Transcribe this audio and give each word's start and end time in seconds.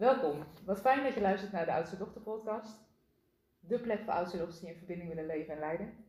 Welkom. 0.00 0.44
Wat 0.64 0.80
fijn 0.80 1.02
dat 1.02 1.14
je 1.14 1.20
luistert 1.20 1.52
naar 1.52 1.64
de 1.64 1.72
Oudste 1.72 1.96
Dochter 1.96 2.20
podcast. 2.20 2.78
De 3.60 3.78
plek 3.78 4.02
voor 4.02 4.12
oudste 4.12 4.36
dochters 4.36 4.60
die 4.60 4.68
in 4.68 4.76
verbinding 4.76 5.08
willen 5.08 5.26
leven 5.26 5.54
en 5.54 5.60
leiden. 5.60 6.04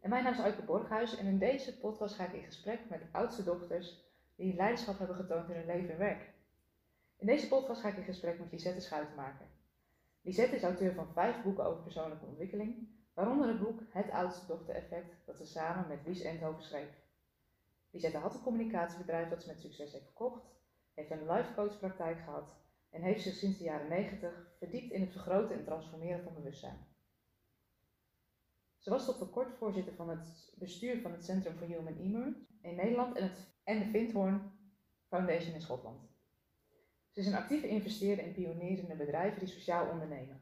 En 0.00 0.10
mijn 0.10 0.24
naam 0.24 0.32
is 0.32 0.40
Aike 0.40 0.62
Borghuis 0.62 1.16
en 1.16 1.26
in 1.26 1.38
deze 1.38 1.78
podcast 1.78 2.14
ga 2.14 2.24
ik 2.24 2.32
in 2.32 2.42
gesprek 2.42 2.80
met 2.88 3.02
oudste 3.12 3.44
dochters 3.44 4.00
die 4.36 4.54
leiderschap 4.54 4.98
hebben 4.98 5.16
getoond 5.16 5.48
in 5.48 5.56
hun 5.56 5.66
leven 5.66 5.90
en 5.90 5.98
werk. 5.98 6.32
In 7.16 7.26
deze 7.26 7.48
podcast 7.48 7.80
ga 7.80 7.88
ik 7.88 7.96
in 7.96 8.04
gesprek 8.04 8.38
met 8.38 8.52
Lisette 8.52 8.80
Schuitenmaker. 8.80 9.46
Lisette 10.20 10.56
is 10.56 10.62
auteur 10.62 10.94
van 10.94 11.12
vijf 11.12 11.42
boeken 11.42 11.64
over 11.64 11.82
persoonlijke 11.82 12.26
ontwikkeling, 12.26 12.88
waaronder 13.14 13.48
het 13.48 13.60
boek 13.60 13.80
Het 13.88 14.10
Oudste 14.10 14.46
Dochter 14.46 14.74
Effect 14.74 15.26
dat 15.26 15.36
ze 15.36 15.46
samen 15.46 15.88
met 15.88 16.06
Lies 16.06 16.22
Endhoven 16.22 16.62
schreef. 16.62 16.90
Lisette 17.90 18.18
had 18.18 18.34
een 18.34 18.42
communicatiebedrijf 18.42 19.28
dat 19.28 19.42
ze 19.42 19.48
met 19.48 19.60
succes 19.60 19.92
heeft 19.92 20.04
verkocht, 20.04 20.44
heeft 20.94 21.10
een 21.10 21.26
life 21.26 21.68
gehad 22.24 22.61
en 22.92 23.02
heeft 23.02 23.22
zich 23.22 23.34
sinds 23.34 23.58
de 23.58 23.64
jaren 23.64 23.88
90 23.88 24.54
verdiept 24.58 24.92
in 24.92 25.00
het 25.00 25.10
vergroten 25.10 25.56
en 25.56 25.64
transformeren 25.64 26.22
van 26.22 26.34
bewustzijn. 26.34 26.86
Ze 28.78 28.90
was 28.90 29.04
tot 29.04 29.16
voor 29.16 29.30
kort 29.30 29.54
voorzitter 29.54 29.94
van 29.94 30.08
het 30.08 30.52
bestuur 30.54 31.00
van 31.00 31.12
het 31.12 31.24
Centrum 31.24 31.56
for 31.56 31.66
Human 31.66 31.96
Emergence 31.96 32.40
in 32.62 32.74
Nederland 32.74 33.16
en, 33.16 33.22
het, 33.22 33.38
en 33.64 33.78
de 33.78 33.84
Vindhorn 33.84 34.52
Foundation 35.08 35.54
in 35.54 35.60
Schotland. 35.60 36.00
Ze 37.10 37.20
is 37.20 37.26
een 37.26 37.34
actieve 37.34 37.68
investeerder 37.68 38.24
in 38.24 38.32
pionierende 38.32 38.94
bedrijven 38.94 39.38
die 39.38 39.48
sociaal 39.48 39.90
ondernemen. 39.90 40.40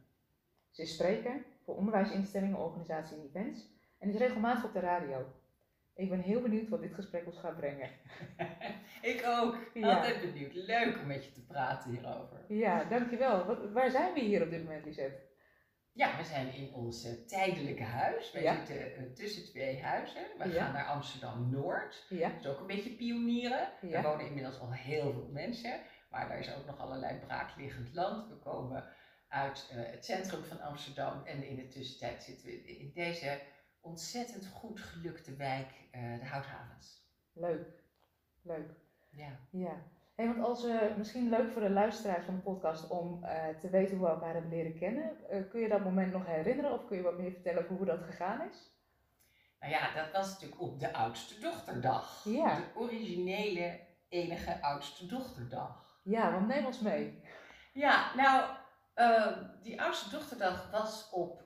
Ze 0.70 0.82
is 0.82 0.94
spreker 0.94 1.44
voor 1.64 1.76
onderwijsinstellingen, 1.76 2.58
organisaties 2.58 3.16
en 3.16 3.24
events 3.24 3.68
en 3.98 4.08
is 4.08 4.16
regelmatig 4.16 4.64
op 4.64 4.72
de 4.72 4.80
radio. 4.80 5.26
Ik 6.00 6.08
ben 6.08 6.20
heel 6.20 6.40
benieuwd 6.40 6.68
wat 6.68 6.80
dit 6.80 6.94
gesprek 6.94 7.26
ons 7.26 7.38
gaat 7.38 7.56
brengen. 7.56 7.90
ik 9.12 9.22
ook. 9.26 9.56
Ja. 9.74 9.96
Altijd 9.96 10.20
benieuwd. 10.20 10.54
Leuk 10.54 10.98
om 11.00 11.06
met 11.06 11.24
je 11.24 11.32
te 11.32 11.46
praten 11.46 11.90
hierover. 11.90 12.44
Ja, 12.48 12.84
dankjewel. 12.84 13.44
Wat, 13.44 13.70
waar 13.72 13.90
zijn 13.90 14.14
we 14.14 14.20
hier 14.20 14.42
op 14.42 14.50
dit 14.50 14.64
moment, 14.64 14.84
Lisette? 14.84 15.28
Ja, 15.92 16.16
we 16.16 16.24
zijn 16.24 16.54
in 16.54 16.74
ons 16.74 17.06
uh, 17.06 17.12
tijdelijke 17.26 17.82
huis. 17.82 18.32
Wij 18.32 18.56
zitten 18.56 18.76
uh, 18.76 19.12
tussen 19.12 19.44
twee 19.44 19.82
huizen. 19.82 20.22
We 20.38 20.50
gaan 20.50 20.72
naar 20.72 20.86
Amsterdam-Noord. 20.86 22.06
Ja. 22.08 22.28
Dat 22.28 22.40
is 22.40 22.46
ook 22.46 22.60
een 22.60 22.66
beetje 22.66 22.96
pionieren. 22.96 23.68
Er 23.90 24.02
wonen 24.02 24.26
inmiddels 24.26 24.60
al 24.60 24.72
heel 24.72 25.12
veel 25.12 25.28
mensen. 25.32 25.80
Maar 26.10 26.28
daar 26.28 26.38
is 26.38 26.54
ook 26.54 26.66
nog 26.66 26.78
allerlei 26.78 27.18
braakliggend 27.18 27.94
land. 27.94 28.28
We 28.28 28.34
komen 28.34 28.84
uit 29.28 29.70
uh, 29.72 29.90
het 29.90 30.04
centrum 30.04 30.44
van 30.44 30.60
Amsterdam. 30.60 31.24
En 31.24 31.42
in 31.42 31.56
de 31.56 31.68
tussentijd 31.68 32.22
zitten 32.22 32.46
we 32.46 32.78
in 32.78 32.90
deze 32.94 33.38
ontzettend 33.80 34.46
goed 34.46 34.80
gelukte 34.80 35.36
wijk, 35.36 35.68
de 35.92 36.26
Houthavens. 36.26 37.08
Leuk. 37.32 37.66
Leuk. 38.42 38.70
Ja. 39.10 39.38
ja. 39.50 39.82
Hey, 40.14 40.26
want 40.26 40.44
als 40.44 40.62
we, 40.62 40.94
misschien 40.96 41.28
leuk 41.28 41.52
voor 41.52 41.62
de 41.62 41.70
luisteraars 41.70 42.24
van 42.24 42.34
de 42.34 42.40
podcast 42.40 42.88
om 42.88 43.24
uh, 43.24 43.48
te 43.48 43.70
weten 43.70 43.96
hoe 43.96 44.06
we 44.06 44.12
elkaar 44.12 44.32
hebben 44.32 44.50
leren 44.50 44.78
kennen. 44.78 45.16
Kun 45.50 45.60
je 45.60 45.68
dat 45.68 45.84
moment 45.84 46.12
nog 46.12 46.26
herinneren 46.26 46.72
of 46.72 46.86
kun 46.86 46.96
je 46.96 47.02
wat 47.02 47.18
meer 47.18 47.32
vertellen 47.32 47.62
over 47.62 47.76
hoe 47.76 47.86
dat 47.86 48.02
gegaan 48.02 48.48
is? 48.50 48.70
Nou 49.60 49.72
ja, 49.72 49.94
dat 49.94 50.12
was 50.12 50.32
natuurlijk 50.32 50.60
op 50.60 50.80
de 50.80 50.92
oudste 50.92 51.40
dochterdag. 51.40 52.24
Ja. 52.24 52.54
De 52.54 52.62
originele, 52.74 53.80
enige 54.08 54.62
oudste 54.62 55.06
dochterdag. 55.06 56.00
Ja, 56.02 56.32
want 56.32 56.46
neem 56.46 56.66
ons 56.66 56.80
mee. 56.80 57.22
Ja, 57.72 58.14
nou, 58.14 58.56
die 59.62 59.82
oudste 59.82 60.10
dochterdag 60.10 60.70
was 60.70 61.10
op 61.10 61.42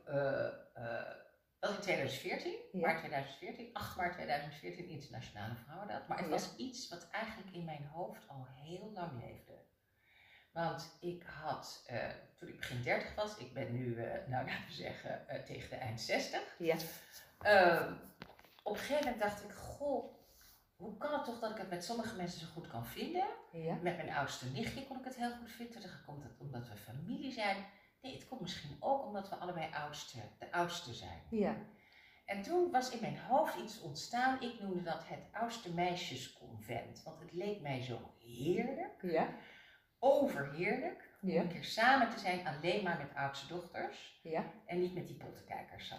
was 1.67 1.77
in 1.77 1.83
2014, 1.83 2.55
maart 2.73 2.99
2014, 2.99 3.71
8 3.73 3.97
maart 3.97 4.13
2014, 4.13 4.89
Internationale 4.89 5.55
Vrouwendag. 5.55 6.07
Maar 6.07 6.19
het 6.19 6.29
was 6.29 6.57
iets 6.57 6.89
wat 6.89 7.09
eigenlijk 7.11 7.55
in 7.55 7.65
mijn 7.65 7.85
hoofd 7.93 8.29
al 8.29 8.47
heel 8.63 8.91
lang 8.95 9.23
leefde. 9.23 9.53
Want 10.53 10.97
ik 11.01 11.23
had, 11.23 11.87
uh, 11.91 12.07
toen 12.35 12.49
ik 12.49 12.57
begin 12.57 12.83
30 12.83 13.15
was, 13.15 13.37
ik 13.37 13.55
ben 13.55 13.73
nu, 13.73 13.85
uh, 13.85 14.05
nou 14.27 14.47
laten 14.49 14.67
we 14.67 14.73
zeggen, 14.73 15.25
uh, 15.31 15.35
tegen 15.43 15.71
de 15.71 15.77
eind 15.77 16.01
60. 16.01 16.41
Ja. 16.59 16.77
Ehm, 17.41 17.93
op 18.63 18.73
een 18.73 18.79
gegeven 18.79 19.05
moment 19.05 19.23
dacht 19.23 19.45
ik, 19.45 19.53
goh, 19.53 20.15
hoe 20.77 20.97
kan 20.97 21.13
het 21.13 21.25
toch 21.25 21.41
dat 21.41 21.51
ik 21.51 21.57
het 21.57 21.71
met 21.71 21.85
sommige 21.85 22.17
mensen 22.17 22.41
zo 22.41 22.47
goed 22.53 22.67
kan 22.67 22.87
vinden? 22.87 23.27
Ja. 23.53 23.75
Met 23.75 23.97
mijn 23.97 24.13
oudste 24.13 24.47
nichtje 24.47 24.87
kon 24.87 24.99
ik 24.99 25.05
het 25.05 25.17
heel 25.17 25.37
goed 25.37 25.51
vinden. 25.51 25.81
Toen 25.81 25.91
komt 26.07 26.23
het 26.23 26.39
omdat 26.39 26.69
we 26.69 26.77
familie 26.77 27.33
zijn. 27.33 27.57
Nee, 28.05 28.15
het 28.15 28.29
komt 28.29 28.41
misschien 28.41 28.77
ook 28.81 29.05
omdat 29.05 29.29
we 29.29 29.37
allebei 29.37 29.73
oudste, 29.73 30.19
de 30.39 30.53
oudste 30.53 30.95
zijn. 30.95 31.23
Ja. 31.31 31.57
En 32.25 32.43
toen 32.43 32.71
was 32.71 32.91
in 32.91 33.01
mijn 33.01 33.19
hoofd 33.19 33.57
iets 33.57 33.81
ontstaan. 33.81 34.43
Ik 34.43 34.61
noemde 34.61 34.83
dat 34.83 35.09
het 35.09 35.29
oudste 35.33 35.75
meisjesconvent. 35.75 37.03
Want 37.03 37.21
het 37.21 37.33
leek 37.33 37.61
mij 37.61 37.83
zo 37.83 38.15
heerlijk. 38.19 39.03
Ja. 39.03 39.29
Overheerlijk. 39.99 41.13
Om 41.23 41.31
een 41.31 41.49
keer 41.49 41.65
samen 41.65 42.11
te 42.11 42.19
zijn, 42.19 42.47
alleen 42.47 42.83
maar 42.83 42.97
met 42.99 43.15
oudste 43.15 43.47
dochters. 43.47 44.21
Ja. 44.23 44.45
En 44.67 44.81
niet 44.81 44.95
met 44.95 45.07
die 45.07 45.17
pottenkijkers. 45.17 45.93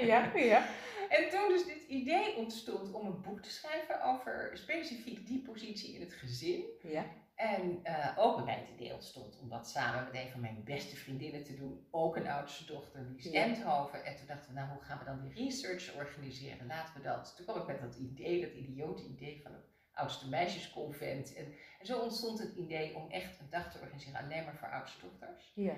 ja, 0.10 0.32
ja. 0.34 0.66
En 1.08 1.30
toen 1.30 1.48
dus 1.48 1.64
dit 1.64 1.82
idee 1.88 2.36
ontstond 2.36 2.92
om 2.92 3.06
een 3.06 3.22
boek 3.22 3.40
te 3.40 3.50
schrijven 3.50 4.02
over 4.02 4.50
specifiek 4.54 5.26
die 5.26 5.42
positie 5.42 5.94
in 5.94 6.00
het 6.00 6.12
gezin. 6.12 6.64
Ja. 6.82 7.04
En 7.36 7.80
uh, 7.84 8.12
ook 8.16 8.36
bij 8.36 8.44
mij 8.44 8.58
het 8.58 8.68
idee 8.68 8.94
ontstond 8.94 9.38
om 9.40 9.48
dat 9.48 9.68
samen 9.68 10.04
met 10.04 10.14
een 10.22 10.30
van 10.30 10.40
mijn 10.40 10.64
beste 10.64 10.96
vriendinnen 10.96 11.44
te 11.44 11.54
doen. 11.54 11.86
Ook 11.90 12.16
een 12.16 12.28
oudste 12.28 12.64
dochter, 12.64 13.00
Lies 13.00 13.24
ja. 13.24 13.42
Endhoven. 13.42 14.04
En 14.04 14.16
toen 14.16 14.26
dachten 14.26 14.48
we, 14.48 14.58
nou 14.58 14.70
hoe 14.70 14.82
gaan 14.82 14.98
we 14.98 15.04
dan 15.04 15.20
die 15.20 15.44
research 15.44 15.94
organiseren? 15.94 16.66
Laten 16.66 16.94
we 16.94 17.00
dat. 17.00 17.36
Toen 17.36 17.44
kwam 17.44 17.60
ik 17.60 17.66
met 17.66 17.80
dat 17.80 17.96
idee, 17.96 18.40
dat 18.40 18.52
idiote 18.52 19.04
idee 19.04 19.42
van 19.42 19.52
het 19.52 19.64
oudste 19.92 20.28
meisjesconvent. 20.28 21.34
En, 21.34 21.54
en 21.78 21.86
zo 21.86 22.00
ontstond 22.00 22.38
het 22.38 22.54
idee 22.54 22.96
om 22.96 23.10
echt 23.10 23.40
een 23.40 23.50
dag 23.50 23.72
te 23.72 23.78
organiseren 23.78 24.20
alleen 24.20 24.44
maar 24.44 24.56
voor 24.56 24.70
oudste 24.70 25.00
dochters. 25.00 25.52
Ja. 25.54 25.74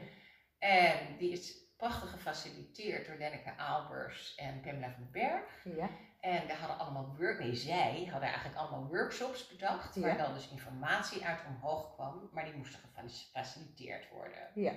En 0.58 1.16
die 1.18 1.30
is 1.30 1.66
prachtig 1.76 2.10
gefaciliteerd 2.10 3.06
door 3.06 3.16
Lenneke 3.16 3.56
Albers 3.56 4.34
en 4.34 4.60
Pamela 4.60 4.90
van 4.90 5.02
den 5.02 5.10
Berg. 5.12 5.64
Ja. 5.64 5.90
En 6.20 6.46
we 6.46 6.52
hadden 6.52 6.78
allemaal 6.78 7.14
work, 7.16 7.38
nee, 7.38 7.54
zij 7.54 8.08
hadden 8.10 8.28
eigenlijk 8.28 8.58
allemaal 8.58 8.86
workshops 8.86 9.48
bedacht, 9.48 9.96
waar 9.96 10.18
dan 10.18 10.34
dus 10.34 10.48
informatie 10.48 11.24
uit 11.24 11.40
omhoog 11.46 11.94
kwam, 11.94 12.28
maar 12.32 12.44
die 12.44 12.54
moesten 12.54 12.80
gefaciliteerd 12.94 14.08
worden. 14.10 14.50
Ja. 14.54 14.72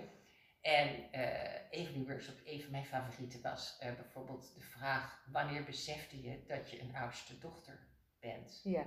En 0.62 0.88
uh, 1.16 1.54
een 1.72 1.86
van 1.86 1.94
die 1.94 2.06
workshops, 2.06 2.42
een 2.46 2.62
van 2.62 2.72
mijn 2.72 2.86
favorieten 2.86 3.42
was 3.42 3.78
uh, 3.84 3.94
bijvoorbeeld 3.94 4.54
de 4.56 4.62
vraag: 4.62 5.24
wanneer 5.32 5.64
besefte 5.64 6.22
je 6.22 6.44
dat 6.48 6.70
je 6.70 6.82
een 6.82 6.96
oudste 6.96 7.38
dochter 7.38 7.80
bent? 8.20 8.60
Ja. 8.64 8.84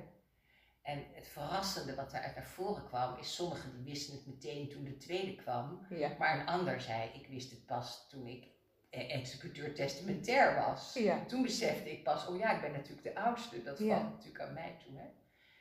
En 0.82 1.04
het 1.12 1.28
verrassende 1.28 1.94
wat 1.94 2.10
daaruit 2.10 2.34
naar 2.34 2.46
voren 2.46 2.86
kwam, 2.86 3.18
is 3.18 3.34
sommigen 3.34 3.72
die 3.72 3.84
wisten 3.84 4.14
het 4.14 4.26
meteen 4.26 4.68
toen 4.68 4.84
de 4.84 4.96
tweede 4.96 5.34
kwam, 5.34 5.86
ja. 5.90 6.16
maar 6.18 6.40
een 6.40 6.46
ander 6.46 6.80
zei: 6.80 7.10
ik 7.12 7.26
wist 7.26 7.50
het 7.50 7.66
pas 7.66 8.08
toen 8.08 8.26
ik 8.26 8.44
eh, 8.44 8.53
executeur 8.94 9.74
testamentair 9.74 10.54
was. 10.54 10.98
Toen 11.26 11.42
besefte 11.42 11.90
ik 11.90 12.02
pas, 12.04 12.26
oh 12.26 12.38
ja, 12.38 12.54
ik 12.54 12.60
ben 12.60 12.72
natuurlijk 12.72 13.02
de 13.02 13.14
oudste. 13.14 13.62
Dat 13.62 13.78
valt 13.78 14.02
natuurlijk 14.02 14.40
aan 14.40 14.52
mij 14.52 14.76
toe. 14.84 14.98
Hè? 14.98 15.06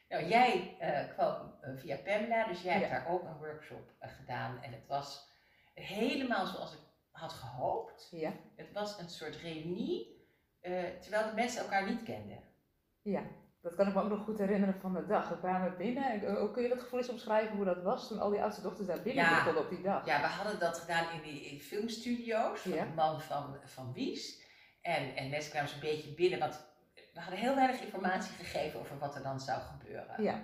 Nou, 0.10 0.30
jij 0.30 0.78
uh, 0.82 1.14
kwam 1.14 1.54
uh, 1.64 1.80
via 1.80 1.98
Pamela, 1.98 2.48
dus 2.48 2.62
jij 2.62 2.74
hebt 2.74 2.90
daar 2.90 3.08
ook 3.08 3.24
een 3.24 3.38
workshop 3.38 3.92
uh, 4.02 4.10
gedaan. 4.18 4.64
En 4.64 4.72
het 4.72 4.88
was 4.88 5.28
helemaal 5.74 6.46
zoals 6.46 6.74
ik 6.74 6.80
had 7.12 7.32
gehoopt. 7.32 8.08
Ja. 8.12 8.34
Het 8.56 8.72
was 8.72 9.00
een 9.00 9.10
soort 9.10 9.36
reunie, 9.36 10.28
terwijl 11.02 11.26
de 11.30 11.36
mensen 11.36 11.62
elkaar 11.62 11.90
niet 11.90 12.04
kenden. 12.04 12.40
Ja 13.02 13.24
dat 13.64 13.76
kan 13.76 13.88
ik 13.88 13.94
me 13.94 14.02
ook 14.02 14.10
nog 14.10 14.24
goed 14.24 14.38
herinneren 14.38 14.80
van 14.80 14.94
de 14.94 15.06
dag. 15.06 15.30
We 15.30 15.38
kwamen 15.38 15.78
binnen. 15.78 16.20
Kun 16.52 16.64
je 16.64 16.70
dat 16.70 16.80
gevoel 16.80 17.00
eens 17.00 17.10
omschrijven 17.10 17.56
hoe 17.56 17.66
dat 17.66 17.82
was 17.82 18.08
toen 18.08 18.20
al 18.20 18.30
die 18.30 18.42
oudste 18.42 18.62
dochters 18.62 18.88
daar 18.88 19.02
binnen 19.02 19.24
ja, 19.24 19.56
op 19.56 19.70
die 19.70 19.82
dag? 19.82 20.06
Ja, 20.06 20.22
we 20.22 20.28
hadden 20.28 20.60
dat 20.60 20.80
gedaan 20.80 21.06
in 21.12 21.22
die 21.22 21.62
filmstudio's 21.62 22.60
van 22.60 22.72
de 22.72 22.86
man 22.96 23.22
van, 23.22 23.56
van 23.66 23.94
Wies. 23.94 24.42
En, 24.82 25.16
en 25.16 25.30
mensen 25.30 25.52
kwamen 25.52 25.70
zo'n 25.70 25.80
beetje 25.80 26.14
binnen, 26.14 26.40
want 26.40 26.66
we 27.14 27.20
hadden 27.20 27.40
heel 27.40 27.56
weinig 27.56 27.82
informatie 27.82 28.36
gegeven 28.36 28.80
over 28.80 28.98
wat 28.98 29.16
er 29.16 29.24
dan 29.24 29.40
zou 29.40 29.62
gebeuren. 29.62 30.24
Ja. 30.24 30.42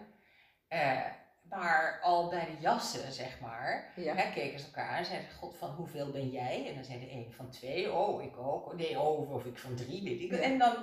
Uh, 0.69 1.11
maar 1.49 1.99
al 2.03 2.29
bij 2.29 2.45
de 2.45 2.61
jassen, 2.61 3.11
zeg 3.11 3.39
maar, 3.39 3.93
ja. 3.95 4.15
hè, 4.15 4.31
keken 4.33 4.59
ze 4.59 4.65
elkaar 4.65 4.97
en 4.97 5.05
zeiden: 5.05 5.31
God, 5.31 5.57
van 5.57 5.69
hoeveel 5.69 6.11
ben 6.11 6.29
jij? 6.29 6.67
En 6.67 6.75
dan 6.75 6.83
zei 6.83 6.99
de 6.99 7.11
een 7.11 7.31
van 7.31 7.49
twee, 7.49 7.91
oh, 7.91 8.23
ik 8.23 8.37
ook. 8.37 8.75
Nee, 8.75 8.99
oh, 8.99 9.31
of 9.31 9.45
ik 9.45 9.57
van 9.57 9.75
drie, 9.75 10.03
weet 10.03 10.21
ik. 10.21 10.31
En 10.31 10.57
dan 10.57 10.73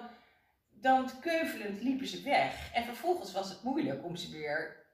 dan 0.81 1.21
keuvelend 1.21 1.83
liepen 1.83 2.07
ze 2.07 2.23
weg. 2.23 2.75
En 2.75 2.85
vervolgens 2.85 3.33
was 3.33 3.49
het 3.49 3.63
moeilijk 3.63 4.05
om 4.05 4.17
ze 4.17 4.31
weer 4.31 4.85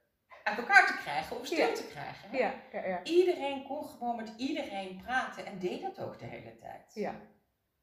uit 0.44 0.58
elkaar 0.58 0.86
te 0.86 0.96
krijgen 1.02 1.38
of 1.38 1.46
stil 1.46 1.74
te 1.74 1.86
krijgen. 1.86 2.38
Ja, 2.38 2.54
ja, 2.72 2.86
ja. 2.86 3.02
Iedereen 3.02 3.64
kon 3.64 3.84
gewoon 3.84 4.16
met 4.16 4.32
iedereen 4.36 5.02
praten 5.02 5.46
en 5.46 5.58
deed 5.58 5.82
dat 5.82 6.00
ook 6.00 6.18
de 6.18 6.24
hele 6.24 6.56
tijd. 6.56 6.94
Ja. 6.94 7.20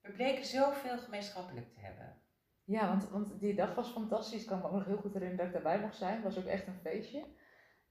We 0.01 0.11
bleken 0.11 0.45
zoveel 0.45 0.97
gemeenschappelijk 0.97 1.73
te 1.73 1.79
hebben. 1.79 2.21
Ja, 2.63 2.87
want, 2.87 3.09
want 3.09 3.39
die 3.39 3.55
dag 3.55 3.75
was 3.75 3.89
fantastisch. 3.89 4.41
Ik 4.41 4.47
kan 4.47 4.59
me 4.59 4.65
ook 4.65 4.71
nog 4.71 4.85
heel 4.85 4.97
goed 4.97 5.13
herinneren 5.13 5.37
dat 5.37 5.55
ik 5.55 5.63
daarbij 5.63 5.85
mocht 5.85 5.97
zijn. 5.97 6.13
Het 6.13 6.23
was 6.23 6.37
ook 6.37 6.45
echt 6.45 6.67
een 6.67 6.79
feestje. 6.81 7.19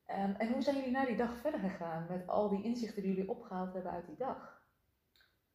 Um, 0.07 0.35
en 0.35 0.53
hoe 0.53 0.63
zijn 0.63 0.77
jullie 0.77 0.91
na 0.91 1.05
die 1.05 1.17
dag 1.17 1.37
verder 1.37 1.61
gegaan 1.61 2.07
met 2.09 2.29
al 2.29 2.49
die 2.49 2.65
inzichten 2.65 3.03
die 3.03 3.15
jullie 3.15 3.31
opgehaald 3.31 3.73
hebben 3.73 3.93
uit 3.93 4.07
die 4.07 4.17
dag? 4.17 4.63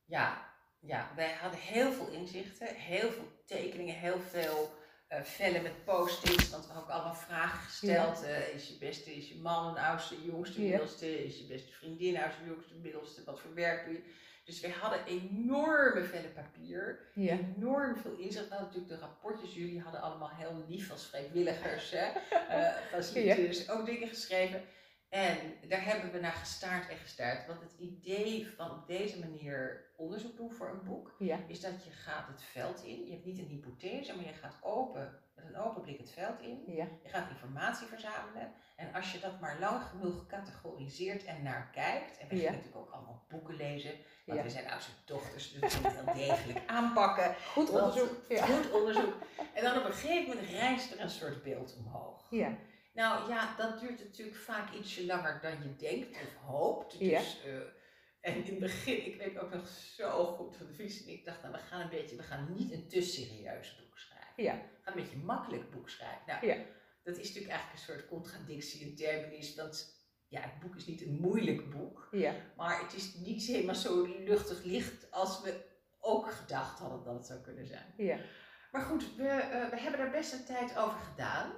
Ja, 0.05 0.52
ja, 0.85 1.11
wij 1.15 1.33
hadden 1.41 1.59
heel 1.59 1.91
veel 1.91 2.07
inzichten, 2.07 2.67
heel 2.67 3.11
veel 3.11 3.31
tekeningen, 3.45 3.95
heel 3.95 4.19
veel 4.19 4.81
vellen 5.23 5.61
met 5.61 5.85
post-its, 5.85 6.49
want 6.49 6.65
we 6.65 6.73
hebben 6.73 6.83
ook 6.83 6.95
allemaal 6.95 7.15
vragen 7.15 7.59
gesteld. 7.59 8.23
is 8.53 8.67
je 8.67 8.77
beste, 8.79 9.15
is 9.15 9.29
je 9.29 9.35
man, 9.35 9.77
oudste, 9.77 10.15
jongste, 10.23 10.61
middelste? 10.61 11.25
Is 11.25 11.37
je 11.37 11.45
beste 11.45 11.71
vriendin, 11.71 12.17
oudste, 12.17 12.45
jongste, 12.45 12.73
middelste? 12.73 13.23
Wat 13.23 13.39
voor 13.39 13.53
werk 13.53 13.85
doe 13.85 13.93
je? 13.93 14.03
Dus 14.45 14.59
we 14.59 14.71
hadden 14.71 15.05
enorme 15.05 16.03
velle 16.03 16.27
papier, 16.27 16.99
enorm 17.15 17.97
veel 17.97 18.17
inzicht. 18.17 18.47
We 18.47 18.55
hadden 18.55 18.67
natuurlijk 18.67 18.87
de 18.87 19.07
rapportjes, 19.07 19.53
jullie 19.53 19.81
hadden 19.81 20.01
allemaal 20.01 20.29
heel 20.29 20.65
lief 20.67 20.91
als 20.91 21.05
vrijwilligers, 21.05 21.91
hè, 21.91 22.07
uh, 22.95 23.69
ook 23.69 23.85
dingen 23.85 24.07
geschreven. 24.07 24.61
En 25.13 25.37
daar 25.67 25.85
hebben 25.85 26.11
we 26.11 26.19
naar 26.19 26.31
gestaard 26.31 26.89
en 26.89 26.97
gestaard. 26.97 27.47
Want 27.47 27.61
het 27.61 27.73
idee 27.77 28.47
van 28.57 28.71
op 28.71 28.87
deze 28.87 29.19
manier 29.19 29.85
onderzoek 29.95 30.37
doen 30.37 30.51
voor 30.51 30.69
een 30.69 30.83
boek, 30.83 31.15
is 31.47 31.59
dat 31.59 31.83
je 31.83 31.91
gaat 31.91 32.27
het 32.27 32.41
veld 32.43 32.83
in. 32.83 33.05
Je 33.05 33.11
hebt 33.11 33.25
niet 33.25 33.39
een 33.39 33.47
hypothese, 33.47 34.15
maar 34.15 34.25
je 34.25 34.33
gaat 34.33 34.57
open, 34.61 35.19
met 35.35 35.45
een 35.45 35.57
open 35.57 35.81
blik 35.81 35.97
het 35.97 36.11
veld 36.11 36.41
in. 36.41 36.63
Je 36.65 36.87
gaat 37.03 37.29
informatie 37.29 37.87
verzamelen. 37.87 38.51
En 38.75 38.93
als 38.93 39.11
je 39.11 39.19
dat 39.19 39.39
maar 39.39 39.59
lang 39.59 39.83
genoeg 39.83 40.25
categoriseert 40.27 41.23
en 41.23 41.43
naar 41.43 41.69
kijkt, 41.71 42.17
en 42.17 42.27
we 42.27 42.35
gaan 42.35 42.53
natuurlijk 42.53 42.77
ook 42.77 42.91
allemaal 42.91 43.25
boeken 43.29 43.55
lezen, 43.55 43.91
want 44.25 44.41
we 44.41 44.49
zijn 44.49 44.69
oudste 44.69 44.91
dochters, 45.05 45.51
dus 45.51 45.73
we 45.73 45.81
moeten 45.81 46.05
wel 46.05 46.13
degelijk 46.13 46.61
aanpakken. 46.77 47.35
Goed 47.51 47.69
onderzoek. 47.69 48.09
Goed 48.29 48.71
onderzoek. 48.71 49.13
En 49.53 49.63
dan 49.63 49.77
op 49.77 49.85
een 49.85 49.93
gegeven 49.93 50.29
moment 50.29 50.49
rijst 50.49 50.91
er 50.91 50.99
een 50.99 51.09
soort 51.09 51.43
beeld 51.43 51.75
omhoog. 51.77 52.27
Ja. 52.29 52.57
Nou 52.93 53.29
ja, 53.29 53.55
dat 53.55 53.79
duurt 53.79 54.03
natuurlijk 54.03 54.37
vaak 54.37 54.73
ietsje 54.73 55.05
langer 55.05 55.39
dan 55.41 55.51
je 55.51 55.75
denkt 55.75 56.21
of 56.21 56.33
hoopt. 56.35 56.99
Dus, 56.99 57.41
uh, 57.45 57.53
en 58.21 58.35
in 58.35 58.43
het 58.45 58.59
begin, 58.59 59.05
ik 59.05 59.15
weet 59.15 59.39
ook 59.39 59.53
nog 59.53 59.67
zo 59.67 60.25
goed 60.25 60.57
van 60.57 60.65
de 60.65 60.73
visie, 60.73 61.13
ik 61.13 61.25
dacht, 61.25 61.41
nou 61.41 61.53
we 61.53 61.59
gaan 61.59 61.81
een 61.81 61.89
beetje, 61.89 62.15
we 62.15 62.23
gaan 62.23 62.53
niet 62.53 62.71
een 62.71 62.87
te 62.87 63.01
serieus 63.01 63.75
boek 63.75 63.97
schrijven. 63.97 64.43
Ja. 64.43 64.53
We 64.53 64.81
gaan 64.81 64.93
een 64.93 65.03
beetje 65.03 65.15
een 65.15 65.25
makkelijk 65.25 65.71
boek 65.71 65.89
schrijven. 65.89 66.23
Nou, 66.25 66.45
ja. 66.45 66.55
dat 67.03 67.17
is 67.17 67.27
natuurlijk 67.27 67.53
eigenlijk 67.53 67.79
een 67.79 67.93
soort 67.93 68.07
contradictie 68.07 68.81
in 68.81 68.95
terminis, 68.95 69.55
want 69.55 70.01
ja, 70.27 70.41
het 70.41 70.59
boek 70.59 70.75
is 70.75 70.85
niet 70.85 71.01
een 71.01 71.17
moeilijk 71.21 71.69
boek, 71.69 72.07
ja. 72.11 72.35
maar 72.55 72.81
het 72.81 72.93
is 72.93 73.13
niet 73.13 73.43
helemaal 73.43 73.75
zo 73.75 74.05
luchtig 74.05 74.63
licht 74.63 75.11
als 75.11 75.41
we 75.41 75.71
ook 75.99 76.31
gedacht 76.31 76.79
hadden 76.79 77.03
dat 77.03 77.13
het 77.13 77.25
zou 77.25 77.39
kunnen 77.39 77.67
zijn. 77.67 77.93
Ja. 77.97 78.17
Maar 78.71 78.81
goed, 78.81 79.15
we, 79.15 79.23
uh, 79.23 79.69
we 79.69 79.79
hebben 79.79 79.99
daar 79.99 80.11
best 80.11 80.33
een 80.33 80.45
tijd 80.45 80.77
over 80.77 80.99
gedaan 80.99 81.51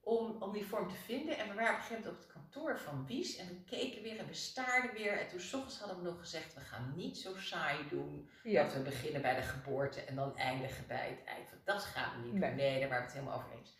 om, 0.00 0.42
om 0.42 0.52
die 0.52 0.66
vorm 0.66 0.88
te 0.88 0.94
vinden. 0.94 1.38
En 1.38 1.48
we 1.48 1.54
waren 1.54 1.74
op 1.74 1.76
een 1.76 1.82
gegeven 1.82 2.02
moment 2.02 2.22
op 2.22 2.22
het 2.22 2.32
kantoor 2.32 2.78
van 2.78 3.06
Wies 3.06 3.36
en 3.36 3.48
we 3.48 3.64
keken 3.64 4.02
weer 4.02 4.18
en 4.18 4.26
we 4.26 4.34
staarden 4.34 4.92
weer. 4.92 5.20
En 5.20 5.28
toen 5.28 5.40
s 5.40 5.54
ochtends 5.54 5.78
hadden 5.78 5.96
we 5.96 6.02
nog 6.02 6.18
gezegd, 6.18 6.54
we 6.54 6.60
gaan 6.60 6.92
niet 6.96 7.18
zo 7.18 7.36
saai 7.36 7.88
doen. 7.88 8.30
Dat 8.42 8.72
we 8.72 8.80
beginnen 8.80 9.22
bij 9.22 9.34
de 9.34 9.42
geboorte 9.42 10.00
en 10.00 10.14
dan 10.14 10.36
eindigen 10.36 10.86
bij 10.86 11.08
het 11.08 11.24
eind. 11.24 11.50
Want 11.50 11.66
dat 11.66 11.82
gaan 11.82 12.10
we 12.16 12.28
niet 12.28 12.40
doen. 12.40 12.54
Nee, 12.56 12.80
daar 12.80 12.88
waren 12.88 13.06
we 13.06 13.12
het 13.12 13.12
helemaal 13.12 13.38
over 13.38 13.52
eens. 13.58 13.78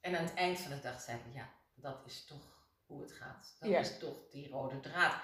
En 0.00 0.16
aan 0.16 0.24
het 0.24 0.34
eind 0.34 0.58
van 0.58 0.70
de 0.70 0.80
dag 0.80 1.00
zeiden 1.00 1.26
we, 1.26 1.32
ja, 1.32 1.48
dat 1.74 2.02
is 2.06 2.24
toch 2.24 2.66
hoe 2.86 3.00
het 3.00 3.12
gaat. 3.12 3.56
Dat 3.60 3.70
is 3.70 3.98
toch 3.98 4.28
die 4.30 4.48
rode 4.48 4.80
draad. 4.80 5.14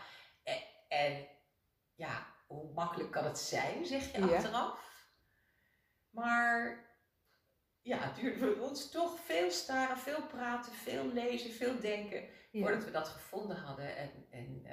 En, 0.43 0.59
en, 0.89 1.27
ja, 1.95 2.27
hoe 2.47 2.73
makkelijk 2.73 3.11
kan 3.11 3.25
het 3.25 3.39
zijn, 3.39 3.87
zeg 3.87 4.13
je 4.13 4.23
achteraf. 4.23 4.93
Maar 6.11 6.85
ja, 7.85 7.99
het 7.99 8.17
duurde 8.17 8.39
voor 8.39 8.69
ons 8.69 8.91
toch 8.91 9.21
veel 9.21 9.51
staren, 9.51 9.99
veel 9.99 10.27
praten, 10.27 10.73
veel 10.73 11.07
lezen, 11.13 11.51
veel 11.51 11.81
denken. 11.81 12.25
Voordat 12.53 12.85
we 12.85 12.91
dat 12.91 13.09
gevonden 13.09 13.57
hadden. 13.57 13.97
En, 13.97 14.11
en 14.31 14.63
uh, 14.65 14.73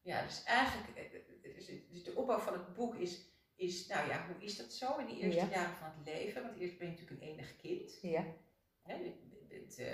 ja, 0.00 0.22
dus 0.22 0.42
eigenlijk, 0.44 0.96
eh, 0.96 1.04
eh, 1.04 1.54
dus, 1.56 1.70
dus 1.90 2.04
de 2.04 2.14
opbouw 2.14 2.38
van 2.38 2.52
het 2.52 2.74
boek 2.74 2.94
is, 2.94 3.26
is, 3.54 3.86
nou 3.86 4.08
ja, 4.08 4.26
hoe 4.26 4.44
is 4.44 4.56
dat 4.56 4.72
zo 4.72 4.96
in 4.96 5.06
de 5.06 5.16
eerste 5.16 5.48
jaren 5.50 5.76
van 5.76 5.92
het 5.96 6.06
leven? 6.06 6.42
Want 6.42 6.58
eerst 6.58 6.78
ben 6.78 6.86
je 6.86 6.92
natuurlijk 6.92 7.20
een 7.20 7.28
enig 7.28 7.56
kind. 7.56 7.98
Ja. 8.02 8.24
Hè, 8.82 8.94
je 8.94 9.46
bent, 9.48 9.78
uh, 9.78 9.86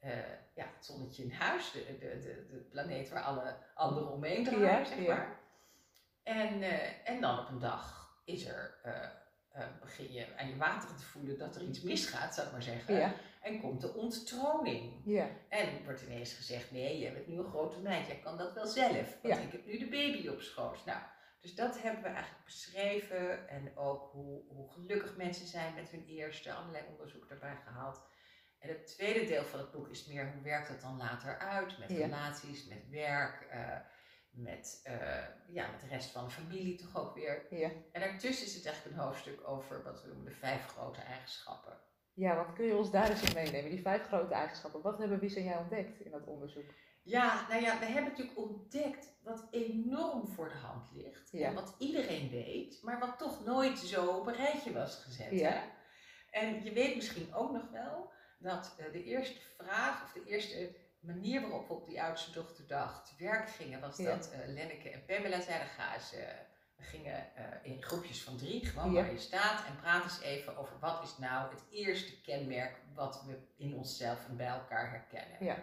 uh, 0.00 0.32
ja, 0.54 0.72
het 0.76 0.84
zonnetje 0.84 1.22
in 1.22 1.32
huis, 1.32 1.72
de, 1.72 1.96
de, 1.98 2.18
de, 2.18 2.46
de 2.50 2.56
planeet 2.56 3.08
waar 3.08 3.22
alle 3.22 3.56
anderen 3.74 4.12
omheen 4.12 4.44
draaien, 4.44 4.86
zeg 4.86 5.06
maar. 5.06 5.40
En, 6.22 6.62
en 7.04 7.20
dan 7.20 7.38
op 7.38 7.48
een 7.48 7.58
dag 7.58 8.14
is 8.24 8.46
er 8.46 8.80
uh, 9.60 9.66
begin 9.80 10.12
je 10.12 10.26
aan 10.36 10.48
je 10.48 10.56
wateren 10.56 10.96
te 10.96 11.04
voelen 11.04 11.38
dat 11.38 11.56
er 11.56 11.62
iets 11.62 11.80
misgaat, 11.80 12.34
zou 12.34 12.46
ik 12.46 12.52
maar 12.52 12.62
zeggen. 12.62 13.12
En 13.40 13.60
komt 13.60 13.80
de 13.80 13.94
onttroning. 13.94 15.02
Ja. 15.04 15.28
En 15.48 15.84
wordt 15.84 16.02
ineens 16.02 16.32
gezegd, 16.32 16.70
nee, 16.70 16.98
je 16.98 17.12
bent 17.12 17.26
nu 17.26 17.38
een 17.38 17.44
grote 17.44 17.80
meid, 17.80 18.06
jij 18.06 18.18
kan 18.18 18.38
dat 18.38 18.52
wel 18.52 18.66
zelf. 18.66 19.18
Want 19.22 19.42
ik 19.42 19.52
heb 19.52 19.66
nu 19.66 19.78
de 19.78 19.88
baby 19.88 20.28
op 20.28 20.40
schoot. 20.40 20.84
Nou, 20.84 21.00
dus 21.40 21.54
dat 21.54 21.82
hebben 21.82 22.02
we 22.02 22.08
eigenlijk 22.08 22.44
beschreven. 22.44 23.48
En 23.48 23.76
ook 23.76 24.10
hoe, 24.12 24.42
hoe 24.48 24.70
gelukkig 24.70 25.16
mensen 25.16 25.46
zijn 25.46 25.74
met 25.74 25.90
hun 25.90 26.04
eerste, 26.06 26.52
allerlei 26.52 26.84
onderzoek 26.90 27.28
daarbij 27.28 27.56
gehaald. 27.64 28.00
En 28.58 28.68
het 28.68 28.86
tweede 28.86 29.26
deel 29.26 29.44
van 29.44 29.58
het 29.58 29.70
boek 29.70 29.88
is 29.88 30.06
meer, 30.06 30.32
hoe 30.32 30.42
werkt 30.42 30.68
het 30.68 30.80
dan 30.80 30.96
later 30.96 31.38
uit? 31.38 31.78
Met 31.78 31.90
relaties, 31.90 32.66
met 32.66 32.88
werk. 32.90 33.46
Uh, 33.52 33.76
met, 34.30 34.80
uh, 34.86 35.24
ja, 35.48 35.70
met 35.70 35.80
de 35.80 35.86
rest 35.86 36.10
van 36.10 36.24
de 36.24 36.30
familie 36.30 36.76
toch 36.76 36.96
ook 36.96 37.14
weer. 37.14 37.46
Ja. 37.50 37.70
En 37.92 38.00
daartussen 38.00 38.46
is 38.46 38.54
het 38.54 38.66
eigenlijk 38.66 38.96
een 38.96 39.02
hoofdstuk 39.02 39.48
over 39.48 39.82
wat 39.82 40.02
we 40.02 40.08
noemen 40.08 40.24
de 40.24 40.38
vijf 40.38 40.66
grote 40.66 41.00
eigenschappen. 41.00 41.78
Ja, 42.14 42.36
wat 42.36 42.52
kun 42.52 42.66
je 42.66 42.76
ons 42.76 42.90
daar 42.90 43.10
eens 43.10 43.22
in 43.22 43.34
meenemen? 43.34 43.70
Die 43.70 43.80
vijf 43.80 44.06
grote 44.06 44.34
eigenschappen. 44.34 44.82
Wat 44.82 44.98
hebben 44.98 45.18
Wies 45.18 45.34
en 45.34 45.44
jij 45.44 45.56
ontdekt 45.56 46.00
in 46.00 46.10
dat 46.10 46.26
onderzoek? 46.26 46.72
Ja, 47.02 47.46
nou 47.48 47.62
ja, 47.62 47.78
we 47.78 47.84
hebben 47.84 48.10
natuurlijk 48.10 48.38
ontdekt 48.38 49.18
wat 49.22 49.46
enorm 49.50 50.26
voor 50.26 50.48
de 50.48 50.54
hand 50.54 50.92
ligt. 50.92 51.32
En 51.32 51.54
wat 51.54 51.74
iedereen 51.78 52.30
weet, 52.30 52.82
maar 52.82 52.98
wat 52.98 53.18
toch 53.18 53.44
nooit 53.44 53.78
zo 53.78 54.06
op 54.06 54.26
een 54.26 54.34
rijtje 54.34 54.72
was 54.72 55.02
gezet. 55.04 55.30
Ja. 55.30 55.50
Hè? 55.50 55.60
En 56.30 56.64
je 56.64 56.72
weet 56.72 56.96
misschien 56.96 57.34
ook 57.34 57.52
nog 57.52 57.70
wel 57.70 58.12
dat 58.38 58.76
uh, 58.80 58.92
de 58.92 59.04
eerste 59.04 59.40
vraag, 59.56 60.04
of 60.04 60.12
de 60.12 60.24
eerste 60.24 60.76
manier 61.00 61.40
waarop 61.40 61.68
we 61.68 61.74
op 61.74 61.86
die 61.86 62.02
oudste 62.02 62.32
dochterdag 62.32 63.06
te 63.06 63.24
werk 63.24 63.48
gingen, 63.50 63.80
was 63.80 63.96
dat 63.96 64.32
uh, 64.32 64.54
Lenneke 64.54 64.90
en 64.90 65.04
Pamela 65.04 65.40
zeiden: 65.40 65.68
ga 65.68 65.94
eens, 65.94 66.14
uh, 66.14 66.20
we 66.76 66.82
gingen 66.82 67.26
uh, 67.38 67.44
in 67.62 67.82
groepjes 67.82 68.22
van 68.22 68.36
drie, 68.36 68.66
gewoon 68.66 68.92
ja. 68.92 69.02
waar 69.02 69.12
je 69.12 69.18
staat, 69.18 69.66
en 69.66 69.76
praat 69.76 70.02
eens 70.02 70.20
even 70.20 70.56
over 70.56 70.78
wat 70.78 71.02
is 71.02 71.18
nou 71.18 71.50
het 71.50 71.64
eerste 71.70 72.20
kenmerk 72.20 72.76
wat 72.94 73.24
we 73.26 73.38
in 73.56 73.74
onszelf 73.74 74.28
en 74.28 74.36
bij 74.36 74.46
elkaar 74.46 74.90
herkennen. 74.90 75.44
Ja. 75.44 75.56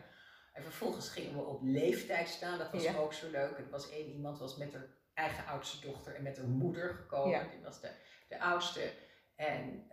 En 0.53 0.63
vervolgens 0.63 1.09
gingen 1.09 1.33
we 1.35 1.41
op 1.41 1.61
leeftijd 1.63 2.27
staan, 2.27 2.57
dat 2.57 2.71
was 2.71 2.95
ook 2.95 3.13
zo 3.13 3.29
leuk. 3.29 3.57
Er 3.57 3.69
was 3.69 3.89
één 3.89 4.11
iemand 4.11 4.39
was 4.39 4.57
met 4.57 4.73
haar 4.73 4.87
eigen 5.13 5.45
oudste 5.45 5.87
dochter 5.87 6.15
en 6.15 6.23
met 6.23 6.37
haar 6.37 6.47
moeder 6.47 6.93
gekomen, 6.93 7.49
die 7.49 7.61
was 7.63 7.81
de, 7.81 7.89
de 8.27 8.39
oudste. 8.39 8.93
En 9.35 9.87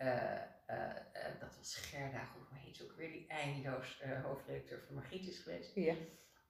dat 1.41 1.57
was 1.57 1.77
Gerda, 1.77 2.25
ze 2.77 2.85
ook 2.85 2.97
weer, 2.97 3.13
die 3.13 3.27
eindeloos 3.29 4.03
uh, 4.05 4.25
hoofdredacteur 4.25 4.83
van 4.87 4.95
Margriet 4.95 5.29
is 5.29 5.39
geweest. 5.39 5.75
Ja. 5.75 5.95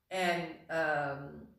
En, 0.07 0.40
um, 0.78 1.57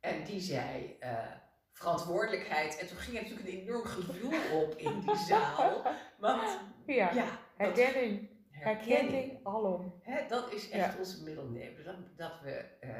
en 0.00 0.24
die 0.24 0.40
zei 0.40 0.96
uh, 1.00 1.32
verantwoordelijkheid. 1.72 2.78
En 2.78 2.86
toen 2.86 2.96
ging 2.96 3.16
er 3.16 3.22
natuurlijk 3.22 3.48
een 3.48 3.60
enorm 3.60 3.84
gevoel 3.84 4.62
op 4.62 4.74
in 4.76 5.00
die 5.00 5.16
zaal. 5.16 5.82
Want 6.18 6.60
ja, 6.86 7.12
ja 7.12 7.38
herkenning. 7.56 8.32
Herkenning 8.50 9.46
alom. 9.46 10.00
Hè, 10.02 10.28
dat 10.28 10.52
is 10.52 10.70
echt 10.70 10.92
ja. 10.92 10.98
onze 10.98 11.22
middelneem. 11.22 11.84
Dat, 11.84 11.96
dat 12.16 12.40
we 12.40 12.64
uh, 12.80 12.90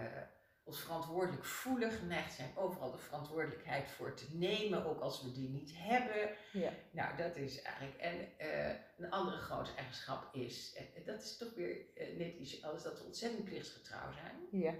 ons 0.65 0.81
verantwoordelijk 0.81 1.45
voelen, 1.45 1.91
geneigd 1.91 2.35
zijn 2.35 2.57
overal 2.57 2.91
de 2.91 2.99
verantwoordelijkheid 2.99 3.91
voor 3.91 4.15
te 4.15 4.27
nemen, 4.33 4.85
ook 4.85 5.01
als 5.01 5.23
we 5.23 5.33
die 5.33 5.49
niet 5.49 5.73
hebben. 5.75 6.37
Ja. 6.53 6.73
Nou, 6.91 7.17
dat 7.17 7.37
is 7.37 7.63
eigenlijk. 7.63 7.97
En 7.97 8.29
uh, 8.41 8.75
een 8.97 9.11
andere 9.11 9.37
grote 9.37 9.75
eigenschap 9.75 10.35
is, 10.35 10.75
en 10.75 11.05
dat 11.05 11.23
is 11.23 11.37
toch 11.37 11.55
weer 11.55 11.77
uh, 11.95 12.19
net 12.19 12.35
iets 12.35 12.63
anders, 12.63 12.83
dat 12.83 12.99
we 12.99 13.05
ontzettend 13.05 13.45
plichtsgetrouw 13.45 14.13
zijn. 14.13 14.63
Ja. 14.63 14.75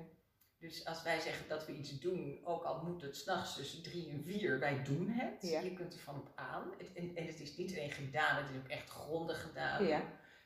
Dus 0.59 0.85
als 0.85 1.03
wij 1.03 1.21
zeggen 1.21 1.49
dat 1.49 1.67
we 1.67 1.73
iets 1.73 1.99
doen, 2.01 2.41
ook 2.45 2.63
al 2.63 2.83
moet 2.83 3.03
het 3.03 3.17
s'nachts 3.17 3.55
tussen 3.55 3.83
drie 3.83 4.11
en 4.11 4.23
vier, 4.23 4.59
wij 4.59 4.83
doen 4.85 5.09
het. 5.09 5.43
Ja. 5.43 5.61
Je 5.61 5.73
kunt 5.73 5.95
ervan 5.95 6.17
op 6.17 6.33
aan. 6.35 6.73
En, 6.95 7.17
en 7.17 7.27
het 7.27 7.41
is 7.41 7.57
niet 7.57 7.71
alleen 7.71 7.91
gedaan, 7.91 8.43
het 8.43 8.51
is 8.51 8.57
ook 8.57 8.69
echt 8.69 8.91
grondig 8.91 9.43
gedaan. 9.43 9.85
Ja. 9.85 10.03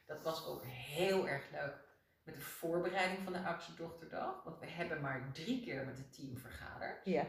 Dat 0.06 0.22
was 0.22 0.46
ook 0.46 0.64
heel 0.64 1.28
erg 1.28 1.50
leuk 1.50 1.87
met 2.28 2.36
de 2.36 2.46
voorbereiding 2.46 3.22
van 3.24 3.32
de 3.32 3.38
oudste 3.38 3.74
dochterdag. 3.74 4.42
Want 4.44 4.58
we 4.58 4.66
hebben 4.66 5.00
maar 5.00 5.30
drie 5.32 5.62
keer 5.64 5.84
met 5.84 5.98
het 5.98 6.12
team 6.12 6.38
vergaderd. 6.38 7.04
Ja. 7.04 7.26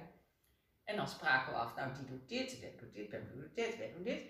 En 0.84 0.96
dan 0.96 1.08
spraken 1.08 1.54
we 1.54 1.60
af, 1.60 1.76
nou 1.76 1.94
die 1.94 2.06
doet 2.06 2.30
dit, 2.30 2.50
die 2.50 2.76
doet 2.76 2.94
dit, 2.94 3.12
die 3.12 3.20
doet 3.36 3.56
dit, 3.56 3.78
die 3.78 3.94
doet 3.94 4.06
dit. 4.06 4.22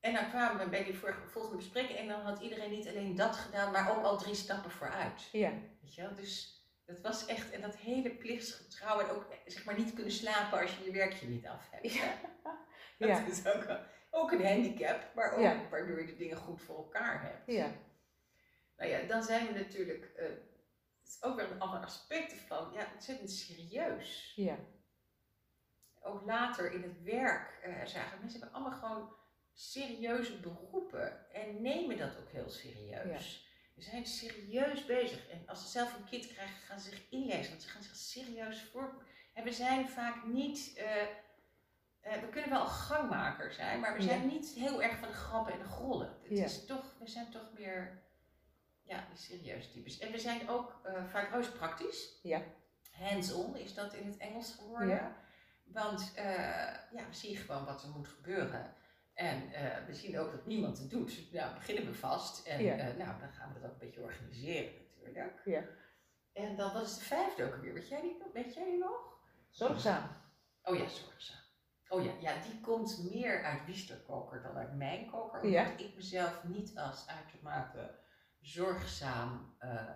En 0.00 0.14
dan 0.14 0.28
kwamen 0.28 0.64
we 0.64 0.70
bij 0.70 0.84
die 0.84 0.98
volgende 1.26 1.56
bespreking 1.56 1.98
en 1.98 2.08
dan 2.08 2.20
had 2.20 2.40
iedereen 2.40 2.70
niet 2.70 2.88
alleen 2.88 3.14
dat 3.14 3.36
gedaan, 3.36 3.72
maar 3.72 3.96
ook 3.96 4.04
al 4.04 4.18
drie 4.18 4.34
stappen 4.34 4.70
vooruit. 4.70 5.28
Ja. 5.32 5.52
Weet 5.80 5.94
je 5.94 6.02
wel? 6.02 6.14
Dus 6.14 6.62
dat 6.86 7.00
was 7.00 7.26
echt, 7.26 7.50
en 7.50 7.60
dat 7.60 7.76
hele 7.76 8.10
plichtsgetrouw 8.10 9.00
en 9.00 9.10
ook 9.10 9.26
zeg 9.46 9.64
maar 9.64 9.78
niet 9.78 9.94
kunnen 9.94 10.12
slapen 10.12 10.60
als 10.60 10.76
je 10.76 10.84
je 10.84 10.92
werkje 10.92 11.28
niet 11.28 11.46
af 11.46 11.70
hebt. 11.70 11.92
Ja. 11.92 12.14
Dat 12.98 13.08
ja. 13.08 13.24
is 13.26 13.46
ook, 13.46 13.66
ook 14.10 14.32
een 14.32 14.46
handicap, 14.46 15.14
maar 15.14 15.32
ook 15.32 15.40
ja. 15.40 15.68
waardoor 15.70 16.00
je 16.00 16.06
de 16.06 16.16
dingen 16.16 16.36
goed 16.36 16.62
voor 16.62 16.76
elkaar 16.76 17.22
hebt. 17.22 17.42
Ja. 17.46 17.70
Nou 18.78 18.90
ja, 18.90 19.06
dan 19.06 19.22
zijn 19.22 19.46
we 19.46 19.52
natuurlijk, 19.52 20.10
uh, 20.16 20.22
het 21.00 21.08
is 21.08 21.22
ook 21.22 21.36
weer 21.36 21.50
een 21.50 21.60
ander 21.60 21.80
aspect 21.80 22.32
van, 22.32 22.72
ja, 22.72 22.90
ontzettend 22.92 23.30
serieus. 23.30 24.32
Ja. 24.36 24.58
Ook 26.00 26.24
later 26.24 26.72
in 26.72 26.82
het 26.82 27.02
werk 27.02 27.58
uh, 27.66 27.84
zagen 27.84 28.18
mensen 28.20 28.40
hebben 28.40 28.58
allemaal 28.58 28.78
gewoon 28.78 29.12
serieuze 29.52 30.40
beroepen 30.40 31.32
en 31.32 31.62
nemen 31.62 31.98
dat 31.98 32.16
ook 32.16 32.30
heel 32.30 32.50
serieus. 32.50 33.46
We 33.74 33.82
zijn 33.82 34.06
serieus 34.06 34.84
bezig. 34.84 35.28
En 35.28 35.42
als 35.46 35.62
ze 35.62 35.68
zelf 35.68 35.96
een 35.96 36.04
kind 36.04 36.26
krijgen, 36.26 36.56
gaan 36.56 36.80
ze 36.80 36.90
zich 36.90 37.10
inlezen. 37.10 37.50
Want 37.50 37.62
ze 37.62 37.68
gaan 37.68 37.82
zich 37.82 37.96
serieus 37.96 38.62
voor. 38.62 39.02
En 39.34 39.44
we 39.44 39.52
zijn 39.52 39.88
vaak 39.88 40.26
niet. 40.26 40.72
Eh, 40.76 42.20
we 42.20 42.28
kunnen 42.28 42.50
wel 42.50 42.66
gangmaker 42.66 43.52
zijn, 43.52 43.80
maar 43.80 43.96
we 43.96 44.02
zijn 44.02 44.26
niet 44.26 44.48
heel 44.48 44.82
erg 44.82 44.98
van 44.98 45.08
de 45.08 45.14
grappen 45.14 45.52
en 45.52 45.58
de 45.58 45.64
grollen. 45.64 46.16
Het 46.22 46.38
is 46.38 46.66
toch, 46.66 46.96
we 46.98 47.08
zijn 47.08 47.30
toch 47.30 47.52
meer 47.58 48.02
ja, 48.88 49.06
die 49.08 49.18
serieuze 49.18 49.70
types. 49.70 49.98
En 49.98 50.12
we 50.12 50.18
zijn 50.18 50.48
ook 50.48 50.80
uh, 50.86 51.04
vaak 51.10 51.30
reuze 51.30 51.52
praktisch. 51.52 52.20
Ja. 52.22 52.42
Hands-on 52.90 53.56
is 53.56 53.74
dat 53.74 53.94
in 53.94 54.06
het 54.06 54.16
Engels 54.16 54.52
geworden. 54.52 54.88
Ja. 54.88 55.16
Want 55.64 56.12
ja, 56.92 57.06
we 57.08 57.14
zien 57.14 57.36
gewoon 57.36 57.64
wat 57.64 57.82
er 57.82 57.88
moet 57.88 58.08
gebeuren. 58.08 58.74
En 59.14 59.42
uh, 59.42 59.86
we 59.86 59.94
zien 59.94 60.18
ook 60.18 60.30
dat 60.30 60.46
niemand 60.46 60.78
het 60.78 60.90
doet. 60.90 61.32
Nou, 61.32 61.54
beginnen 61.54 61.86
we 61.86 61.94
vast. 61.94 62.46
En 62.46 62.64
nou, 62.96 63.20
dan 63.20 63.32
gaan 63.32 63.52
we 63.54 63.60
dat 63.60 63.70
ook 63.70 63.72
een 63.72 63.86
beetje 63.86 64.00
organiseren 64.00 64.72
natuurlijk. 64.96 65.40
Ja. 65.44 65.62
En 66.32 66.56
dan, 66.56 66.72
wat 66.72 66.86
is 66.86 66.98
de 66.98 67.04
vijfde 67.04 67.44
ook 67.44 67.56
weer? 67.56 67.74
Weet 67.74 67.88
jij 67.88 68.00
die, 68.00 68.22
weet 68.32 68.54
jij 68.54 68.64
die 68.64 68.78
nog? 68.78 69.18
Zorgzaam. 69.50 70.08
Oh 70.62 70.76
ja, 70.76 70.88
zorgzaam. 70.88 71.38
Oh 71.88 72.04
ja, 72.04 72.12
ja, 72.20 72.42
die 72.42 72.60
komt 72.60 73.10
meer 73.10 73.44
uit 73.44 73.66
Wiesterkoker 73.66 74.42
dan 74.42 74.56
uit 74.56 74.76
mijn 74.76 75.10
koker. 75.10 75.40
Omdat 75.40 75.80
ik 75.80 75.94
mezelf 75.94 76.44
niet 76.44 76.78
als 76.78 77.06
uitermate 77.08 77.98
zorgzaam 78.48 79.56
uh, 79.60 79.94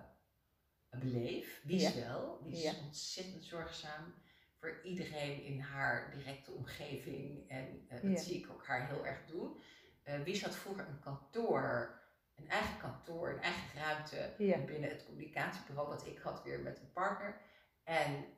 beleef. 0.91 1.61
Wies 1.65 1.95
wel, 1.95 2.41
die 2.43 2.65
is 2.65 2.79
ontzettend 2.79 3.45
zorgzaam 3.45 4.15
voor 4.59 4.81
iedereen 4.83 5.43
in 5.43 5.61
haar 5.61 6.11
directe 6.17 6.51
omgeving. 6.51 7.51
En 7.51 7.89
uh, 7.93 8.13
dat 8.13 8.21
zie 8.21 8.39
ik 8.39 8.51
ook 8.51 8.67
haar 8.67 8.89
heel 8.89 9.07
erg 9.07 9.27
doen. 9.27 9.63
Uh, 10.05 10.23
Wies 10.23 10.43
had 10.43 10.57
vroeger 10.57 10.89
een 10.89 11.01
kantoor, 11.01 12.01
een 12.35 12.49
eigen 12.49 12.79
kantoor, 12.79 13.31
een 13.31 13.43
eigen 13.43 13.79
ruimte 13.79 14.35
binnen 14.67 14.91
het 14.91 15.05
communicatiebureau 15.05 15.89
wat 15.89 16.07
ik 16.07 16.19
had 16.19 16.43
weer 16.43 16.61
met 16.61 16.79
een 16.79 16.93
partner. 16.93 17.41
En, 17.85 18.37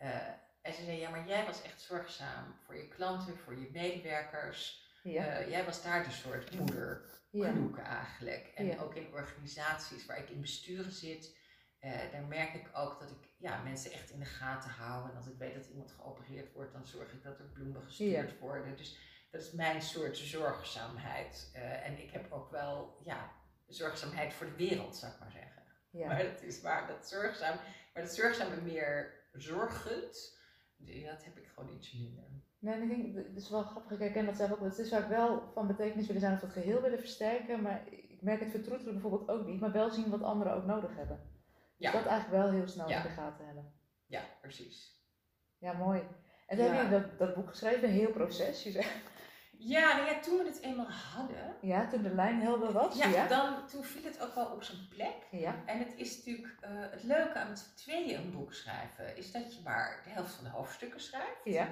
en 0.60 0.72
ze 0.74 0.84
zei, 0.84 0.98
ja, 0.98 1.10
maar 1.10 1.26
jij 1.26 1.44
was 1.44 1.62
echt 1.62 1.80
zorgzaam 1.80 2.54
voor 2.64 2.76
je 2.76 2.88
klanten, 2.88 3.38
voor 3.38 3.58
je 3.58 3.70
medewerkers. 3.72 4.83
Jij 5.12 5.64
was 5.64 5.82
daar 5.82 6.04
de 6.04 6.10
soort 6.10 6.58
moeder 6.58 7.04
eigenlijk. 7.84 8.52
En 8.54 8.78
ook 8.78 8.94
in 8.94 9.12
organisaties 9.12 10.06
waar 10.06 10.18
ik 10.18 10.30
in 10.30 10.40
besturen 10.40 10.92
zit, 10.92 11.36
daar 12.12 12.24
merk 12.28 12.54
ik 12.54 12.70
ook 12.74 13.00
dat 13.00 13.10
ik 13.10 13.28
ja, 13.38 13.62
mensen 13.62 13.92
echt 13.92 14.10
in 14.10 14.18
de 14.18 14.24
gaten 14.24 14.70
houden. 14.70 15.10
En 15.10 15.16
als 15.16 15.26
ik 15.26 15.38
weet 15.38 15.54
dat 15.54 15.66
iemand 15.66 15.90
geopereerd 15.90 16.52
wordt, 16.52 16.72
dan 16.72 16.86
zorg 16.86 17.12
ik 17.12 17.22
dat 17.22 17.38
er 17.38 17.44
bloemen 17.44 17.82
gestuurd 17.82 18.38
worden. 18.38 18.76
Dus 18.76 18.98
dat 19.30 19.42
is 19.42 19.52
mijn 19.52 19.82
soort 19.82 20.16
zorgzaamheid. 20.16 21.50
Uh, 21.56 21.86
en 21.86 21.98
ik 21.98 22.10
heb 22.10 22.32
ook 22.32 22.50
wel 22.50 23.00
ja, 23.04 23.32
zorgzaamheid 23.66 24.34
voor 24.34 24.46
de 24.46 24.56
wereld, 24.56 24.96
zou 24.96 25.12
ik 25.12 25.18
maar 25.18 25.30
zeggen. 25.30 25.62
Ja. 25.90 26.06
Maar 26.06 26.22
dat 26.22 26.42
is 26.42 26.60
waar, 26.60 26.86
dat 26.86 27.08
zorgzaam, 27.08 27.56
maar 27.94 28.02
dat 28.02 28.14
zorgzame 28.14 28.60
meer 28.60 29.12
zorgend, 29.32 30.38
dat 30.76 31.24
heb 31.24 31.38
ik 31.38 31.48
gewoon 31.54 31.76
iets 31.76 31.92
minder. 31.92 32.33
Nee, 32.64 32.82
ik 32.82 32.88
denk, 32.88 33.26
het 33.26 33.36
is 33.36 33.50
wel 33.50 33.62
grappig, 33.62 33.90
ik 33.92 33.98
herken 33.98 34.26
dat 34.26 34.36
zelf 34.36 34.52
ook. 34.52 34.60
Het 34.60 34.78
is 34.78 34.88
vaak 34.88 35.08
wel 35.08 35.50
van 35.54 35.66
betekenis 35.66 36.06
willen 36.06 36.20
zijn 36.20 36.34
of 36.34 36.40
het 36.40 36.52
geheel 36.52 36.80
willen 36.80 36.98
versterken, 36.98 37.62
maar 37.62 37.82
ik 37.90 38.22
merk 38.22 38.40
het 38.40 38.50
vertroetelen 38.50 38.92
bijvoorbeeld 38.92 39.28
ook 39.28 39.46
niet, 39.46 39.60
maar 39.60 39.72
wel 39.72 39.90
zien 39.90 40.10
wat 40.10 40.22
anderen 40.22 40.54
ook 40.54 40.64
nodig 40.64 40.96
hebben. 40.96 41.30
Ja. 41.76 41.90
Dus 41.90 42.00
dat 42.02 42.10
eigenlijk 42.10 42.42
wel 42.42 42.52
heel 42.52 42.68
snel 42.68 42.88
in 42.88 43.02
de 43.02 43.08
gaten 43.08 43.46
hebben. 43.46 43.72
Ja, 44.06 44.22
precies. 44.40 45.02
Ja, 45.58 45.72
mooi. 45.72 46.02
En 46.46 46.56
toen 46.56 46.66
heb 46.66 46.84
je 46.84 46.90
dat, 46.90 47.18
dat 47.18 47.34
boek 47.34 47.48
geschreven, 47.48 47.88
een 47.88 47.94
heel 47.94 48.10
proces. 48.10 48.62
Je 48.62 48.70
zegt. 48.70 49.12
Ja, 49.58 49.96
nou 49.96 50.08
ja, 50.08 50.20
toen 50.20 50.38
we 50.38 50.44
het 50.44 50.60
eenmaal 50.60 50.90
hadden. 50.90 51.56
Ja, 51.60 51.88
toen 51.88 52.02
de 52.02 52.14
lijn 52.14 52.40
helder 52.40 52.72
was. 52.72 52.96
Ja, 52.96 53.26
Dan, 53.26 53.66
toen 53.66 53.84
viel 53.84 54.04
het 54.04 54.22
ook 54.22 54.34
wel 54.34 54.46
op 54.46 54.62
zijn 54.62 54.88
plek. 54.88 55.16
Ja. 55.30 55.62
En 55.66 55.78
het 55.78 55.94
is 55.96 56.16
natuurlijk 56.16 56.58
uh, 56.62 56.70
het 56.90 57.02
leuke 57.02 57.38
aan 57.38 57.48
het 57.48 57.76
tweeën 57.76 58.20
een 58.20 58.32
boek 58.32 58.52
schrijven, 58.52 59.16
is 59.16 59.32
dat 59.32 59.54
je 59.54 59.62
maar 59.64 60.00
de 60.04 60.10
helft 60.10 60.34
van 60.34 60.44
de 60.44 60.50
hoofdstukken 60.50 61.00
schrijft. 61.00 61.44
Ja. 61.44 61.68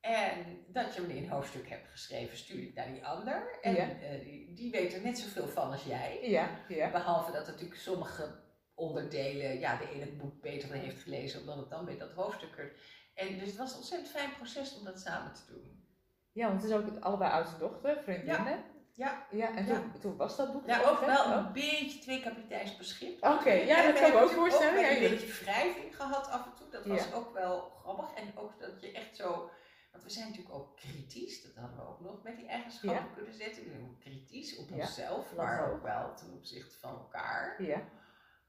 En 0.00 0.64
dat 0.66 0.94
je 0.94 1.00
een 1.00 1.28
hoofdstuk 1.28 1.68
hebt 1.68 1.88
geschreven, 1.88 2.36
stuur 2.36 2.64
het 2.64 2.74
naar 2.74 2.92
die 2.92 3.06
ander. 3.06 3.58
En 3.60 3.74
ja. 3.74 3.88
uh, 3.88 4.24
die, 4.24 4.54
die 4.54 4.70
weet 4.70 4.94
er 4.94 5.02
net 5.02 5.18
zoveel 5.18 5.48
van 5.48 5.70
als 5.70 5.82
jij. 5.82 6.18
Ja. 6.22 6.50
Ja. 6.68 6.90
Behalve 6.90 7.32
dat 7.32 7.46
natuurlijk 7.46 7.80
sommige 7.80 8.38
onderdelen, 8.74 9.58
ja, 9.58 9.76
de 9.76 9.90
ene 9.90 10.00
het 10.00 10.18
boek 10.18 10.40
beter 10.40 10.72
heeft 10.72 11.02
gelezen, 11.02 11.40
omdat 11.40 11.56
het 11.56 11.70
dan 11.70 11.84
weer 11.84 11.98
dat 11.98 12.12
hoofdstuk 12.12 12.58
er. 12.58 12.72
En 13.14 13.38
dus 13.38 13.48
het 13.48 13.56
was 13.56 13.70
een 13.70 13.76
ontzettend 13.76 14.10
fijn 14.10 14.32
proces 14.36 14.78
om 14.78 14.84
dat 14.84 15.00
samen 15.00 15.32
te 15.32 15.52
doen. 15.52 15.84
Ja, 16.32 16.46
want 16.46 16.62
het 16.62 16.70
is 16.70 16.76
ook 16.76 16.98
allebei 17.00 17.32
oudste 17.32 17.58
dochter, 17.58 18.02
vriendinnen. 18.02 18.64
Ja. 18.92 19.26
Ja. 19.30 19.56
en 19.56 19.66
toen, 19.66 20.00
toen 20.00 20.16
was 20.16 20.36
dat 20.36 20.52
boek 20.52 20.66
Ja, 20.66 20.80
ook 20.82 21.00
wel 21.00 21.32
een 21.32 21.52
beetje 21.52 21.98
twee 21.98 22.20
kapiteins 22.20 22.76
per 22.76 22.84
schip. 22.84 23.24
Oké, 23.24 23.52
ja, 23.52 23.82
dat 23.82 24.00
kan 24.00 24.10
ik 24.10 24.16
ook 24.16 24.30
voorstellen. 24.30 24.80
Ja, 24.80 24.90
een 24.90 24.98
beetje 24.98 25.44
wrijving 25.44 25.96
gehad 25.96 26.30
af 26.30 26.44
en 26.44 26.52
toe. 26.58 26.68
Dat 26.70 26.86
was 26.86 27.12
ook 27.12 27.32
wel 27.32 27.60
grappig. 27.60 28.14
En 28.14 28.32
ook 28.34 28.60
dat 28.60 28.80
je 28.80 28.92
echt 28.92 29.16
zo... 29.16 29.50
Want 29.90 30.02
we 30.02 30.10
zijn 30.10 30.28
natuurlijk 30.28 30.54
ook 30.54 30.76
kritisch, 30.76 31.42
dat 31.42 31.54
hadden 31.54 31.76
we 31.76 31.86
ook 31.86 32.00
nog 32.00 32.22
met 32.22 32.36
die 32.36 32.48
eigenschappen 32.48 33.14
kunnen 33.14 33.34
zetten. 33.34 33.96
Kritisch 33.98 34.56
op 34.56 34.70
onszelf, 34.70 35.34
maar 35.34 35.72
ook 35.72 35.82
wel 35.82 36.14
ten 36.14 36.32
opzichte 36.32 36.78
van 36.78 36.98
elkaar. 36.98 37.62
Ja. 37.62 37.82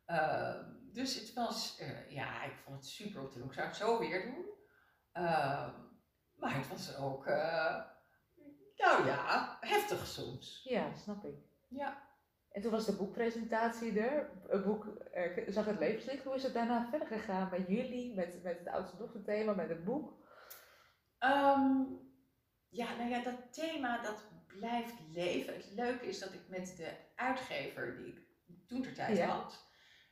Ehm, 0.06 0.64
dus 0.94 1.20
het 1.20 1.34
was, 1.34 1.80
uh, 1.82 2.12
ja, 2.12 2.44
ik 2.44 2.58
vond 2.64 2.76
het 2.76 2.86
super 2.88 3.22
om 3.22 3.30
te 3.30 3.38
doen. 3.38 3.48
Ik 3.48 3.54
zou 3.54 3.68
het 3.68 3.76
zo 3.76 4.00
weer 4.00 4.22
doen. 4.22 4.46
Ehm, 5.12 5.72
maar 6.36 6.56
het 6.58 6.68
was 6.68 6.98
ook, 6.98 7.28
uh, 7.28 7.84
nou 8.78 9.06
ja, 9.06 9.58
heftig 9.62 10.08
soms. 10.08 10.62
Ja, 10.64 10.94
snap 10.94 11.26
ik. 11.26 11.36
Ja. 11.68 12.10
En 12.52 12.62
toen 12.62 12.72
was 12.72 12.86
de 12.86 12.96
boekpresentatie 12.96 14.00
er. 14.00 14.30
Het 14.48 14.64
boek 14.64 14.86
uh, 15.16 15.48
zag 15.48 15.66
het 15.66 15.80
levenslicht. 15.80 16.24
Hoe 16.24 16.36
is 16.36 16.44
het 16.44 16.54
daarna 16.54 16.88
verder 16.90 17.08
gegaan 17.08 17.50
met 17.52 17.68
jullie, 17.68 18.16
met, 18.16 18.44
met 18.44 18.60
het 18.60 18.68
oudste 18.68 18.98
dochterthema, 18.98 19.54
met 19.54 19.70
het 19.70 19.84
boek? 19.84 20.14
Um, 21.24 22.00
ja, 22.70 22.96
nou 22.96 23.10
ja, 23.10 23.24
dat 23.24 23.54
thema 23.54 24.02
dat 24.02 24.24
blijft 24.48 24.94
leven. 25.14 25.54
Het 25.54 25.72
leuke 25.72 26.08
is 26.08 26.20
dat 26.20 26.34
ik 26.34 26.48
met 26.48 26.74
de 26.78 26.92
uitgever 27.16 27.98
die 27.98 28.08
ik 28.08 28.20
toen 28.68 28.82
ter 28.82 28.94
tijd 28.94 29.22
had, 29.22 29.66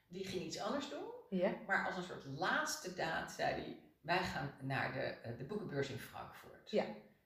die 0.07 0.25
ging 0.25 0.43
iets 0.43 0.59
anders 0.59 0.89
doen. 0.89 1.07
Ja. 1.29 1.51
Maar 1.67 1.85
als 1.85 1.97
een 1.97 2.03
soort 2.03 2.25
laatste 2.25 2.93
daad 2.93 3.31
zei 3.31 3.61
hij, 3.61 3.79
wij 4.01 4.23
gaan 4.23 4.53
naar 4.61 4.93
de, 4.93 4.99
eh, 4.99 5.37
de 5.37 5.43
boekenbeurs 5.43 5.89
in 5.89 5.99
Frankfurt. 5.99 6.71
Ja. 6.71 6.85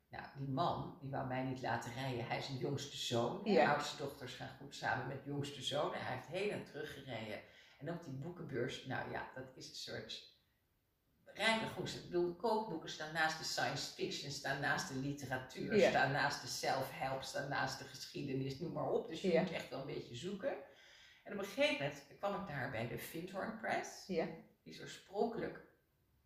Nou, 0.09 0.25
die 0.37 0.49
man, 0.49 0.97
die 1.01 1.09
wou 1.09 1.27
mij 1.27 1.43
niet 1.43 1.61
laten 1.61 1.93
rijden. 1.93 2.27
Hij 2.27 2.37
is 2.37 2.49
een 2.49 2.57
jongste 2.57 2.97
zoon. 2.97 3.41
Ja. 3.43 3.73
oudste 3.73 3.97
dochters 3.97 4.35
gaan 4.35 4.57
goed 4.59 4.75
samen 4.75 5.07
met 5.07 5.25
jongste 5.25 5.61
zoon. 5.63 5.93
En 5.93 6.05
hij 6.05 6.15
heeft 6.15 6.27
heen 6.27 6.51
en 6.51 6.63
terug 6.63 6.93
gereden. 6.93 7.41
En 7.77 7.89
op 7.89 8.03
die 8.03 8.13
boekenbeurs, 8.13 8.85
nou 8.85 9.11
ja, 9.11 9.31
dat 9.35 9.45
is 9.55 9.69
een 9.69 9.75
soort 9.75 10.32
rijke 11.35 11.69
goed. 11.69 11.93
Ik 11.95 12.05
bedoel, 12.05 12.27
de 12.27 12.35
kookboeken 12.35 12.89
staan 12.89 13.13
naast 13.13 13.37
de 13.37 13.43
science 13.43 13.93
fiction, 13.93 14.31
staan 14.31 14.59
naast 14.59 14.87
de 14.87 14.95
literatuur, 14.95 15.89
staan 15.89 16.11
naast 16.11 16.41
de 16.41 16.47
self-help, 16.47 17.23
staan 17.23 17.49
naast 17.49 17.79
de 17.79 17.85
geschiedenis, 17.85 18.59
noem 18.59 18.71
maar 18.71 18.89
op. 18.89 19.09
Dus 19.09 19.21
je 19.21 19.39
moet 19.39 19.51
echt 19.51 19.69
wel 19.69 19.79
een 19.79 19.85
beetje 19.85 20.15
zoeken. 20.15 20.55
En 21.23 21.33
op 21.33 21.39
een 21.39 21.45
gegeven 21.45 21.73
moment 21.73 22.03
kwam 22.19 22.41
ik 22.41 22.47
daar 22.47 22.71
bij 22.71 22.87
de 22.87 22.97
Vindhorn 22.97 23.59
Press. 23.59 24.07
Ja. 24.07 24.25
Die 24.63 24.73
is 24.73 24.81
oorspronkelijk 24.81 25.61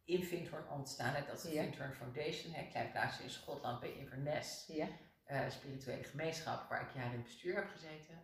in 0.06 0.24
Vindhorn 0.24 0.70
ontstaan. 0.70 1.16
En 1.16 1.26
dat 1.28 1.36
is 1.38 1.42
de 1.42 1.54
ja. 1.54 1.62
Vindhorn 1.62 1.94
Foundation, 1.94 2.56
een 2.56 2.70
klein 2.70 2.92
plaatsje 2.92 3.24
in 3.24 3.30
Schotland 3.30 3.80
bij 3.80 3.94
Inverness. 3.94 4.66
Ja. 4.68 4.88
Uh, 5.32 5.50
spirituele 5.50 6.04
gemeenschap 6.04 6.70
waar 6.70 6.82
ik 6.82 6.96
jaren 6.96 7.12
in 7.12 7.18
het 7.18 7.24
bestuur 7.24 7.56
heb 7.56 7.70
gezeten. 7.70 8.24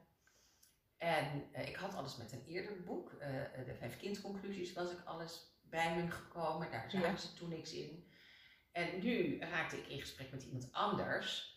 En 0.98 1.50
uh, 1.56 1.68
ik 1.68 1.76
had 1.76 1.96
alles 1.96 2.18
met 2.18 2.32
een 2.32 2.46
eerder 2.46 2.84
boek. 2.84 3.12
Uh, 3.12 3.20
de 3.66 3.76
vijf 3.80 3.98
kindconclusies 3.98 4.74
was 4.74 4.92
ik 4.92 5.06
alles 5.06 5.53
bij 5.74 5.94
hun 5.94 6.12
gekomen. 6.12 6.72
Daar 6.72 6.92
zagen 6.92 7.10
ja. 7.10 7.16
ze 7.16 7.34
toen 7.34 7.50
niks 7.50 7.74
in. 7.74 8.08
En 8.72 9.00
nu 9.02 9.40
raakte 9.40 9.78
ik 9.78 9.88
in 9.88 10.00
gesprek 10.00 10.32
met 10.32 10.44
iemand 10.44 10.70
anders. 10.72 11.52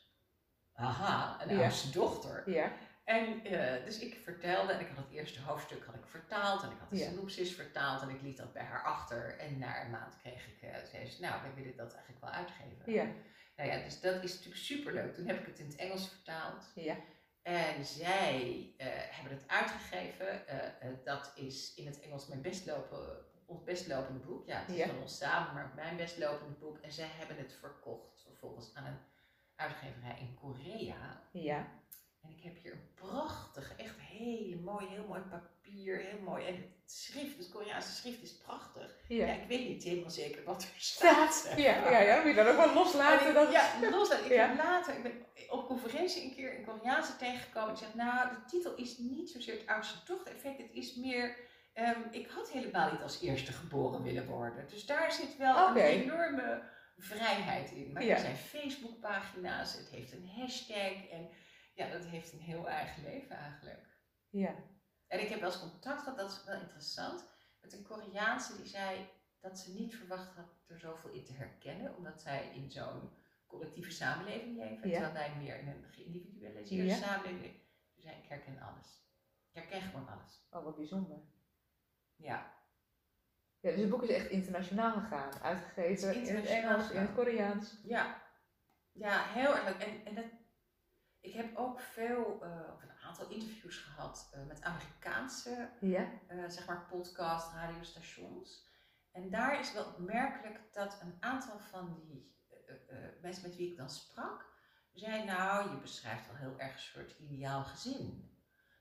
Aha, 0.75 1.43
een 1.43 1.61
oudste 1.61 1.91
dochter. 1.91 2.51
Ja. 2.51 2.73
En 3.05 3.53
uh, 3.53 3.85
dus 3.85 3.99
ik 3.99 4.21
vertelde, 4.25 4.73
en 4.73 4.81
ik 4.81 4.89
had 4.89 5.05
het 5.05 5.13
eerste 5.13 5.41
hoofdstuk 5.41 5.85
had 5.85 5.95
ik 5.95 6.07
vertaald, 6.07 6.63
en 6.63 6.71
ik 6.71 6.79
had 6.79 6.91
de 6.91 6.97
ja. 6.97 7.09
synopsis 7.09 7.55
vertaald, 7.55 8.03
en 8.03 8.09
ik 8.09 8.23
liet 8.23 8.37
dat 8.37 8.53
bij 8.53 8.63
haar 8.63 8.85
achter. 8.85 9.39
En 9.39 9.59
na 9.59 9.85
een 9.85 9.91
maand 9.91 10.17
kreeg 10.17 10.47
ik, 10.47 10.63
uh, 10.63 10.77
zei 10.91 11.07
ze, 11.07 11.21
nou, 11.21 11.43
wij 11.43 11.55
willen 11.55 11.77
dat 11.77 11.93
eigenlijk 11.93 12.25
wel 12.25 12.33
uitgeven. 12.33 12.93
Ja. 12.93 13.07
Nou 13.57 13.71
ja, 13.71 13.85
dus 13.85 14.01
dat 14.01 14.25
is 14.25 14.33
natuurlijk 14.33 14.63
superleuk. 14.63 15.15
Toen 15.15 15.27
heb 15.27 15.41
ik 15.41 15.47
het 15.47 15.59
in 15.59 15.67
het 15.67 15.77
Engels 15.77 16.09
vertaald. 16.09 16.71
Ja. 16.75 16.97
En 17.43 17.85
zij 17.85 18.73
uh, 18.79 18.87
hebben 18.89 19.33
het 19.33 19.49
uitgegeven. 19.49 20.45
dat 21.05 21.33
is 21.35 21.75
in 21.75 21.87
het 21.87 22.01
Engels 22.01 22.27
mijn 22.27 22.43
bestlopen, 22.43 23.26
ons 23.47 23.65
bestlopende 23.65 24.21
boek. 24.21 24.47
Ja, 24.47 24.59
het 24.59 24.77
is 24.77 24.87
van 24.87 25.01
ons 25.01 25.17
samen, 25.17 25.55
maar 25.55 25.73
mijn 25.75 25.97
bestlopende 25.97 26.55
boek. 26.59 26.79
En 26.79 26.93
zij 26.93 27.09
hebben 27.11 27.37
het 27.37 27.53
verkocht 27.61 28.23
vervolgens 28.23 28.75
aan 28.75 28.87
een 28.87 28.99
uitgeverij 29.57 30.19
in 30.21 30.35
Korea. 30.35 31.23
Ja. 31.33 31.69
En 32.23 32.31
ik 32.37 32.43
heb 32.43 32.63
hier 32.63 32.73
een 32.73 32.95
prachtige, 32.95 33.75
echt 33.77 33.99
hele 33.99 34.57
mooi, 34.57 34.87
heel 34.87 35.07
mooi 35.09 35.21
papier, 35.21 35.97
heel 35.97 36.21
mooi. 36.25 36.47
En 36.47 36.55
het 36.55 36.93
schrift, 36.93 37.39
het 37.39 37.49
Koreaanse 37.49 37.95
schrift 37.95 38.23
is 38.23 38.37
prachtig. 38.37 38.97
Ja. 39.09 39.27
ik 39.27 39.49
weet 39.49 39.69
niet 39.69 39.83
helemaal 39.83 40.11
zeker 40.11 40.45
wat 40.45 40.63
er 40.63 40.69
staat. 40.95 41.53
Ja, 41.57 41.91
ja, 41.91 42.01
ja, 42.01 42.17
moet 42.17 42.27
je 42.27 42.35
dan 42.35 42.47
ook 42.47 42.57
wel 42.57 42.75
loslaten? 42.75 43.35
Dat... 43.35 43.53
Ja, 43.53 43.91
loslaten. 43.91 44.31
Ik 44.31 44.37
heb 44.41 44.57
later, 44.57 44.97
ik 44.97 45.03
ben 45.03 45.27
op 45.49 45.67
conferentie 45.67 46.23
een 46.23 46.35
keer 46.35 46.59
een 46.59 46.65
Koreaanse 46.65 47.17
tegengekomen. 47.17 47.75
Die 47.75 47.85
zegt, 47.85 47.95
nou, 47.95 48.29
de 48.29 48.45
titel 48.47 48.75
is 48.75 48.99
niet 48.99 49.31
zozeer 49.31 49.55
het 49.55 49.67
oudste 49.67 50.03
tocht 50.03 50.29
effect. 50.29 50.59
Het 50.59 50.73
is 50.73 50.95
meer, 50.95 51.37
um, 51.79 52.05
ik 52.11 52.27
had 52.27 52.51
helemaal 52.51 52.93
niet 52.93 53.03
als 53.03 53.21
eerste 53.21 53.53
geboren 53.53 54.03
willen 54.03 54.27
worden. 54.27 54.69
Dus 54.69 54.87
daar 54.87 55.13
zit 55.13 55.37
wel 55.37 55.69
een 55.69 55.77
enorme 55.77 56.63
vrijheid 56.97 57.71
in. 57.71 57.93
Maar 57.93 58.03
er 58.03 58.19
zijn 58.19 58.37
Facebookpagina's, 58.37 59.77
het 59.77 59.89
heeft 59.89 60.13
een 60.13 60.29
hashtag 60.29 61.09
en 61.11 61.29
ja, 61.75 61.91
dat 61.91 62.05
heeft 62.05 62.33
een 62.33 62.41
heel 62.41 62.69
eigen 62.69 63.03
leven 63.03 63.37
eigenlijk. 63.37 63.87
Ja. 64.29 64.55
En 65.07 65.21
ik 65.21 65.29
heb 65.29 65.41
wel 65.41 65.51
eens 65.51 65.61
contact 65.61 66.03
gehad, 66.03 66.19
dat 66.19 66.31
is 66.31 66.45
wel 66.45 66.61
interessant, 66.61 67.25
met 67.61 67.73
een 67.73 67.83
Koreaanse 67.83 68.57
die 68.57 68.67
zei 68.67 69.09
dat 69.41 69.59
ze 69.59 69.73
niet 69.73 69.97
verwacht 69.97 70.35
had 70.35 70.57
er 70.67 70.79
zoveel 70.79 71.11
in 71.11 71.25
te 71.25 71.33
herkennen, 71.33 71.97
omdat 71.97 72.21
zij 72.21 72.51
in 72.55 72.71
zo'n 72.71 73.11
collectieve 73.47 73.91
samenleving 73.91 74.57
leven, 74.57 74.91
terwijl 74.91 75.13
wij 75.13 75.37
meer 75.37 75.59
in 75.59 75.69
een 75.69 75.85
geïndividualiseerde 75.91 76.85
ja. 76.85 76.97
samenleving 76.97 77.55
Dus 77.95 78.05
ik 78.05 78.29
herken 78.29 78.61
alles. 78.61 79.05
Ik 79.53 79.63
herken 79.63 79.81
gewoon 79.81 80.09
alles. 80.09 80.47
Oh, 80.51 80.65
wat 80.65 80.77
bijzonder. 80.77 81.19
Ja. 82.17 82.55
Ja, 83.61 83.71
dus 83.71 83.81
het 83.81 83.91
boek 83.91 84.03
is 84.03 84.09
echt 84.09 84.29
internationaal 84.29 84.93
gegaan, 84.93 85.43
uitgegeven 85.43 86.15
in 86.15 86.37
het 86.37 86.47
Engels, 86.47 86.91
in 86.91 87.01
het 87.01 87.15
Koreaans. 87.15 87.81
Ja, 87.83 88.23
ja 88.93 89.23
heel 89.23 89.57
erg 89.57 89.65
leuk. 89.65 89.83
En, 89.83 90.05
en 90.05 90.15
dat, 90.15 90.25
ik 91.21 91.33
heb 91.33 91.57
ook 91.57 91.81
veel, 91.81 92.41
uh, 92.43 92.73
of 92.75 92.83
een 92.83 92.99
aantal 93.03 93.29
interviews 93.29 93.77
gehad 93.77 94.33
uh, 94.35 94.47
met 94.47 94.63
Amerikaanse, 94.63 95.71
ja. 95.81 96.09
uh, 96.31 96.49
zeg 96.49 96.67
maar, 96.67 96.87
podcast, 96.91 97.53
radiostations. 97.53 98.67
En 99.13 99.31
daar 99.31 99.61
is 99.61 99.73
wel 99.73 99.85
opmerkelijk 99.85 100.61
dat 100.73 100.99
een 101.03 101.17
aantal 101.21 101.59
van 101.59 101.95
die 101.95 102.35
mensen 103.21 103.43
met 103.43 103.57
wie 103.57 103.71
ik 103.71 103.77
dan 103.77 103.91
sprak, 103.91 104.47
zei 104.93 105.25
nou, 105.25 105.71
je 105.71 105.81
beschrijft 105.81 106.27
wel 106.27 106.37
heel 106.37 106.59
erg 106.59 106.73
een 106.73 106.79
soort 106.79 107.19
ideaal 107.19 107.65
gezin 107.65 108.36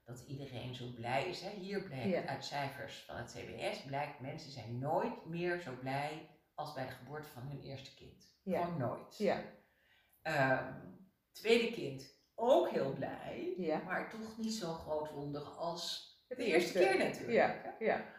dat 0.05 0.23
iedereen 0.27 0.75
zo 0.75 0.91
blij 0.95 1.29
is. 1.29 1.41
Hè? 1.41 1.49
Hier 1.49 1.83
blijkt 1.83 2.27
uit 2.27 2.45
cijfers 2.45 3.03
van 3.07 3.15
het 3.15 3.31
CBS, 3.31 3.83
blijkt 3.83 4.19
mensen 4.19 4.51
zijn 4.51 4.79
nooit 4.79 5.25
meer 5.25 5.59
zo 5.59 5.71
blij 5.81 6.29
als 6.53 6.73
bij 6.73 6.85
de 6.85 6.91
geboorte 6.91 7.29
van 7.29 7.43
hun 7.43 7.61
eerste 7.61 7.95
kind. 7.95 8.37
Ja. 8.43 8.63
Gewoon 8.63 8.77
nooit. 8.77 9.17
Ja. 9.17 9.41
Um, 10.23 11.09
tweede 11.31 11.71
kind 11.71 12.15
ook 12.35 12.69
heel 12.69 12.93
blij, 12.93 13.53
maar 13.85 14.09
toch 14.09 14.37
niet 14.37 14.53
zo 14.53 14.73
groot 14.73 15.11
wonder 15.11 15.41
als 15.41 16.13
de 16.27 16.35
eerste 16.35 16.79
keer 16.79 16.97
natuurlijk. 16.97 17.31
Ja. 17.31 17.75
Ja. 17.79 18.13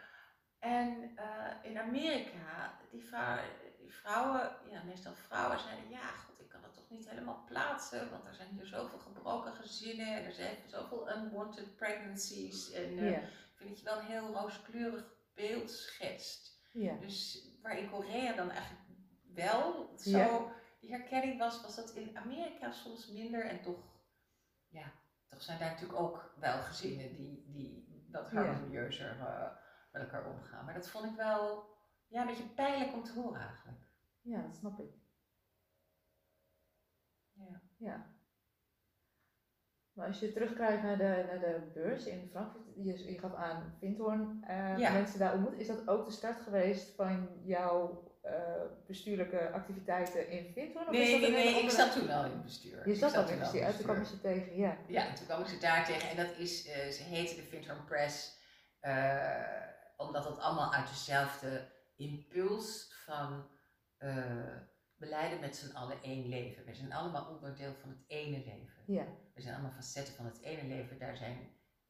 En 0.59 1.15
uh, 1.15 1.71
in 1.71 1.79
Amerika, 1.79 2.79
die, 2.91 3.01
vrouw, 3.01 3.37
die 3.79 3.93
vrouwen, 3.93 4.55
ja, 4.71 4.83
meestal 4.83 5.13
vrouwen 5.13 5.59
zeiden, 5.59 5.89
ja, 5.89 6.09
niet 6.89 7.09
helemaal 7.09 7.43
plaatsen, 7.45 8.09
want 8.11 8.25
er 8.25 8.33
zijn 8.33 8.49
hier 8.49 8.65
zoveel 8.65 8.99
gebroken 8.99 9.53
gezinnen 9.53 10.17
en 10.17 10.25
er 10.25 10.33
zijn 10.33 10.55
zoveel 10.67 11.11
unwanted 11.15 11.75
pregnancies. 11.75 12.71
En 12.71 12.91
uh, 12.91 13.11
ik 13.11 13.55
vind 13.55 13.69
dat 13.69 13.79
je 13.79 13.85
wel 13.85 13.99
een 13.99 14.05
heel 14.05 14.33
rooskleurig 14.33 15.05
beeld 15.33 15.71
schetst. 15.71 16.65
Dus 16.99 17.47
waar 17.61 17.77
in 17.77 17.89
Korea 17.89 18.35
dan 18.35 18.49
eigenlijk 18.49 18.85
wel 19.33 19.93
zo 19.95 20.51
die 20.79 20.91
herkenning 20.91 21.37
was, 21.37 21.61
was 21.61 21.75
dat 21.75 21.91
in 21.91 22.17
Amerika 22.17 22.71
soms 22.71 23.07
minder 23.07 23.45
en 23.45 23.61
toch, 23.61 23.83
ja, 24.67 24.91
toch 25.27 25.41
zijn 25.41 25.59
daar 25.59 25.71
natuurlijk 25.71 25.99
ook 25.99 26.33
wel 26.39 26.61
gezinnen 26.61 27.15
die, 27.15 27.45
die 27.51 28.07
wat 28.11 28.31
harmonieuzer 28.31 29.17
uh, 29.17 29.51
met 29.91 30.01
elkaar 30.01 30.25
omgaan. 30.25 30.65
Maar 30.65 30.73
dat 30.73 30.89
vond 30.89 31.05
ik 31.05 31.15
wel 31.15 31.69
ja, 32.07 32.21
een 32.21 32.27
beetje 32.27 32.49
pijnlijk 32.49 32.93
om 32.93 33.03
te 33.03 33.13
horen 33.13 33.41
eigenlijk. 33.41 33.81
Ja, 34.21 34.41
dat 34.41 34.55
snap 34.55 34.79
ik. 34.79 35.06
Ja. 37.77 38.15
Maar 39.97 40.07
als 40.07 40.19
je 40.19 40.31
terugkrijgt 40.31 40.83
naar 40.83 40.97
de, 40.97 41.25
naar 41.27 41.39
de 41.39 41.71
beurs 41.73 42.05
in 42.05 42.27
Frankfurt, 42.31 42.63
je, 42.75 43.11
je 43.11 43.19
gaf 43.19 43.33
aan 43.33 43.75
Vindhorn, 43.79 44.43
uh, 44.49 44.93
mensen 44.93 45.19
daar 45.19 45.33
ontmoet, 45.33 45.59
is 45.59 45.67
dat 45.67 45.87
ook 45.87 46.05
de 46.05 46.11
start 46.11 46.41
geweest 46.41 46.95
van 46.95 47.29
jouw 47.43 48.03
uh, 48.25 48.31
bestuurlijke 48.87 49.51
activiteiten 49.51 50.29
in 50.29 50.53
Vindhorn? 50.53 50.91
Nee, 50.91 51.19
nee, 51.19 51.31
nee, 51.31 51.63
ik 51.63 51.69
zat 51.69 51.91
toen 51.91 52.09
al 52.09 52.25
in 52.25 52.31
het 52.31 52.43
bestuur. 52.43 52.89
Je 52.89 52.95
zat 52.95 53.15
al 53.15 53.21
in 53.21 53.29
het 53.29 53.39
bestuur, 53.39 53.75
toen 53.75 53.83
kwam 53.83 53.99
je 53.99 54.05
ze 54.05 54.21
tegen, 54.21 54.55
ja. 54.55 54.77
Ja, 54.87 55.13
toen 55.13 55.25
kwam 55.25 55.41
ik 55.41 55.47
ze 55.47 55.57
daar 55.57 55.85
tegen 55.85 56.09
en 56.09 56.17
dat 56.17 56.37
is, 56.37 56.67
uh, 56.67 56.73
ze 56.73 57.03
heette 57.03 57.35
de 57.35 57.43
Vindhorn 57.43 57.85
Press, 57.85 58.39
omdat 59.97 60.25
het 60.25 60.39
allemaal 60.39 60.73
uit 60.73 60.87
dezelfde 60.87 61.67
impuls 61.95 62.93
van 63.05 63.49
we 64.97 65.05
leiden 65.05 65.39
met 65.39 65.55
z'n 65.55 65.75
allen 65.75 66.01
één 66.01 66.27
leven. 66.27 66.65
We 66.65 66.73
zijn 66.73 66.93
allemaal 66.93 67.25
onderdeel 67.25 67.73
van 67.73 67.89
het 67.89 68.03
ene 68.07 68.37
leven. 68.37 68.83
Ja. 68.85 69.05
We 69.33 69.41
zijn 69.41 69.53
allemaal 69.53 69.71
facetten 69.71 70.13
van 70.13 70.25
het 70.25 70.41
ene 70.41 70.63
leven. 70.63 70.99
Daar 70.99 71.17
zijn 71.17 71.37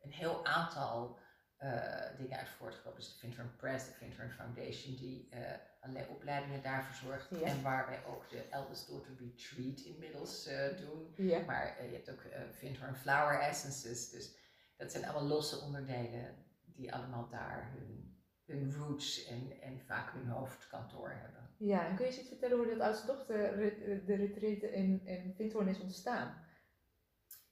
een 0.01 0.11
heel 0.11 0.45
aantal 0.45 1.19
uh, 1.59 2.17
dingen 2.17 2.37
uit 2.37 2.49
voortgekomen. 2.49 2.99
Dus 2.99 3.13
de 3.13 3.19
Vintern 3.19 3.55
Press, 3.55 3.85
de 3.85 3.91
Vintern 3.91 4.31
Foundation, 4.31 4.95
die 4.95 5.29
uh, 5.33 5.39
allerlei 5.79 6.09
opleidingen 6.09 6.63
daarvoor 6.63 6.95
zorgt. 7.09 7.29
Ja. 7.29 7.47
En 7.47 7.61
waar 7.61 7.87
wij 7.87 8.05
ook 8.05 8.29
de 8.29 8.47
Eldest 8.49 8.87
Daughter 8.87 9.15
Retreat 9.19 9.79
inmiddels 9.79 10.47
uh, 10.47 10.77
doen. 10.77 11.13
Ja. 11.15 11.39
Maar 11.39 11.85
je 11.85 11.93
hebt 11.93 12.11
ook 12.11 12.21
Vintern 12.51 12.95
Flower 12.95 13.39
Essences. 13.39 14.09
Dus 14.09 14.37
dat 14.77 14.91
zijn 14.91 15.05
allemaal 15.05 15.27
losse 15.27 15.59
onderdelen 15.59 16.45
die 16.65 16.93
allemaal 16.93 17.29
daar 17.29 17.71
hun, 17.71 18.21
hun 18.45 18.73
roots 18.73 19.25
en, 19.25 19.61
en 19.61 19.79
vaak 19.79 20.13
hun 20.13 20.27
hoofdkantoor 20.27 21.09
hebben. 21.09 21.46
Ja, 21.57 21.87
en 21.87 21.95
kun 21.95 22.05
je 22.05 22.11
eens 22.11 22.19
iets 22.19 22.29
vertellen 22.29 22.57
hoe 22.57 22.67
dat 22.67 22.79
oudste 22.79 23.05
dochter 23.05 23.57
de 24.05 24.15
retreat 24.15 24.61
in, 24.61 25.01
in 25.05 25.33
Vindhoorn 25.35 25.67
is 25.67 25.79
ontstaan? 25.79 26.45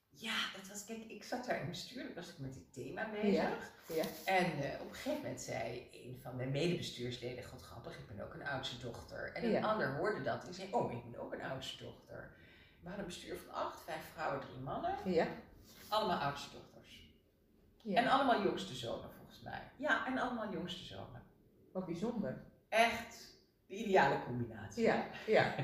Ja, 0.09 0.51
dat 0.55 0.67
was, 0.67 0.85
kijk, 0.85 1.03
ik 1.03 1.23
zat 1.23 1.45
daar 1.45 1.61
in 1.61 1.69
bestuur, 1.69 2.13
was 2.15 2.29
ik 2.29 2.39
met 2.39 2.53
dit 2.53 2.73
thema 2.73 3.09
bezig. 3.09 3.73
Ja, 3.87 3.95
ja. 3.95 4.03
En 4.25 4.45
uh, 4.45 4.81
op 4.81 4.89
een 4.89 4.95
gegeven 4.95 5.21
moment 5.21 5.41
zei 5.41 5.89
een 5.91 6.19
van 6.21 6.35
mijn 6.35 6.51
medebestuursleden, 6.51 7.43
god 7.43 7.61
grappig, 7.61 7.97
ik 7.99 8.07
ben 8.07 8.25
ook 8.25 8.33
een 8.33 8.47
oudste 8.47 8.79
dochter. 8.79 9.33
En 9.33 9.55
een 9.55 9.63
ander 9.63 9.95
hoorde 9.95 10.21
dat 10.21 10.47
en 10.47 10.53
zei, 10.53 10.67
oh, 10.71 10.91
ik 10.91 11.11
ben 11.11 11.21
ook 11.21 11.33
een 11.33 11.43
oudste 11.43 11.83
dochter. 11.83 12.35
We 12.81 12.87
hadden 12.87 12.99
een 12.99 13.05
bestuur 13.05 13.37
van 13.37 13.53
acht, 13.53 13.81
vijf 13.81 14.11
vrouwen, 14.13 14.41
drie 14.41 14.59
mannen. 14.59 14.95
Ja. 15.05 15.27
Allemaal 15.89 16.19
oudste 16.19 16.49
dochters. 16.51 17.13
Ja. 17.81 18.01
En 18.01 18.07
allemaal 18.07 18.43
jongste 18.43 18.75
zonen 18.75 19.11
volgens 19.11 19.41
mij. 19.41 19.71
Ja, 19.77 20.07
en 20.07 20.17
allemaal 20.17 20.51
jongste 20.51 20.83
zonen. 20.83 21.23
Wat 21.71 21.85
bijzonder. 21.85 22.43
Echt 22.69 23.34
de 23.65 23.75
ideale 23.75 24.23
combinatie. 24.23 24.83
Ja, 24.83 25.07
ja. 25.27 25.55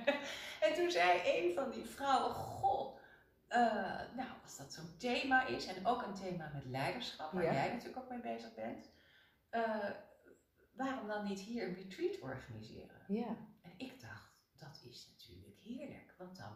en 0.66 0.74
toen 0.74 0.90
zei 0.90 1.20
een 1.24 1.54
van 1.54 1.70
die 1.70 1.84
vrouwen, 1.84 2.34
goh, 2.34 2.98
uh, 3.48 3.56
nou, 4.16 4.28
als 4.42 4.56
dat 4.56 4.72
zo'n 4.72 4.96
thema 4.96 5.46
is, 5.46 5.66
en 5.66 5.86
ook 5.86 6.02
een 6.02 6.14
thema 6.14 6.50
met 6.54 6.64
leiderschap, 6.64 7.32
waar 7.32 7.42
jij 7.42 7.68
natuurlijk 7.68 7.98
ook 7.98 8.10
mee 8.10 8.20
bezig 8.20 8.54
bent, 8.54 8.90
uh, 9.50 9.90
waarom 10.72 11.06
dan 11.06 11.24
niet 11.24 11.40
hier 11.40 11.68
een 11.68 11.74
retreat 11.74 12.20
organiseren? 12.20 13.04
Ja. 13.08 13.36
En 13.62 13.72
ik 13.76 14.00
dacht, 14.00 14.32
dat 14.52 14.80
is 14.82 15.08
natuurlijk 15.16 15.58
heerlijk, 15.60 16.14
want 16.18 16.36
dan, 16.36 16.52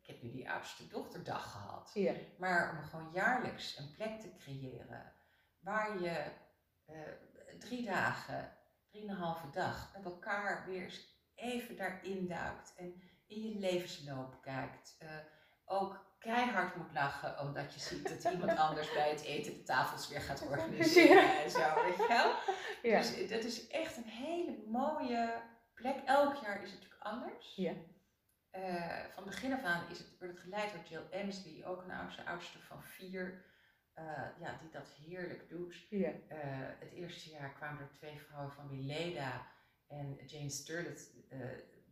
ik 0.00 0.06
heb 0.06 0.22
nu 0.22 0.30
die 0.30 0.50
oudste 0.50 0.86
dochterdag 0.86 1.50
gehad, 1.52 1.90
ja. 1.94 2.12
maar 2.38 2.78
om 2.78 2.84
gewoon 2.84 3.10
jaarlijks 3.12 3.78
een 3.78 3.92
plek 3.94 4.20
te 4.20 4.34
creëren 4.38 5.12
waar 5.60 6.02
je 6.02 6.24
uh, 6.90 6.96
drie 7.58 7.84
dagen 7.84 8.52
drieënhalve 8.94 9.50
dag 9.50 9.90
met 9.94 10.04
elkaar 10.04 10.64
weer 10.66 10.82
eens 10.82 11.22
even 11.34 11.76
daarin 11.76 12.26
duikt 12.26 12.74
en 12.76 13.02
in 13.26 13.42
je 13.42 13.58
levensloop 13.58 14.42
kijkt. 14.42 14.96
Uh, 15.02 15.08
ook 15.64 16.16
keihard 16.18 16.76
moet 16.76 16.92
lachen 16.92 17.38
omdat 17.38 17.74
je 17.74 17.80
ziet 17.80 18.08
dat 18.08 18.32
iemand 18.32 18.58
anders 18.68 18.92
bij 18.92 19.10
het 19.10 19.22
eten 19.22 19.52
de 19.52 19.62
tafels 19.62 20.08
weer 20.08 20.20
gaat 20.20 20.46
organiseren 20.48 21.42
en 21.42 21.50
zo, 21.50 21.82
weet 21.82 21.96
je 21.96 22.06
wel? 22.08 22.34
Ja. 22.92 22.98
Dus 22.98 23.28
dat 23.28 23.44
is 23.44 23.66
echt 23.66 23.96
een 23.96 24.08
hele 24.08 24.62
mooie 24.66 25.42
plek. 25.74 25.96
Elk 26.04 26.34
jaar 26.34 26.62
is 26.62 26.70
het 26.70 26.80
natuurlijk 26.80 27.02
anders. 27.02 27.54
Ja. 27.56 27.72
Uh, 28.52 29.04
van 29.14 29.24
begin 29.24 29.52
af 29.52 29.62
aan 29.62 29.90
is 29.90 29.98
het, 29.98 30.18
wordt 30.18 30.34
het 30.34 30.42
geleid 30.42 30.72
door 30.72 30.82
Jill 30.88 31.20
Emsley, 31.20 31.66
ook 31.66 31.82
een 31.82 31.90
oudste, 31.90 32.26
oudste 32.26 32.58
van 32.58 32.82
vier. 32.82 33.44
Uh, 33.98 34.04
ja, 34.40 34.58
die 34.60 34.70
dat 34.70 34.88
heerlijk 35.06 35.48
doet. 35.48 35.86
Ja. 35.90 36.08
Uh, 36.08 36.14
het 36.78 36.92
eerste 36.92 37.30
jaar 37.30 37.52
kwamen 37.52 37.82
er 37.82 37.90
twee 37.92 38.18
vrouwen 38.18 38.52
van 38.52 38.70
Mileda 38.70 39.46
en 39.88 40.18
Jane 40.26 40.50
Sturlet 40.50 41.10
uh, 41.32 41.40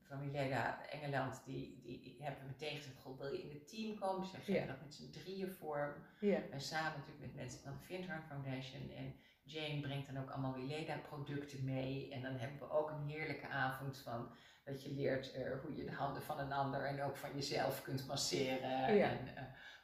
van 0.02 0.20
Mileda 0.20 0.88
Engeland, 0.90 1.42
die, 1.44 1.80
die 1.82 2.16
hebben 2.20 2.46
meteen 2.46 2.76
gezegd, 2.76 2.96
goh, 2.96 3.18
wil 3.18 3.32
je 3.32 3.42
in 3.42 3.54
het 3.54 3.68
team 3.68 3.98
komen? 3.98 4.26
Geven 4.26 4.54
ja. 4.54 4.66
dat 4.66 4.80
met 4.82 4.94
z'n 4.94 5.10
drieën 5.10 5.50
vorm. 5.50 5.92
Ja. 6.20 6.38
En 6.50 6.60
samen 6.60 6.98
natuurlijk 6.98 7.26
met 7.26 7.34
mensen 7.34 7.60
van 7.60 7.72
de 7.72 7.84
Vindhorn 7.84 8.22
Foundation. 8.22 8.90
En 8.90 9.14
Jane 9.42 9.80
brengt 9.80 10.06
dan 10.06 10.22
ook 10.22 10.30
allemaal 10.30 10.56
Mileda 10.56 10.96
producten 10.96 11.64
mee. 11.64 12.12
En 12.12 12.22
dan 12.22 12.36
hebben 12.36 12.58
we 12.58 12.70
ook 12.70 12.90
een 12.90 13.08
heerlijke 13.08 13.48
avond 13.48 13.98
van 13.98 14.34
dat 14.64 14.82
je 14.82 14.94
leert 14.94 15.34
hoe 15.62 15.76
je 15.76 15.84
de 15.84 15.92
handen 15.92 16.22
van 16.22 16.38
een 16.38 16.52
ander 16.52 16.84
en 16.84 17.02
ook 17.02 17.16
van 17.16 17.34
jezelf 17.34 17.82
kunt 17.82 18.06
masseren. 18.06 18.94
Ja. 18.96 19.10
En, 19.10 19.28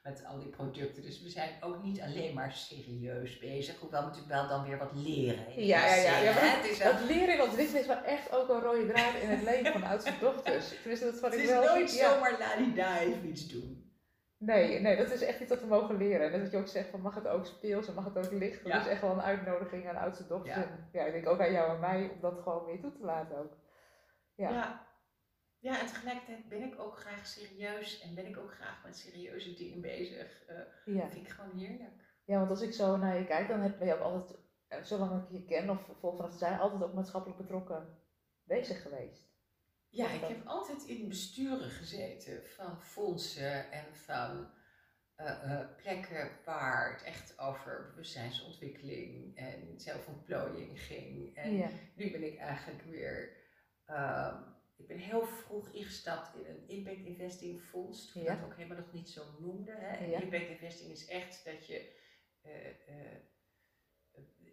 met 0.09 0.25
al 0.27 0.39
die 0.39 0.49
producten. 0.49 1.03
Dus 1.03 1.23
we 1.23 1.29
zijn 1.29 1.51
ook 1.61 1.83
niet 1.83 2.01
alleen 2.01 2.35
maar 2.35 2.53
serieus 2.53 3.39
bezig, 3.39 3.79
hoewel 3.79 4.01
we 4.01 4.07
natuurlijk 4.07 4.35
wel 4.35 4.49
dan 4.49 4.65
weer 4.65 4.79
wat 4.79 4.93
leren. 4.95 5.65
Ja, 5.65 5.87
ja, 5.87 5.95
ja. 5.95 6.19
ja 6.19 6.33
maar 6.33 6.57
het 6.57 6.71
is 6.71 6.79
dat 6.79 7.01
leren 7.01 7.45
ontwikkeling 7.45 7.81
is 7.81 7.87
wel 7.87 8.03
echt 8.03 8.33
ook 8.33 8.49
een 8.49 8.61
rode 8.61 8.87
draad 8.87 9.15
in 9.23 9.29
het 9.29 9.43
leven 9.43 9.73
van 9.73 9.83
oudste 9.83 10.13
dochters. 10.21 10.69
Tenminste, 10.69 11.05
dat 11.05 11.21
wat 11.21 11.31
het 11.31 11.41
ik 11.41 11.47
is 11.47 11.51
wel, 11.51 11.65
nooit 11.65 11.97
ja. 11.97 12.13
zomaar 12.13 12.39
la 12.77 13.01
even 13.01 13.29
iets 13.29 13.49
doen. 13.49 13.87
Nee, 14.39 14.81
nee, 14.81 14.97
dat 14.97 15.11
is 15.11 15.23
echt 15.23 15.41
iets 15.41 15.49
dat 15.49 15.61
we 15.61 15.67
mogen 15.67 15.97
leren. 15.97 16.33
En 16.33 16.41
dat 16.41 16.51
je 16.51 16.57
ook 16.57 16.69
zegt 16.69 16.89
van 16.89 17.01
mag 17.01 17.15
het 17.15 17.29
ook 17.29 17.47
speels 17.47 17.89
en 17.89 17.95
mag 17.95 18.05
het 18.05 18.17
ook 18.17 18.33
licht. 18.33 18.65
Dat 18.65 18.81
is 18.81 18.87
echt 18.87 19.01
wel 19.01 19.11
een 19.11 19.23
uitnodiging 19.23 19.89
aan 19.89 19.97
oudste 19.97 20.27
dochters. 20.27 20.57
Ja. 20.57 20.63
En 20.63 20.89
ja, 20.93 21.05
ik 21.05 21.13
denk 21.13 21.29
ook 21.29 21.41
aan 21.41 21.53
jou 21.53 21.75
en 21.75 21.81
mij 21.81 22.11
om 22.15 22.21
dat 22.21 22.41
gewoon 22.41 22.65
weer 22.65 22.81
toe 22.81 22.93
te 22.93 23.05
laten 23.05 23.39
ook. 23.39 23.57
Ja. 24.35 24.88
Ja. 25.59 25.81
En 25.81 25.87
tegelijkertijd 25.87 26.49
ben 26.49 26.63
ik 26.63 26.79
ook 26.79 26.99
graag 26.99 27.27
serieus 27.27 28.01
en 28.01 28.15
ben 28.15 28.27
ik 28.27 28.39
ook 28.39 28.53
graag 28.53 28.85
met 28.85 28.97
serieuze 28.97 29.55
dingen 29.55 29.81
bezig. 29.81 30.43
Uh, 30.51 30.95
ja. 30.95 31.01
Dat 31.01 31.13
vind 31.13 31.27
ik 31.27 31.33
gewoon 31.33 31.59
heerlijk. 31.59 32.07
Ja, 32.25 32.39
want 32.39 32.51
als 32.51 32.61
ik 32.61 32.73
zo 32.73 32.97
naar 32.97 33.19
je 33.19 33.27
kijk, 33.27 33.49
dan 33.49 33.75
ben 33.79 33.87
je 33.87 33.95
ook 33.95 34.01
altijd, 34.01 34.39
eh, 34.69 34.83
zolang 34.83 35.23
ik 35.23 35.31
je 35.31 35.45
ken 35.45 35.71
of 35.71 35.91
vol 35.99 36.17
vanaf 36.17 36.31
te 36.31 36.39
zijn, 36.39 36.59
altijd 36.59 36.83
ook 36.83 36.95
maatschappelijk 36.95 37.41
betrokken 37.41 37.99
bezig 38.45 38.83
geweest. 38.83 39.29
Ja, 39.91 40.11
ik 40.11 40.21
heb 40.21 40.47
altijd 40.47 40.85
in 40.85 41.09
besturen 41.09 41.71
gezeten 41.71 42.47
van 42.47 42.83
fondsen 42.83 43.73
en 43.73 43.95
van 43.95 44.51
uh, 45.21 45.61
plekken 45.77 46.31
waar 46.45 46.93
het 46.93 47.03
echt 47.03 47.39
over 47.39 47.87
bewustzijnsontwikkeling 47.91 49.37
en 49.37 49.81
zelfontplooiing 49.81 50.81
ging. 50.81 51.37
En 51.37 51.71
nu 51.95 52.11
ben 52.11 52.23
ik 52.23 52.39
eigenlijk 52.39 52.83
weer, 52.83 53.37
uh, 53.87 54.41
ik 54.79 54.87
ben 54.87 54.99
heel 54.99 55.27
vroeg 55.27 55.69
ingestapt 55.73 56.35
in 56.35 56.47
een 56.47 56.69
impact 56.69 57.05
investing 57.05 57.63
fonds, 57.63 58.13
toen 58.13 58.23
ja. 58.23 58.35
dat 58.35 58.45
ook 58.45 58.57
helemaal 58.57 58.79
nog 58.79 58.93
niet 58.93 59.09
zo 59.09 59.23
noemde. 59.39 59.73
Hè. 59.73 60.21
impact 60.23 60.49
investing 60.49 60.91
is 60.91 61.07
echt 61.07 61.45
dat 61.45 61.67
je 61.67 61.97
uh, 62.45 62.53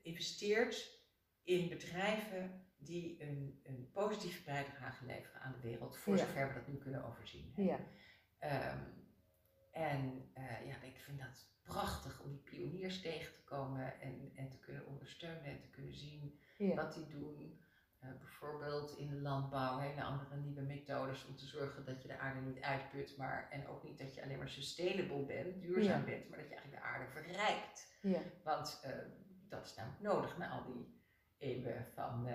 investeert 0.02 1.04
in 1.44 1.70
bedrijven 1.70 2.66
die 2.78 3.22
een, 3.22 3.62
een 3.64 3.90
positieve 3.92 4.44
bijdrage 4.44 5.06
leveren 5.06 5.42
aan 5.42 5.54
de 5.62 5.68
wereld, 5.68 5.98
voor 5.98 6.18
zover 6.18 6.48
we 6.48 6.54
dat 6.54 6.68
nu 6.68 6.78
kunnen 6.78 7.06
overzien. 7.06 7.54
Ja. 7.56 7.80
Ehm, 8.40 8.80
en 9.72 10.32
uh, 10.38 10.68
ja, 10.68 10.82
ik 10.82 11.00
vind 11.00 11.20
dat 11.20 11.54
prachtig 11.64 12.22
om 12.22 12.32
die 12.32 12.42
pioniers 12.42 13.02
tegen 13.02 13.34
te 13.34 13.44
komen 13.44 14.02
en, 14.02 14.32
en 14.36 14.50
te 14.50 14.60
kunnen 14.60 14.86
ondersteunen 14.86 15.44
en 15.44 15.60
te 15.60 15.70
kunnen 15.70 15.96
zien 15.96 16.40
wat 16.76 16.94
die 16.94 17.08
doen. 17.08 17.60
Uh, 18.06 18.20
bijvoorbeeld 18.20 18.98
in 18.98 19.10
de 19.10 19.22
landbouw, 19.22 19.80
hele 19.80 20.04
andere 20.04 20.36
nieuwe 20.36 20.62
methodes 20.62 21.26
om 21.26 21.36
te 21.36 21.46
zorgen 21.46 21.86
dat 21.86 22.02
je 22.02 22.08
de 22.08 22.18
aarde 22.18 22.40
niet 22.40 22.62
uitput, 22.62 23.18
maar 23.18 23.48
en 23.52 23.68
ook 23.68 23.84
niet 23.84 23.98
dat 23.98 24.16
je 24.16 24.24
alleen 24.24 24.38
maar 24.38 24.50
sustainable 24.50 25.26
bent, 25.26 25.62
duurzaam 25.62 26.06
bent, 26.06 26.30
maar 26.30 26.40
dat 26.40 26.50
je 26.50 26.56
eigenlijk 26.56 26.84
de 26.84 26.90
aarde 26.90 27.08
verrijkt. 27.08 27.98
Ja. 28.02 28.20
Want 28.44 28.82
uh, 28.86 28.92
dat 29.50 29.66
is 29.66 29.76
namelijk 29.76 30.02
nodig 30.02 30.38
na 30.38 30.50
al 30.50 30.66
die 30.66 31.04
eeuwen 31.38 31.88
van 31.94 32.28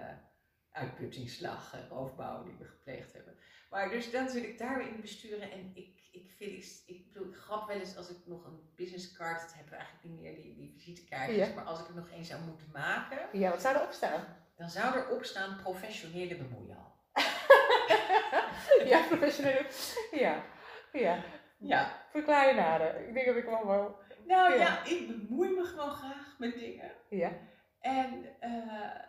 uitputtingsslag 0.70 1.74
en 1.74 1.88
roofbouw 1.88 2.44
die 2.44 2.56
we 2.58 2.64
gepleegd 2.64 3.12
hebben. 3.12 3.36
Maar 3.70 3.88
dus 3.88 4.10
dan 4.10 4.28
zit 4.28 4.44
ik 4.44 4.58
daar 4.58 4.78
weer 4.78 4.88
in 4.88 5.00
besturen 5.00 5.50
en 5.50 5.70
ik, 5.74 6.08
ik 6.12 6.30
vind, 6.30 6.52
ik, 6.52 6.82
ik 6.86 7.12
bedoel, 7.12 7.28
ik 7.28 7.36
grap 7.36 7.66
wel 7.68 7.76
eens 7.76 7.96
als 7.96 8.10
ik 8.10 8.16
nog 8.24 8.44
een 8.44 8.60
business 8.76 9.12
card, 9.12 9.40
dat 9.40 9.54
hebben 9.54 9.72
we 9.72 9.78
eigenlijk 9.78 10.08
niet 10.08 10.20
meer, 10.20 10.34
die, 10.34 10.54
die 10.54 10.72
visitekaartjes, 10.76 11.54
maar 11.54 11.64
als 11.64 11.80
ik 11.80 11.86
het 11.86 11.96
nog 11.96 12.10
eens 12.10 12.28
zou 12.28 12.42
moeten 12.42 12.70
maken. 12.72 13.38
Ja, 13.38 13.50
wat 13.50 13.60
zou 13.60 13.76
erop 13.76 13.92
staan? 13.92 14.24
Dan 14.60 14.68
zou 14.68 14.96
erop 14.96 15.24
staan 15.24 15.56
professionele 15.62 16.36
bemoeial. 16.36 16.92
ja, 18.90 19.06
professionele, 19.08 19.66
ja, 20.10 20.44
ja. 20.92 21.24
Ja. 21.58 22.06
Verklaar 22.10 22.48
je 22.48 22.54
nader. 22.54 23.08
Ik 23.08 23.14
denk 23.14 23.26
dat 23.26 23.36
ik 23.36 23.44
wel 23.44 23.66
wel... 23.66 23.98
Nou 24.26 24.58
ja. 24.58 24.84
ik 24.84 25.06
bemoei 25.06 25.50
me 25.50 25.64
gewoon 25.64 25.90
graag 25.90 26.38
met 26.38 26.54
dingen. 26.54 26.92
Ja. 27.08 27.32
En, 27.80 28.26
uh, 28.40 29.00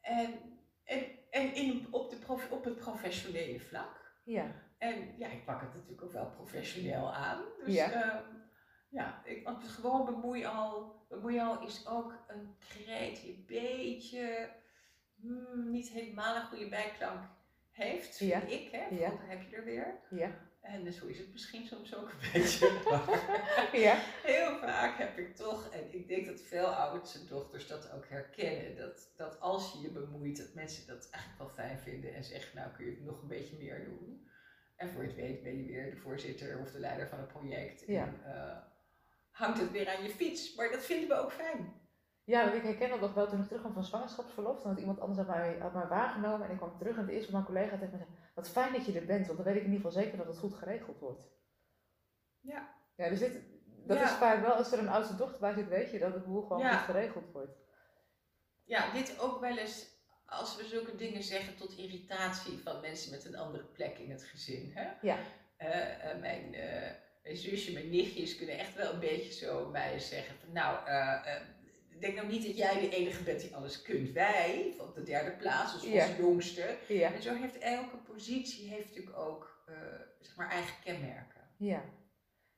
en 0.00 0.58
en, 0.84 1.04
en 1.30 1.54
in, 1.54 1.86
op, 1.90 2.10
de 2.10 2.16
prof, 2.16 2.50
op 2.50 2.64
het 2.64 2.76
professionele 2.76 3.60
vlak. 3.60 4.20
Ja. 4.24 4.52
En 4.78 5.14
ja, 5.18 5.28
ik 5.28 5.44
pak 5.44 5.60
het 5.60 5.74
natuurlijk 5.74 6.02
ook 6.02 6.12
wel 6.12 6.30
professioneel 6.30 7.14
aan. 7.14 7.42
Dus 7.64 7.74
ja, 7.74 7.92
uh, 7.94 8.20
ja 8.88 9.22
ik, 9.24 9.44
want 9.44 9.68
gewoon 9.68 10.04
bemoeial, 10.04 10.96
bemoeial 11.08 11.62
is 11.62 11.86
ook 11.86 12.24
een 12.26 12.56
kreet 12.58 13.20
die 13.20 13.34
een 13.34 13.44
beetje 13.46 14.56
hmm, 15.20 15.70
niet 15.70 15.88
helemaal 15.88 16.36
een 16.36 16.46
goede 16.46 16.68
bijklank 16.68 17.20
heeft, 17.70 18.16
vind 18.16 18.30
ja. 18.30 18.40
ik. 18.40 18.68
Hè? 18.70 18.86
Ja. 18.96 19.12
heb 19.18 19.50
je 19.50 19.56
er 19.56 19.64
weer. 19.64 20.00
Ja. 20.10 20.46
En 20.60 20.92
zo 20.92 21.06
is 21.06 21.18
het 21.18 21.32
misschien 21.32 21.66
soms 21.66 21.96
ook 21.96 22.08
een 22.08 22.30
beetje. 22.32 22.66
ja. 23.86 23.98
Heel 24.22 24.58
vaak 24.58 24.98
heb 24.98 25.18
ik 25.18 25.36
toch, 25.36 25.70
en 25.70 25.94
ik 25.94 26.08
denk 26.08 26.26
dat 26.26 26.40
veel 26.40 26.66
oudste 26.66 27.24
dochters 27.24 27.66
dat 27.66 27.92
ook 27.92 28.08
herkennen, 28.08 28.76
dat, 28.76 29.12
dat 29.16 29.40
als 29.40 29.72
je 29.72 29.80
je 29.80 29.90
bemoeit, 29.90 30.36
dat 30.36 30.54
mensen 30.54 30.86
dat 30.86 31.08
eigenlijk 31.10 31.42
wel 31.42 31.64
fijn 31.64 31.78
vinden 31.78 32.14
en 32.14 32.24
zeggen, 32.24 32.56
nou 32.56 32.72
kun 32.72 32.84
je 32.84 32.90
het 32.90 33.04
nog 33.04 33.22
een 33.22 33.28
beetje 33.28 33.56
meer 33.56 33.84
doen. 33.84 34.26
En 34.76 34.88
voor 34.88 35.02
je 35.02 35.08
het 35.08 35.16
weet 35.16 35.42
ben 35.42 35.56
je 35.56 35.66
weer 35.66 35.90
de 35.90 35.96
voorzitter 35.96 36.58
of 36.58 36.70
de 36.70 36.78
leider 36.78 37.08
van 37.08 37.18
een 37.18 37.26
project. 37.26 37.84
Ja. 37.86 38.04
En 38.04 38.20
uh, 38.26 38.56
hangt 39.30 39.60
het 39.60 39.70
weer 39.70 39.88
aan 39.88 40.02
je 40.02 40.10
fiets. 40.10 40.54
Maar 40.54 40.70
dat 40.70 40.84
vinden 40.84 41.08
we 41.08 41.14
ook 41.14 41.32
fijn. 41.32 41.72
Ja, 42.28 42.42
want 42.42 42.54
ik 42.54 42.62
herken 42.62 42.88
dat 42.88 43.00
nog 43.00 43.14
wel 43.14 43.28
toen 43.28 43.40
ik 43.40 43.46
terugkwam 43.46 43.72
van 43.72 43.84
zwangerschapsverlof. 43.84 44.62
Dan 44.62 44.70
had 44.70 44.80
iemand 44.80 45.00
anders 45.00 45.18
had 45.18 45.26
mij, 45.26 45.58
had 45.58 45.72
mij 45.72 45.86
waargenomen 45.86 46.46
en 46.46 46.52
ik 46.52 46.56
kwam 46.56 46.78
terug 46.78 46.96
en 46.96 47.02
het 47.02 47.10
eerste 47.10 47.30
van 47.30 47.40
mijn 47.40 47.44
collega 47.44 47.76
tegen 47.76 47.90
me 47.90 47.96
zei, 47.96 48.08
wat 48.34 48.48
fijn 48.48 48.72
dat 48.72 48.86
je 48.86 48.98
er 48.98 49.06
bent, 49.06 49.26
want 49.26 49.38
dan 49.38 49.46
weet 49.46 49.56
ik 49.56 49.64
in 49.64 49.72
ieder 49.72 49.86
geval 49.86 50.02
zeker 50.02 50.18
dat 50.18 50.26
het 50.26 50.38
goed 50.38 50.54
geregeld 50.54 50.98
wordt. 50.98 51.28
Ja. 52.40 52.74
Ja, 52.96 53.08
dus 53.08 53.18
dit, 53.18 53.40
dat 53.86 54.00
is 54.00 54.10
vaak 54.10 54.40
wel, 54.40 54.52
als 54.52 54.72
er 54.72 54.78
een 54.78 54.88
oudste 54.88 55.16
dochter 55.16 55.40
bij 55.40 55.54
zit, 55.54 55.68
weet 55.68 55.90
je 55.90 55.98
dat 55.98 56.14
het 56.14 56.26
boel 56.26 56.42
gewoon 56.42 56.70
goed 56.70 56.78
geregeld 56.78 57.32
wordt. 57.32 57.56
Ja, 58.64 58.92
dit 58.92 59.20
ook 59.20 59.40
wel 59.40 59.56
eens 59.58 59.86
als 60.26 60.56
we 60.56 60.64
zulke 60.64 60.96
dingen 60.96 61.22
zeggen 61.22 61.56
tot 61.56 61.76
irritatie 61.76 62.58
van 62.58 62.80
mensen 62.80 63.10
met 63.10 63.24
een 63.24 63.36
andere 63.36 63.64
plek 63.64 63.98
in 63.98 64.10
het 64.10 64.22
gezin. 64.22 64.72
Hè? 64.74 64.88
Ja. 65.00 65.18
Uh, 65.58 65.68
uh, 65.68 66.20
mijn, 66.20 66.54
uh, 66.54 66.90
mijn 67.22 67.36
zusje, 67.36 67.72
mijn 67.72 67.90
nichtjes 67.90 68.36
kunnen 68.36 68.58
echt 68.58 68.74
wel 68.74 68.92
een 68.92 69.00
beetje 69.00 69.32
zo 69.32 69.68
mij 69.68 69.98
zeggen 69.98 70.34
van 70.38 70.52
nou 70.52 70.78
denk 72.00 72.14
nou 72.14 72.26
niet 72.26 72.46
dat 72.46 72.56
jij 72.56 72.80
de 72.80 72.88
enige 72.88 73.22
bent 73.22 73.40
die 73.40 73.54
alles 73.54 73.82
kunt. 73.82 74.12
Wij, 74.12 74.74
van 74.76 74.92
de 74.94 75.02
derde 75.02 75.30
plaats, 75.30 75.72
als 75.72 75.84
onze 75.84 76.16
jongste. 76.18 76.76
Ja. 76.88 77.12
En 77.12 77.22
zo 77.22 77.34
heeft 77.34 77.58
elke 77.58 77.96
positie 77.96 78.68
heeft 78.68 78.88
natuurlijk 78.88 79.16
ook 79.16 79.64
uh, 79.68 79.76
zeg 80.20 80.36
maar 80.36 80.50
eigen 80.50 80.74
kenmerken. 80.84 81.40
Ja. 81.56 81.82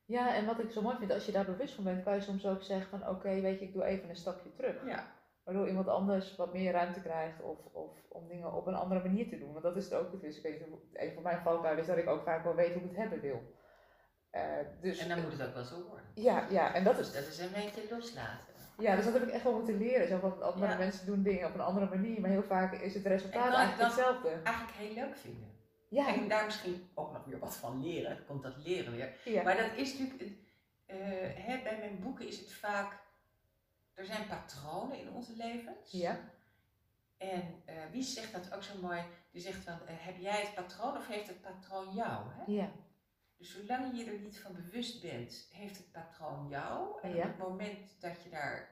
Ja, 0.05 0.35
en 0.35 0.45
wat 0.45 0.59
ik 0.59 0.71
zo 0.71 0.81
mooi 0.81 0.97
vind, 0.97 1.11
als 1.11 1.25
je 1.25 1.31
daar 1.31 1.45
bewust 1.45 1.73
van 1.73 1.83
bent, 1.83 2.03
kan 2.03 2.15
je 2.15 2.21
soms 2.21 2.45
ook 2.45 2.63
zeggen 2.63 2.89
van 2.89 3.09
oké, 3.09 3.41
weet 3.41 3.59
je, 3.59 3.65
ik 3.65 3.73
doe 3.73 3.83
even 3.83 4.09
een 4.09 4.15
stapje 4.15 4.53
terug. 4.53 4.85
Ja. 4.85 5.19
Waardoor 5.43 5.67
iemand 5.67 5.87
anders 5.87 6.35
wat 6.35 6.53
meer 6.53 6.71
ruimte 6.71 7.01
krijgt 7.01 7.41
of, 7.41 7.57
of 7.71 7.91
om 8.09 8.27
dingen 8.27 8.53
op 8.53 8.67
een 8.67 8.75
andere 8.75 9.01
manier 9.01 9.29
te 9.29 9.39
doen. 9.39 9.51
Want 9.51 9.63
dat 9.63 9.75
is 9.75 9.83
het 9.83 9.93
ook. 9.93 10.21
Dus 10.21 10.37
ik 10.37 10.43
weet, 10.43 10.61
een 10.93 11.13
van 11.13 11.23
mijn 11.23 11.41
valkuilen 11.41 11.81
is 11.81 11.87
dat 11.87 11.97
ik 11.97 12.07
ook 12.07 12.23
vaak 12.23 12.43
wel 12.43 12.55
weet 12.55 12.73
hoe 12.73 12.81
ik 12.81 12.87
het 12.87 12.97
hebben 12.97 13.21
wil. 13.21 13.41
Uh, 14.31 14.41
dus, 14.81 14.97
en 14.97 15.09
dan 15.09 15.21
moet 15.21 15.31
het 15.31 15.47
ook 15.47 15.53
wel 15.53 15.63
zo 15.63 15.83
worden. 15.87 16.05
Ja, 16.15 16.47
ja 16.49 16.73
en 16.73 16.83
dat 16.83 16.99
is... 16.99 17.11
Dus 17.11 17.15
dat 17.15 17.27
is 17.27 17.39
een 17.39 17.51
beetje 17.53 17.95
loslaten. 17.95 18.50
Ja, 18.77 18.95
dus 18.95 19.05
dat 19.05 19.13
heb 19.13 19.23
ik 19.23 19.29
echt 19.29 19.43
wel 19.43 19.53
moeten 19.53 19.77
leren. 19.77 20.07
Zo 20.07 20.19
van, 20.19 20.41
andere 20.53 20.77
mensen 20.77 21.05
doen 21.05 21.23
dingen 21.23 21.47
op 21.47 21.53
een 21.53 21.61
andere 21.61 21.89
manier, 21.89 22.21
maar 22.21 22.29
heel 22.29 22.43
vaak 22.43 22.73
is 22.73 22.93
het 22.93 23.05
resultaat 23.05 23.53
eigenlijk 23.53 23.81
hetzelfde. 23.81 24.29
Eigenlijk 24.29 24.77
heel 24.77 24.93
leuk 24.93 25.17
vinden. 25.17 25.49
Ja. 25.89 26.13
En 26.13 26.27
daar 26.27 26.45
misschien 26.45 26.89
ook 26.93 27.13
nog 27.13 27.25
weer 27.25 27.39
wat 27.39 27.55
van 27.55 27.83
leren. 27.83 28.25
Komt 28.25 28.43
dat 28.43 28.57
leren 28.57 28.95
weer. 28.95 29.13
Ja. 29.25 29.43
Maar 29.43 29.57
dat 29.57 29.75
is 29.75 29.97
natuurlijk, 29.97 30.31
uh, 30.87 30.97
hè, 31.35 31.61
bij 31.63 31.77
mijn 31.79 31.99
boeken 31.99 32.27
is 32.27 32.39
het 32.39 32.53
vaak, 32.53 32.99
er 33.93 34.05
zijn 34.05 34.27
patronen 34.27 34.99
in 34.99 35.11
onze 35.11 35.35
levens. 35.35 35.91
Ja. 35.91 36.19
En 37.17 37.63
uh, 37.69 37.73
wie 37.91 38.03
zegt 38.03 38.33
dat 38.33 38.53
ook 38.53 38.63
zo 38.63 38.73
mooi? 38.81 39.01
Die 39.31 39.41
zegt 39.41 39.63
van, 39.63 39.73
uh, 39.73 39.89
heb 39.89 40.17
jij 40.17 40.41
het 40.41 40.53
patroon 40.55 40.97
of 40.97 41.07
heeft 41.07 41.27
het 41.27 41.41
patroon 41.41 41.93
jou? 41.93 42.25
Hè? 42.29 42.51
Ja. 42.51 42.69
Dus 43.41 43.51
zolang 43.51 43.97
je 43.97 44.05
er 44.05 44.19
niet 44.19 44.39
van 44.39 44.53
bewust 44.53 45.01
bent, 45.01 45.47
heeft 45.51 45.77
het 45.77 45.91
patroon 45.91 46.47
jou. 46.49 47.01
En 47.01 47.15
op 47.15 47.23
het 47.23 47.37
moment 47.37 48.01
dat 48.01 48.23
je 48.23 48.29
daar 48.29 48.69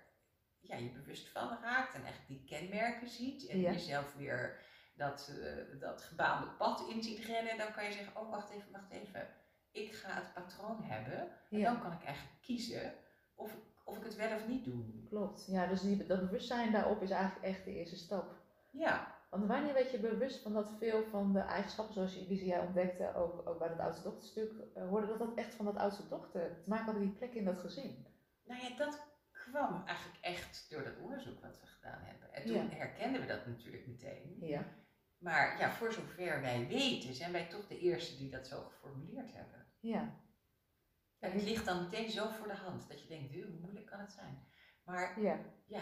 ja, 0.59 0.75
je 0.75 0.89
bewust 0.89 1.29
van 1.29 1.57
raakt 1.61 1.93
en 1.95 2.05
echt 2.05 2.27
die 2.27 2.43
kenmerken 2.45 3.09
ziet 3.09 3.47
en 3.47 3.59
jezelf 3.59 4.13
weer 4.13 4.59
dat, 4.95 5.31
uh, 5.39 5.79
dat 5.79 6.01
gebaande 6.01 6.47
pad 6.47 6.89
in 6.89 7.03
ziet 7.03 7.25
rennen, 7.25 7.57
dan 7.57 7.71
kan 7.71 7.85
je 7.85 7.91
zeggen, 7.91 8.21
oh 8.21 8.29
wacht 8.29 8.49
even, 8.49 8.71
wacht 8.71 8.91
even. 8.91 9.27
Ik 9.71 9.93
ga 9.93 10.13
het 10.13 10.33
patroon 10.33 10.83
hebben 10.83 11.31
en 11.49 11.61
dan 11.61 11.81
kan 11.81 11.91
ik 11.91 12.03
eigenlijk 12.03 12.41
kiezen 12.41 12.93
of, 13.35 13.55
of 13.83 13.97
ik 13.97 14.03
het 14.03 14.15
wel 14.15 14.35
of 14.35 14.47
niet 14.47 14.65
doe. 14.65 15.03
Klopt, 15.05 15.45
ja, 15.45 15.67
dus 15.67 15.81
die, 15.81 16.05
dat 16.05 16.19
bewustzijn 16.19 16.71
daarop 16.71 17.01
is 17.01 17.11
eigenlijk 17.11 17.45
echt 17.45 17.65
de 17.65 17.73
eerste 17.73 17.97
stap. 17.97 18.35
Ja. 18.71 19.18
Want 19.29 19.47
wanneer 19.47 19.73
werd 19.73 19.91
je 19.91 19.99
bewust 19.99 20.41
van 20.41 20.53
dat 20.53 20.71
veel 20.77 21.03
van 21.03 21.33
de 21.33 21.39
eigenschappen 21.39 21.93
zoals 21.93 22.13
je, 22.13 22.27
die 22.27 22.45
jij 22.45 22.59
ontdekte, 22.59 23.13
ook, 23.15 23.47
ook 23.47 23.59
bij 23.59 23.67
het 23.67 23.79
oudste 23.79 24.03
dochterstuk, 24.03 24.51
uh, 24.51 24.87
hoorde 24.87 25.07
dat 25.07 25.19
dat 25.19 25.33
echt 25.35 25.55
van 25.55 25.65
dat 25.65 25.75
oudste 25.75 26.07
dochter 26.07 26.61
te 26.63 26.69
maken 26.69 26.85
had 26.85 27.01
die 27.01 27.11
plek 27.11 27.33
in 27.33 27.45
dat 27.45 27.57
gezin? 27.57 28.05
Nou 28.43 28.61
ja, 28.61 28.77
dat 28.77 29.07
kwam 29.31 29.83
eigenlijk 29.85 30.19
echt 30.21 30.65
door 30.69 30.83
dat 30.83 30.97
onderzoek 30.97 31.41
wat 31.41 31.59
we 31.59 31.65
gedaan 31.65 32.01
hebben. 32.01 32.33
En 32.33 32.45
toen 32.45 32.69
herkenden 32.69 33.21
we 33.21 33.27
dat 33.27 33.45
natuurlijk 33.45 33.87
meteen. 33.87 34.37
Ja. 34.39 34.65
Maar 35.17 35.59
ja, 35.59 35.71
voor 35.71 35.93
zover 35.93 36.41
wij 36.41 36.67
weten, 36.67 37.13
zijn 37.13 37.31
wij 37.31 37.47
toch 37.47 37.67
de 37.67 37.79
eerste 37.79 38.17
die 38.17 38.29
dat 38.29 38.47
zo 38.47 38.61
geformuleerd 38.61 39.33
hebben. 39.33 39.65
Ja. 39.79 40.15
En 41.19 41.31
het 41.31 41.43
ligt 41.43 41.65
dan 41.65 41.83
meteen 41.83 42.09
zo 42.09 42.27
voor 42.27 42.47
de 42.47 42.53
hand 42.53 42.87
dat 42.89 43.01
je 43.01 43.07
denkt, 43.07 43.33
hoe 43.33 43.59
moeilijk 43.61 43.85
kan 43.85 43.99
het 43.99 44.11
zijn? 44.11 44.47
Maar 44.83 45.21
ja. 45.21 45.39
ja, 45.65 45.81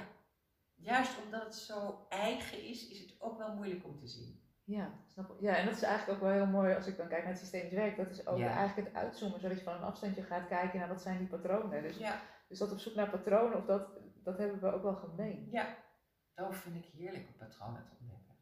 juist 0.78 1.24
omdat 1.24 1.44
het 1.44 1.56
zo 1.56 2.06
eigen 2.10 2.64
is, 2.64 2.88
is 2.88 3.00
het 3.00 3.22
ook 3.22 3.38
wel 3.38 3.56
moeilijk 3.56 3.86
om 3.86 4.00
te 4.00 4.08
zien. 4.08 4.46
Ja, 4.64 4.92
snap 5.06 5.30
ik. 5.30 5.40
Ja, 5.40 5.56
en 5.56 5.66
dat 5.66 5.76
is 5.76 5.82
eigenlijk 5.82 6.18
ook 6.18 6.28
wel 6.28 6.36
heel 6.36 6.52
mooi 6.52 6.76
als 6.76 6.88
ik 6.88 6.98
dan 6.98 7.08
kijk 7.08 7.22
naar 7.22 7.32
het 7.32 7.42
systemisch 7.42 7.74
werk. 7.74 7.98
Dat 7.98 8.10
is 8.10 8.28
ook 8.28 8.40
eigenlijk 8.40 8.88
het 8.88 8.98
uitzoomen, 8.98 9.40
zodat 9.40 9.58
je 9.58 9.64
van 9.64 9.74
een 9.74 9.84
afstandje 9.84 10.24
gaat 10.24 10.48
kijken 10.48 10.80
naar 10.80 10.88
wat 10.88 11.02
zijn 11.02 11.18
die 11.18 11.28
patronen. 11.28 11.82
Dus, 11.82 11.98
ja. 11.98 12.22
dus 12.48 12.60
dat 12.60 12.72
op 12.72 12.80
zoek 12.80 12.96
naar 12.96 13.10
patronen, 13.10 13.58
of 13.58 13.66
dat, 13.66 13.90
dat 14.24 14.38
hebben 14.38 14.60
we 14.60 14.72
ook 14.72 14.84
wel 14.84 14.96
gemeen. 14.96 15.48
Ja, 15.52 15.78
dat 16.34 16.56
vind 16.56 16.76
ik 16.76 16.92
heerlijk 16.92 17.28
om 17.28 17.48
patronen 17.48 17.86
te 17.86 17.92
ontdekken. 18.00 18.36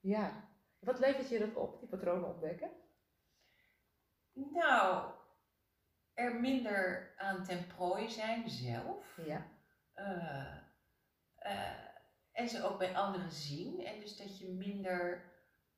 Ja. 0.00 0.48
Wat 0.78 0.98
levert 0.98 1.28
je 1.28 1.38
dat 1.38 1.54
op, 1.54 1.80
die 1.80 1.88
patronen 1.88 2.28
ontdekken? 2.28 2.70
Nou, 4.32 5.12
er 6.14 6.40
minder 6.40 7.14
aan 7.16 7.44
ten 7.44 7.66
prooi 7.66 8.10
zijn 8.10 8.50
zelf. 8.50 9.18
Ja. 9.24 9.46
Uh, 9.94 10.67
uh, 11.42 11.88
en 12.32 12.48
ze 12.48 12.62
ook 12.62 12.78
bij 12.78 12.96
anderen 12.96 13.32
zien. 13.32 13.84
En 13.84 14.00
dus 14.00 14.16
dat 14.16 14.38
je 14.38 14.48
minder 14.48 15.32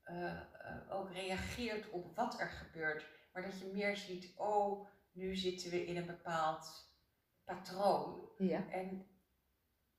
uh, 0.05 0.41
ook 0.89 1.13
reageert 1.13 1.91
op 1.91 2.17
wat 2.17 2.41
er 2.41 2.49
gebeurt. 2.49 3.07
Maar 3.33 3.43
dat 3.43 3.59
je 3.59 3.71
meer 3.73 3.97
ziet, 3.97 4.33
oh, 4.37 4.89
nu 5.13 5.37
zitten 5.37 5.71
we 5.71 5.87
in 5.87 5.97
een 5.97 6.07
bepaald 6.07 6.89
patroon. 7.45 8.29
Ja. 8.39 8.69
En, 8.69 9.07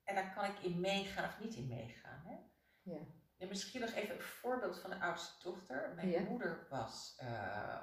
en 0.03 0.15
daar 0.15 0.33
kan 0.33 0.45
ik 0.45 0.59
in 0.59 0.79
meegaan 0.79 1.29
of 1.29 1.39
niet 1.39 1.55
in 1.55 1.67
meegaan. 1.67 2.21
Hè? 2.25 2.35
Ja. 2.81 2.99
En 3.37 3.47
misschien 3.47 3.81
nog 3.81 3.91
even 3.91 4.15
een 4.15 4.21
voorbeeld 4.21 4.79
van 4.79 4.89
de 4.89 4.99
oudste 4.99 5.43
dochter. 5.43 5.93
Mijn 5.95 6.27
moeder 6.27 6.67
was, 6.69 7.17
uh, 7.21 7.81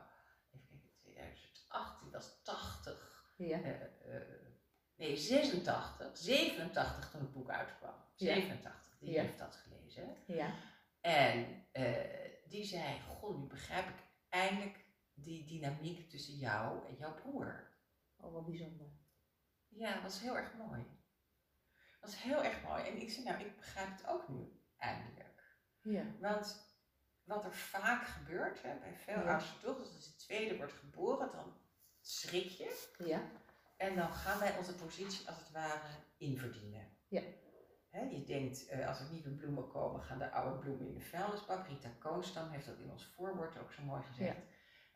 even 0.50 0.68
kijken, 0.68 0.90
2018, 1.00 2.10
was 2.10 2.42
80. 2.42 3.32
Ja. 3.36 3.60
Nee, 4.98 5.16
86, 5.16 6.16
87 6.16 7.10
toen 7.10 7.20
het 7.20 7.32
boek 7.32 7.50
uitkwam. 7.50 7.94
87, 8.14 8.96
die 9.00 9.10
ja. 9.10 9.22
heeft 9.22 9.38
dat 9.38 9.56
gelezen. 9.56 10.16
Ja. 10.26 10.54
En 11.00 11.66
uh, 11.72 11.96
die 12.48 12.64
zei, 12.64 13.00
goh, 13.00 13.38
nu 13.38 13.46
begrijp 13.46 13.88
ik 13.88 14.02
eindelijk 14.28 14.84
die 15.14 15.46
dynamiek 15.46 16.10
tussen 16.10 16.34
jou 16.34 16.86
en 16.86 16.94
jouw 16.94 17.14
broer. 17.14 17.76
Oh, 18.16 18.32
wat 18.32 18.46
bijzonder. 18.46 18.86
Ja, 19.68 19.92
dat 19.94 20.02
was 20.02 20.20
heel 20.20 20.36
erg 20.36 20.54
mooi. 20.54 20.86
Dat 22.00 22.10
was 22.10 22.22
heel 22.22 22.44
erg 22.44 22.62
mooi. 22.62 22.84
En 22.84 23.00
ik 23.00 23.10
zei, 23.10 23.24
nou, 23.24 23.44
ik 23.44 23.56
begrijp 23.56 23.88
het 23.90 24.06
ook 24.06 24.28
nu, 24.28 24.60
eindelijk. 24.76 25.56
Ja. 25.80 26.04
Want 26.20 26.66
wat 27.24 27.44
er 27.44 27.54
vaak 27.54 28.06
gebeurt, 28.06 28.62
hè, 28.62 28.78
bij 28.78 28.94
veel 28.94 29.22
Ja. 29.22 29.32
oudste 29.32 29.60
dochters, 29.60 29.94
als 29.94 30.04
de 30.04 30.16
tweede 30.16 30.56
wordt 30.56 30.72
geboren, 30.72 31.32
dan 31.32 31.56
schrik 32.00 32.50
je. 32.50 32.88
Ja. 32.98 33.30
En 33.78 33.96
dan 33.96 34.12
gaan 34.12 34.38
wij 34.38 34.56
onze 34.56 34.74
positie 34.74 35.28
als 35.28 35.38
het 35.38 35.50
ware 35.50 35.88
inverdienen. 36.16 36.88
Ja. 37.08 37.22
Je 38.10 38.24
denkt, 38.26 38.66
eh, 38.66 38.88
als 38.88 39.00
er 39.00 39.06
nieuwe 39.10 39.30
bloemen 39.30 39.68
komen, 39.68 40.02
gaan 40.02 40.18
de 40.18 40.30
oude 40.30 40.58
bloemen 40.58 40.86
in 40.86 40.94
de 40.94 41.00
vuilnisbak. 41.00 41.66
Rita 41.66 41.88
Koonstam 41.98 42.50
heeft 42.50 42.66
dat 42.66 42.78
in 42.78 42.90
ons 42.90 43.12
voorwoord 43.16 43.58
ook 43.58 43.72
zo 43.72 43.82
mooi 43.82 44.02
gezegd. 44.02 44.38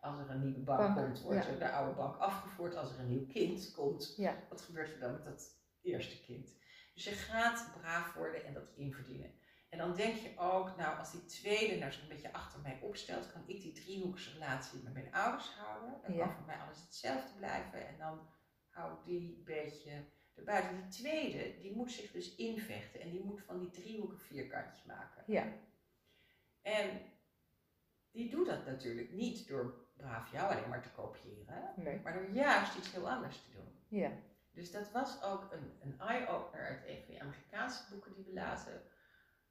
Als 0.01 0.19
er 0.19 0.31
een 0.31 0.45
nieuwe 0.45 0.61
bank, 0.61 0.79
Bank, 0.79 0.97
komt, 0.97 1.21
wordt 1.23 1.45
ja. 1.47 1.53
de 1.53 1.71
oude 1.71 1.95
bank 1.95 2.17
afgevoerd. 2.17 2.77
Als 2.77 2.93
er 2.93 2.99
een 2.99 3.09
nieuw 3.09 3.27
kind 3.27 3.73
komt, 3.73 4.15
Ja. 4.17 4.35
wat 4.49 4.61
gebeurt 4.61 4.93
er 4.93 5.01
dan 5.01 5.13
met 5.13 5.25
dat 5.25 5.51
eerste 5.83 6.21
kind? 6.21 6.55
Dus 6.95 7.05
je 7.05 7.11
gaat 7.11 7.71
braaf 7.81 8.15
worden 8.15 8.45
en 8.45 8.55
dat 8.55 8.69
inverdienen. 8.75 9.33
En 9.69 9.79
dan 9.79 9.95
denk 9.95 10.17
je 10.17 10.39
ook, 10.39 10.77
nou, 10.77 10.99
als 10.99 11.11
die 11.11 11.25
tweede 11.25 11.77
nou 11.79 11.93
zo'n 11.93 12.09
beetje 12.09 12.33
achter 12.33 12.61
mij 12.61 12.79
opstelt, 12.83 13.33
kan 13.33 13.43
ik 13.47 13.61
die 13.61 13.73
driehoeksrelatie 13.73 14.83
met 14.83 14.93
mijn 14.93 15.15
ouders 15.15 15.51
houden. 15.55 16.01
Dan 16.03 16.17
kan 16.17 16.33
voor 16.33 16.47
mij 16.47 16.57
alles 16.57 16.81
hetzelfde 16.81 17.39
blijven. 17.39 17.89
En 17.89 17.99
dan 17.99 18.29
hou 18.73 18.93
die 19.05 19.43
beetje 19.45 20.05
erbuiten. 20.35 20.77
Die 20.77 20.89
tweede, 20.89 21.59
die 21.61 21.77
moet 21.77 21.93
zich 21.93 22.11
dus 22.11 22.37
invechten. 22.37 23.01
En 23.01 23.11
die 23.11 23.25
moet 23.25 23.43
van 23.43 23.59
die 23.59 23.71
driehoeken 23.71 24.19
vierkantjes 24.19 24.85
maken. 24.85 25.25
Ja. 25.27 25.47
En 26.63 27.01
die 28.11 28.31
doet 28.31 28.47
dat 28.47 28.67
natuurlijk 28.67 29.13
niet 29.13 29.49
door 29.49 29.75
braaf 29.97 30.33
jou 30.33 30.53
alleen 30.53 30.69
maar 30.69 30.83
te 30.83 30.91
kopiëren. 30.91 31.73
Nee. 31.77 32.01
Maar 32.01 32.13
door 32.13 32.31
juist 32.31 32.77
iets 32.77 32.93
heel 32.93 33.11
anders 33.11 33.43
te 33.43 33.51
doen. 33.51 33.99
Ja. 34.01 34.11
Dus 34.53 34.73
dat 34.73 34.91
was 34.91 35.23
ook 35.23 35.53
een, 35.53 35.73
een 35.81 36.01
eye-opener 36.01 36.67
uit 36.67 36.87
een 36.87 36.97
van 36.97 37.07
die 37.07 37.23
Amerikaanse 37.23 37.83
boeken 37.91 38.15
die 38.15 38.25
we 38.25 38.33
lazen. 38.33 38.83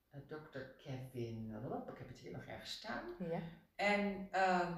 Eh, 0.09 0.19
Dr. 0.27 0.59
Kevin, 0.77 1.55
ik 1.87 1.97
heb 1.97 2.07
het 2.07 2.19
hier 2.19 2.31
nog 2.31 2.45
ergens 2.45 2.71
staan. 2.71 3.03
Ja. 3.29 3.41
En 3.75 4.27
ehm, 4.31 4.73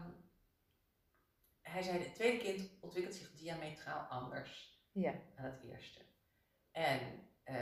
hij 1.64 1.82
zei, 1.82 2.00
het 2.00 2.16
tweede 2.16 2.38
kind 2.44 2.70
ontwikkelt 2.82 3.16
zich 3.16 3.32
diametraal 3.32 4.00
anders 4.00 4.80
Ja. 4.92 5.14
dan 5.36 5.46
het 5.46 5.64
eerste. 5.64 6.00
En 6.72 7.00
eh, 7.44 7.56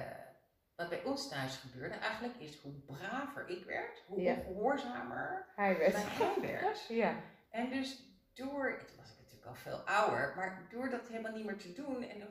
wat 0.75 0.89
bij 0.89 1.03
ons 1.03 1.29
thuis 1.29 1.55
gebeurde 1.55 1.95
eigenlijk 1.95 2.35
is 2.39 2.59
hoe 2.61 2.71
braver 2.73 3.47
ik 3.47 3.65
werd, 3.65 4.03
hoe 4.07 4.21
Ja. 4.21 4.33
ongehoorzamer 4.35 5.45
Hij 5.55 5.77
werd. 5.77 5.93
bij 5.93 6.01
hij 6.03 6.41
werd. 6.41 6.85
Ja. 6.87 7.15
En 7.49 7.69
dus 7.69 8.03
door, 8.33 8.83
toen 8.87 8.97
was 8.97 9.11
ik 9.11 9.17
natuurlijk 9.17 9.45
al 9.45 9.55
veel 9.55 9.77
ouder, 9.79 10.33
maar 10.35 10.67
door 10.69 10.89
dat 10.89 11.07
helemaal 11.07 11.31
niet 11.35 11.45
meer 11.45 11.57
te 11.57 11.73
doen. 11.73 12.03
En 12.03 12.21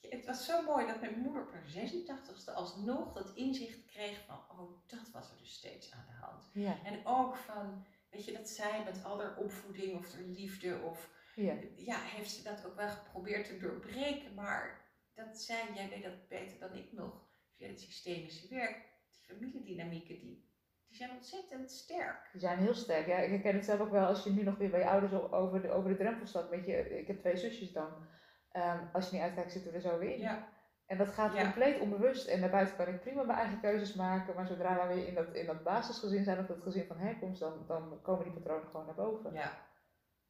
het 0.00 0.26
was 0.26 0.44
zo 0.46 0.62
mooi 0.62 0.86
dat 0.86 1.00
mijn 1.00 1.18
moeder 1.18 1.42
op 1.42 1.52
haar 1.52 1.64
86ste 1.66 2.54
alsnog 2.54 3.12
dat 3.12 3.32
inzicht 3.34 3.84
kreeg 3.86 4.24
van, 4.26 4.36
oh, 4.50 4.70
dat 4.86 5.10
was 5.12 5.30
er 5.30 5.36
dus 5.38 5.52
steeds 5.54 5.92
aan 5.92 6.04
de 6.06 6.26
hand. 6.26 6.50
Ja. 6.52 6.76
En 6.84 7.06
ook 7.06 7.36
van, 7.36 7.86
weet 8.16 8.24
je, 8.24 8.32
dat 8.32 8.48
zij 8.48 8.82
met 8.84 9.04
al 9.04 9.20
haar 9.20 9.36
opvoeding 9.36 9.96
of 9.98 10.12
haar 10.12 10.22
liefde 10.22 10.78
of, 10.78 11.10
Ja. 11.34 11.54
ja, 11.74 11.98
heeft 12.00 12.30
ze 12.30 12.42
dat 12.42 12.66
ook 12.66 12.76
wel 12.76 12.88
geprobeerd 12.88 13.46
te 13.46 13.58
doorbreken. 13.58 14.34
Maar 14.34 14.80
dat 15.14 15.38
zij, 15.38 15.64
jij 15.74 15.88
weet 15.88 16.02
dat 16.02 16.28
beter 16.28 16.58
dan 16.58 16.74
ik 16.74 16.92
nog, 16.92 17.26
via 17.56 17.68
het 17.68 17.80
systemische 17.80 18.48
werk, 18.48 18.76
die 19.10 19.34
familiedynamieken, 19.34 20.18
die, 20.18 20.50
die 20.86 20.96
zijn 20.96 21.10
ontzettend 21.10 21.70
sterk. 21.70 22.28
Die 22.32 22.40
zijn 22.40 22.58
heel 22.58 22.74
sterk. 22.74 23.06
Ja, 23.06 23.16
ik 23.16 23.30
herken 23.30 23.54
het 23.54 23.64
zelf 23.64 23.80
ook 23.80 23.90
wel 23.90 24.06
als 24.06 24.24
je 24.24 24.30
nu 24.30 24.42
nog 24.42 24.56
weer 24.56 24.70
bij 24.70 24.80
je 24.80 24.86
ouders 24.88 25.12
over 25.12 25.62
de, 25.62 25.70
over 25.70 25.90
de 25.90 25.96
drempel 25.96 26.26
staat. 26.26 26.48
Weet 26.48 26.66
je, 26.66 26.98
ik 26.98 27.06
heb 27.06 27.18
twee 27.18 27.36
zusjes 27.36 27.72
dan. 27.72 28.06
Ehm, 28.50 28.84
als 28.92 29.06
je 29.06 29.12
niet 29.12 29.22
uitkijkt, 29.24 29.52
zitten 29.52 29.70
we 29.70 29.76
er 29.76 29.82
zo 29.82 29.98
weer 29.98 30.14
in. 30.14 30.20
Ja, 30.20 30.48
En 30.86 30.96
dat 30.98 31.08
gaat 31.08 31.32
Ja. 31.34 31.42
compleet 31.42 31.80
onbewust. 31.80 32.26
En 32.26 32.40
daarbuiten 32.40 32.76
kan 32.76 32.88
ik 32.88 33.00
prima 33.00 33.22
mijn 33.22 33.38
eigen 33.38 33.60
keuzes 33.60 33.94
maken. 33.94 34.34
Maar 34.34 34.46
zodra 34.46 34.88
we 34.88 34.94
weer 34.94 35.06
in 35.08 35.14
dat, 35.14 35.34
in 35.34 35.46
dat 35.46 35.62
basisgezin 35.62 36.24
zijn, 36.24 36.38
of 36.38 36.46
dat 36.46 36.62
gezin 36.62 36.86
van 36.86 36.96
herkomst, 36.96 37.40
dan, 37.40 37.64
dan 37.66 37.98
komen 38.02 38.24
die 38.24 38.32
patronen 38.32 38.66
gewoon 38.70 38.86
naar 38.86 38.94
boven. 38.94 39.32
ja. 39.32 39.64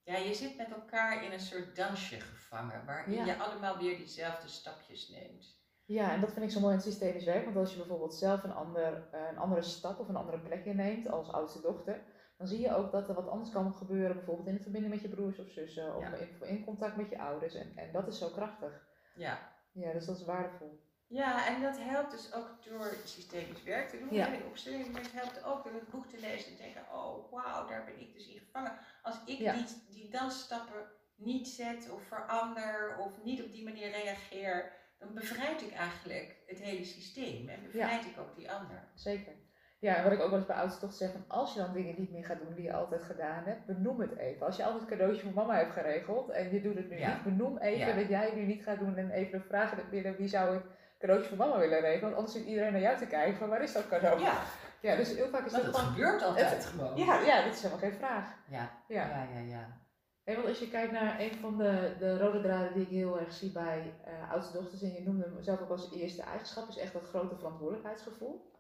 Ja, 0.03 0.17
je 0.17 0.35
zit 0.35 0.57
met 0.57 0.71
elkaar 0.71 1.25
in 1.25 1.33
een 1.33 1.41
soort 1.41 1.77
dansje 1.77 2.21
gevangen, 2.21 2.85
waarin 2.87 3.15
Ja. 3.15 3.25
je 3.25 3.37
allemaal 3.37 3.79
weer 3.79 3.97
diezelfde 3.97 4.49
stapjes 4.49 5.09
neemt. 5.09 5.61
Ja, 5.85 6.13
en 6.13 6.21
dat 6.21 6.33
vind 6.33 6.45
ik 6.45 6.51
zo 6.51 6.61
mooi 6.61 6.73
in 6.73 6.79
het 6.79 6.89
systemisch 6.89 7.25
werk. 7.25 7.45
Want 7.45 7.57
als 7.57 7.71
je 7.73 7.77
bijvoorbeeld 7.79 8.15
zelf 8.15 8.43
een, 8.45 8.53
ander, 8.55 9.09
eh, 9.13 9.21
een 9.31 9.39
andere 9.39 9.63
stap 9.63 9.99
of 9.99 10.09
een 10.09 10.17
andere 10.17 10.39
plek 10.39 10.65
inneemt 10.65 11.09
als 11.09 11.33
oudste 11.33 11.61
dochter, 11.61 12.03
dan 12.37 12.47
zie 12.47 12.61
je 12.61 12.75
ook 12.77 12.93
dat 12.93 13.09
er 13.09 13.15
wat 13.15 13.29
anders 13.29 13.51
kan 13.51 13.73
gebeuren. 13.75 14.17
Bijvoorbeeld 14.17 14.47
in 14.49 14.55
de 14.57 14.63
verbinding 14.63 14.95
met 14.95 15.03
je 15.03 15.09
broers 15.09 15.39
of 15.39 15.49
zussen, 15.49 15.97
of 15.97 16.03
Ja. 16.03 16.15
in, 16.15 16.43
in 16.43 16.65
contact 16.65 16.97
met 16.97 17.11
je 17.11 17.19
ouders. 17.19 17.55
En, 17.55 17.73
en 17.77 17.93
dat 17.93 18.07
is 18.09 18.19
zo 18.19 18.29
krachtig. 18.29 18.87
Ja. 19.15 19.39
Ja, 19.77 19.93
dus 19.93 20.07
dat 20.07 20.17
is 20.17 20.25
waardevol. 20.25 20.85
Ja, 21.07 21.47
en 21.47 21.63
dat 21.63 21.79
helpt 21.79 22.11
dus 22.11 22.33
ook 22.33 22.65
door 22.65 22.95
systemisch 23.05 23.63
werk 23.63 23.89
te 23.89 23.99
doen. 23.99 24.13
Ja. 24.15 24.27
En 24.33 24.39
de 24.39 24.45
opstelling, 24.45 24.93
maar 24.93 25.03
het 25.03 25.13
helpt 25.13 25.45
ook 25.45 25.65
door 25.65 25.73
het 25.73 25.89
boek 25.91 26.07
te 26.07 26.21
lezen 26.21 26.51
en 26.51 26.57
te 26.57 26.63
denken, 26.63 26.83
oh 26.93 27.33
wauw, 27.33 27.67
daar 27.69 27.85
ben 27.85 28.01
ik 28.01 28.13
dus 28.13 28.27
in 28.29 28.39
gevangen. 28.39 28.79
Als 29.03 29.15
ik 29.25 29.39
Ja. 29.39 29.53
die, 29.53 29.65
die 29.89 30.11
dansstappen 30.11 30.87
niet 31.15 31.49
zet 31.49 31.91
of 31.91 32.03
verander 32.03 32.97
of 32.99 33.23
niet 33.25 33.43
op 33.43 33.53
die 33.53 33.65
manier 33.65 33.91
reageer, 33.91 34.73
dan 34.99 35.15
bevrijd 35.15 35.63
ik 35.63 35.73
eigenlijk 35.73 36.37
het 36.47 36.59
hele 36.59 36.85
systeem 36.85 37.49
en 37.49 37.63
bevrijd 37.63 38.05
ik 38.05 38.19
ook 38.19 38.37
die 38.37 38.51
ander. 38.53 38.89
Zeker. 38.95 39.33
Ja, 39.87 40.03
wat 40.03 40.13
ik 40.13 40.21
ook 40.21 40.31
wel 40.31 40.39
eens 40.39 40.47
bij 40.47 40.57
ouders 40.57 40.79
toch 40.81 40.93
zeg, 40.93 41.13
van 41.13 41.25
als 41.27 41.55
je 41.55 41.61
dan 41.61 41.73
dingen 41.73 41.95
niet 41.99 42.13
meer 42.13 42.25
gaat 42.25 42.39
doen 42.39 42.55
die 42.55 42.65
je 42.65 42.73
altijd 42.73 43.03
gedaan 43.03 43.43
hebt, 43.45 43.67
benoem 43.67 44.01
het 44.01 44.17
even. 44.17 44.47
Als 44.47 44.57
je 44.57 44.65
altijd 44.65 44.83
een 44.83 44.89
cadeautje 44.89 45.23
voor 45.23 45.33
mama 45.33 45.57
hebt 45.57 45.73
geregeld 45.73 46.31
en 46.31 46.53
je 46.53 46.61
doet 46.63 46.75
het 46.77 46.91
nu 46.91 46.99
Ja. 46.99 47.09
niet, 47.09 47.23
benoem 47.23 47.59
even 47.59 47.97
dat 47.97 48.09
jij 48.09 48.25
het 48.25 48.35
nu 48.35 48.43
niet 48.43 48.63
gaat 48.63 48.79
doen 48.79 48.97
en 48.97 49.11
even 49.11 49.43
vragen 49.43 49.79
binnen 49.91 50.17
wie 50.17 50.29
zou 50.29 50.57
ik 50.57 50.63
cadeautje 50.99 51.29
voor 51.29 51.39
mama 51.47 51.59
willen 51.59 51.81
regelen. 51.81 52.01
Want 52.03 52.15
anders 52.15 52.33
zit 52.35 52.45
iedereen 52.47 52.73
naar 52.73 52.81
jou 52.81 52.97
te 52.99 53.07
kijken 53.07 53.39
van 53.39 53.49
waar 53.49 53.63
is 53.63 53.73
dat 53.73 53.89
cadeau? 53.89 54.21
Ja, 54.21 54.35
Ja, 54.81 54.97
dus 54.97 55.15
heel 55.15 55.29
vaak 55.29 55.47
is 55.47 55.53
dat 55.53 55.63
het 55.63 55.77
gewoon... 55.77 55.93
gebeurt 55.93 56.23
altijd 56.23 56.51
het- 56.51 56.65
gewoon. 56.65 56.97
Ja, 56.97 57.21
ja, 57.21 57.43
dit 57.45 57.53
is 57.55 57.63
helemaal 57.63 57.83
geen 57.89 57.99
vraag. 57.99 58.29
ja, 58.49 58.71
Ja. 58.89 59.07
ja, 59.07 59.27
ja. 59.35 59.41
ja. 60.25 60.35
Want 60.35 60.47
als 60.49 60.59
je 60.59 60.69
kijkt 60.69 60.93
naar 60.93 61.21
een 61.21 61.33
van 61.41 61.59
de, 61.59 61.95
de 61.99 62.19
rode 62.19 62.41
draden 62.41 62.73
die 62.73 62.83
ik 62.83 62.89
heel 62.89 63.19
erg 63.21 63.33
zie 63.33 63.53
bij 63.53 63.93
eh 64.05 64.33
oudste 64.33 64.59
dochters, 64.59 64.83
en 64.83 64.93
je 64.93 65.03
noemde 65.03 65.25
hem 65.25 65.43
zelf 65.43 65.61
ook 65.61 65.71
als 65.71 65.93
eerste 65.93 66.23
eigenschap, 66.23 66.69
is 66.69 66.79
echt 66.79 66.93
dat 66.93 67.03
grote 67.09 67.37
verantwoordelijkheidsgevoel. 67.37 68.55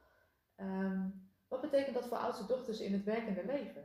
Ehm, 0.56 1.08
wat 1.48 1.60
betekent 1.60 1.94
dat 1.94 2.06
voor 2.06 2.16
oudste 2.16 2.46
dochters 2.46 2.80
in 2.80 2.92
het 2.92 3.04
werkende 3.04 3.44
leven? 3.44 3.84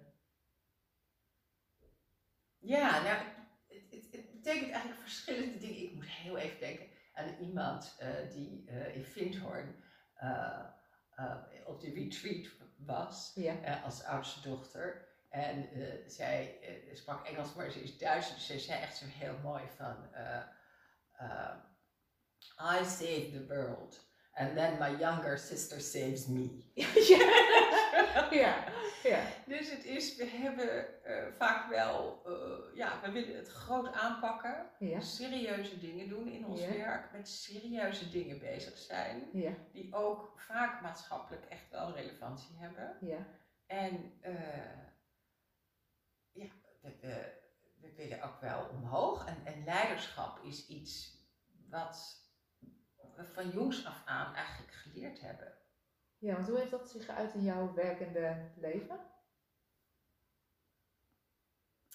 Ja, 2.57 3.03
nou, 3.03 3.17
het, 3.67 3.91
het, 3.91 4.11
het 4.11 4.31
betekent 4.31 4.71
eigenlijk 4.71 5.01
verschillende 5.01 5.57
dingen. 5.57 5.81
Ik 5.81 5.93
moet 5.93 6.07
heel 6.07 6.37
even 6.37 6.59
denken 6.59 6.87
aan 7.13 7.35
iemand 7.39 7.95
eh, 7.99 8.29
die 8.31 8.69
eh, 8.69 8.95
in 8.95 9.05
Vindhoorn 9.05 9.83
eh, 10.13 10.65
op 11.65 11.81
de 11.81 11.93
retreat 11.93 12.51
was 12.77 13.31
Ja. 13.35 13.81
als 13.83 14.03
oudste 14.03 14.49
dochter. 14.49 15.09
En 15.29 15.69
zij 16.07 16.59
sprak 16.93 17.25
Engels, 17.27 17.53
maar 17.53 17.71
ze 17.71 17.83
is 17.83 17.97
Duits, 17.97 18.33
dus 18.33 18.45
ze 18.45 18.59
zei 18.59 18.81
echt 18.81 18.97
zo 18.97 19.05
heel 19.07 19.37
mooi 19.43 19.63
van... 19.75 19.95
I 22.59 22.85
save 22.85 23.29
the 23.31 23.45
world. 23.47 24.10
And 24.33 24.55
then 24.55 24.79
my 24.79 24.99
younger 24.99 25.37
sister 25.37 25.79
saves 25.79 26.27
me. 26.27 26.63
ja, 26.75 28.27
ja, 28.31 28.63
ja. 29.03 29.23
Dus 29.45 29.71
het 29.71 29.85
is, 29.85 30.15
we 30.15 30.25
hebben 30.25 30.85
uh, 31.07 31.33
vaak 31.37 31.69
wel, 31.69 32.21
uh, 32.27 32.75
ja, 32.75 33.01
we 33.01 33.11
willen 33.11 33.35
het 33.35 33.47
groot 33.47 33.93
aanpakken. 33.93 34.69
Ja. 34.79 34.99
Serieuze 34.99 35.79
dingen 35.79 36.09
doen 36.09 36.27
in 36.27 36.45
ons 36.45 36.65
werk. 36.65 37.11
Met 37.11 37.29
serieuze 37.29 38.09
dingen 38.09 38.39
bezig 38.39 38.77
zijn. 38.77 39.29
Ja. 39.33 39.51
Die 39.71 39.93
ook 39.93 40.33
vaak 40.35 40.81
maatschappelijk 40.81 41.45
echt 41.45 41.69
wel 41.69 41.93
relevantie 41.93 42.57
hebben. 42.57 42.97
Ja. 43.01 43.27
En 43.65 44.13
uh, 44.25 44.33
ja, 46.31 46.45
we, 46.81 46.95
we, 47.01 47.33
we, 47.81 47.93
willen 47.95 48.21
ook 48.21 48.41
wel 48.41 48.67
omhoog. 48.69 49.27
En, 49.27 49.37
en 49.43 49.63
leiderschap 49.63 50.39
is 50.43 50.67
iets 50.67 51.19
wat 51.69 52.20
van 53.17 53.49
jongs 53.49 53.85
af 53.85 54.01
aan 54.05 54.35
eigenlijk 54.35 54.73
geleerd 54.73 55.21
hebben. 55.21 55.53
Ja, 56.17 56.33
want 56.33 56.47
hoe 56.47 56.57
heeft 56.57 56.71
dat 56.71 56.89
zich 56.89 57.05
geuit 57.05 57.33
in 57.33 57.43
jouw 57.43 57.73
werkende 57.73 58.49
leven? 58.55 58.99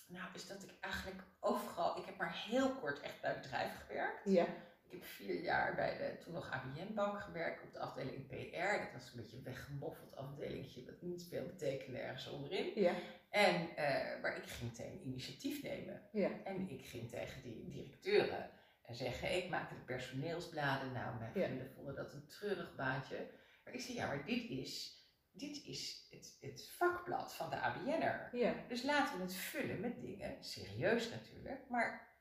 Nou, 0.07 0.29
is 0.35 0.47
dat 0.47 0.63
ik 0.63 0.71
eigenlijk 0.81 1.23
overal, 1.41 1.99
ik 1.99 2.05
heb 2.05 2.17
maar 2.17 2.45
heel 2.49 2.71
kort 2.71 3.01
echt 3.01 3.21
bij 3.21 3.41
bedrijf 3.41 3.73
gewerkt. 3.87 4.25
Ja. 4.25 4.47
Ik 4.85 4.93
heb 4.93 5.05
vier 5.05 5.43
jaar 5.43 5.75
bij 5.75 5.97
de 5.97 6.19
toen 6.25 6.33
nog 6.33 6.51
ABN-bank 6.51 7.21
gewerkt 7.21 7.63
op 7.63 7.73
de 7.73 7.79
afdeling 7.79 8.27
PR. 8.27 8.83
Dat 8.83 8.93
was 8.93 9.13
een 9.13 9.21
beetje 9.21 9.37
een 9.37 9.43
weggemoffeld 9.43 10.17
afdelingje 10.17 10.85
dat 10.85 11.03
niet 11.03 11.27
veel 11.29 11.47
betekende 11.47 11.99
ergens 11.99 12.29
onderin. 12.29 12.73
Ja. 12.75 12.95
En 13.31 13.63
uh, 13.63 14.23
maar 14.23 14.37
ik 14.37 14.47
ging 14.47 14.71
meteen 14.71 15.07
initiatief 15.07 15.63
nemen. 15.63 16.03
Ja. 16.13 16.31
En 16.45 16.71
ik 16.71 16.87
ging 16.87 17.09
tegen 17.11 17.43
die 17.43 17.69
directeuren 17.69 18.51
en 18.87 18.95
zeggen, 18.95 19.37
ik 19.37 19.49
maakte 19.49 19.75
de 19.75 19.81
personeelsbladen. 19.81 20.93
Nou, 20.93 21.19
mijn 21.19 21.33
vrienden 21.33 21.71
vonden 21.75 21.95
dat 21.95 22.13
een 22.13 22.27
treurig 22.27 22.75
baantje. 22.75 23.31
Maar 23.65 23.75
ik 23.75 23.81
zei, 23.81 23.97
ja, 23.97 24.07
maar 24.07 24.25
dit 24.25 24.51
is, 24.51 25.05
dit 25.33 25.65
is 25.65 26.07
het, 26.11 26.37
het 26.41 26.71
vakblad 26.71 27.35
van 27.35 27.51
de 27.51 27.61
ABN'er. 27.61 28.29
Ja. 28.33 28.55
Dus 28.69 28.83
laten 28.83 29.17
we 29.17 29.23
het 29.23 29.35
vullen 29.35 29.81
met 29.81 30.01
dingen, 30.01 30.45
serieus 30.45 31.11
natuurlijk, 31.11 31.69
maar 31.69 32.15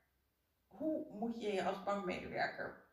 hoe 0.66 1.06
moet 1.12 1.40
je 1.40 1.52
je 1.52 1.64
als 1.64 1.82
bankmedewerker 1.82 2.84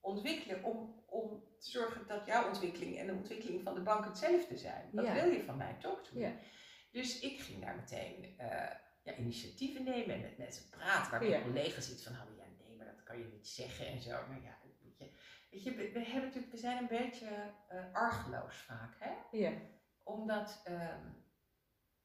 ontwikkelen 0.00 0.64
om, 0.64 1.04
om 1.06 1.44
te 1.58 1.70
zorgen 1.70 2.06
dat 2.06 2.26
jouw 2.26 2.46
ontwikkeling 2.46 2.98
en 2.98 3.06
de 3.06 3.12
ontwikkeling 3.12 3.62
van 3.62 3.74
de 3.74 3.80
bank 3.80 4.04
hetzelfde 4.04 4.56
zijn? 4.56 4.88
Dat 4.92 5.12
wil 5.12 5.30
je 5.30 5.44
van 5.44 5.56
mij 5.56 5.76
toch 5.80 6.08
doen. 6.08 6.20
Ja. 6.20 6.32
Dus 6.90 7.20
ik 7.20 7.40
ging 7.40 7.60
daar 7.60 7.76
meteen 7.76 8.36
uh, 8.40 8.70
ja, 9.02 9.16
initiatieven 9.16 9.84
nemen 9.84 10.14
en 10.14 10.20
met 10.20 10.38
mensen 10.38 10.68
praten, 10.68 11.10
waar 11.10 11.28
mijn 11.28 11.42
collega 11.42 11.80
zit 11.80 12.02
van, 12.02 12.12
oh 12.12 12.36
ja, 12.36 12.44
kan 13.12 13.20
je 13.20 13.28
niet 13.32 13.48
zeggen 13.48 13.86
en 13.86 14.00
zo. 14.00 14.10
Maar 14.10 14.40
ja, 14.42 14.58
Weet 15.50 15.62
je, 15.62 15.74
we, 15.74 15.92
we, 15.92 16.04
hebben 16.04 16.22
natuurlijk, 16.22 16.52
we 16.52 16.58
zijn 16.58 16.78
een 16.78 16.86
beetje 16.86 17.28
uh, 17.72 17.84
argeloos 17.92 18.56
vaak, 18.56 18.94
hè? 18.98 19.38
Ja. 19.38 19.52
Omdat 20.02 20.62
uh, 20.68 20.94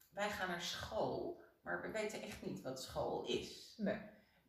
wij 0.10 0.30
gaan 0.30 0.48
naar 0.48 0.62
school, 0.62 1.44
maar 1.62 1.82
we 1.82 1.92
weten 1.92 2.22
echt 2.22 2.42
niet 2.42 2.62
wat 2.62 2.82
school 2.82 3.26
is. 3.26 3.74
Nee. 3.78 3.98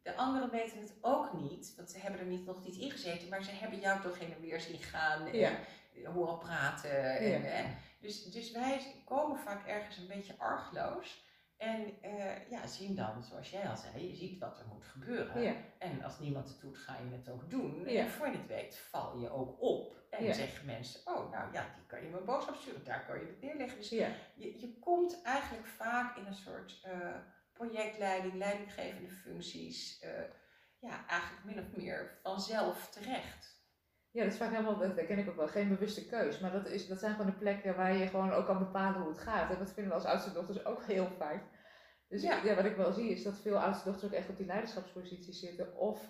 De 0.03 0.17
anderen 0.17 0.51
weten 0.51 0.81
het 0.81 0.95
ook 1.01 1.33
niet, 1.33 1.75
want 1.77 1.91
ze 1.91 1.99
hebben 1.99 2.21
er 2.21 2.27
niet, 2.27 2.45
nog 2.45 2.65
niet 2.65 2.77
in 2.77 2.91
gezeten, 2.91 3.29
maar 3.29 3.43
ze 3.43 3.51
hebben 3.51 3.81
jou 3.81 4.01
toch 4.01 4.19
heen 4.19 4.35
en 4.35 4.41
weer 4.41 4.61
zien 4.61 4.79
gaan 4.79 5.27
en 5.27 5.37
ja. 5.37 5.59
horen 6.05 6.39
praten. 6.39 7.19
En, 7.19 7.43
ja. 7.43 7.65
Dus, 8.01 8.25
dus 8.25 8.51
wij 8.51 9.03
komen 9.05 9.39
vaak 9.39 9.67
ergens 9.67 9.97
een 9.97 10.07
beetje 10.07 10.39
argeloos. 10.39 11.28
En 11.59 11.95
uh, 12.05 12.51
ja, 12.51 12.67
zien 12.67 12.95
dan, 12.95 13.23
zoals 13.23 13.51
jij 13.51 13.69
al 13.69 13.77
zei, 13.77 14.09
je 14.09 14.15
ziet 14.15 14.39
wat 14.39 14.59
er 14.59 14.67
moet 14.67 14.85
gebeuren. 14.85 15.43
Ja. 15.43 15.55
En 15.79 16.03
als 16.03 16.19
niemand 16.19 16.49
het 16.49 16.61
doet, 16.61 16.79
ga 16.79 16.97
je 16.97 17.17
het 17.17 17.29
ook 17.29 17.51
doen. 17.51 17.87
En 17.87 18.09
voor 18.09 18.27
je 18.27 18.37
het 18.37 18.47
weet, 18.47 18.79
val 18.79 19.19
je 19.19 19.31
ook 19.31 19.63
op. 19.63 19.97
En 20.11 20.25
dan 20.25 20.35
zeggen 20.35 20.67
mensen, 20.67 21.01
oh, 21.05 21.31
nou 21.31 21.53
ja, 21.53 21.75
die 21.75 21.87
kan 21.87 22.03
je 22.03 22.09
me 22.09 22.19
een 22.19 22.25
boodschap 22.25 22.55
sturen, 22.55 22.85
daar 22.85 23.07
kan 23.07 23.19
je 23.19 23.27
het 23.27 23.41
neerleggen. 23.41 23.79
Dus 23.79 23.89
je, 23.89 24.15
je 24.35 24.79
komt 24.79 25.23
eigenlijk 25.23 25.67
vaak 25.67 26.17
in 26.17 26.27
een 26.27 26.35
soort 26.35 26.83
uh, 26.87 27.17
projectleiding, 27.53 28.35
leidinggevende 28.35 29.11
functies, 29.11 30.03
uh, 30.05 30.11
ja, 30.79 31.07
eigenlijk 31.07 31.45
min 31.45 31.59
of 31.59 31.77
meer 31.77 32.19
vanzelf 32.23 32.91
terecht. 32.91 33.58
Ja, 34.11 34.23
dat 34.23 34.33
is 34.33 34.39
vaak 34.39 34.51
helemaal, 34.51 34.79
dat 34.79 35.07
ken 35.07 35.19
ik 35.19 35.29
ook 35.29 35.37
wel, 35.37 35.49
geen 35.49 35.69
bewuste 35.69 36.07
keus. 36.07 36.39
Maar 36.39 36.53
dat, 36.53 36.67
is, 36.67 36.87
dat 36.87 36.99
zijn 36.99 37.13
gewoon 37.13 37.31
de 37.31 37.37
plekken 37.37 37.77
waar 37.77 37.97
je 37.97 38.07
gewoon 38.07 38.33
ook 38.33 38.47
kan 38.47 38.59
bepalen 38.59 39.01
hoe 39.01 39.11
het 39.11 39.19
gaat. 39.19 39.51
En 39.51 39.59
dat 39.59 39.73
vinden 39.73 39.93
we 39.93 39.99
als 39.99 40.09
oudste 40.09 40.33
dochters 40.33 40.65
ook 40.65 40.85
heel 40.85 41.09
fijn. 41.17 41.43
Dus 42.09 42.23
ja. 42.23 42.55
wat 42.55 42.65
ik 42.65 42.77
wel 42.77 42.93
zie 42.93 43.11
is 43.11 43.23
dat 43.23 43.39
veel 43.39 43.59
oudste 43.59 43.85
dochters 43.85 44.13
ook 44.13 44.19
echt 44.19 44.29
op 44.29 44.37
die 44.37 44.47
leiderschapsposities 44.47 45.41
zitten. 45.41 45.77
Of 45.77 46.09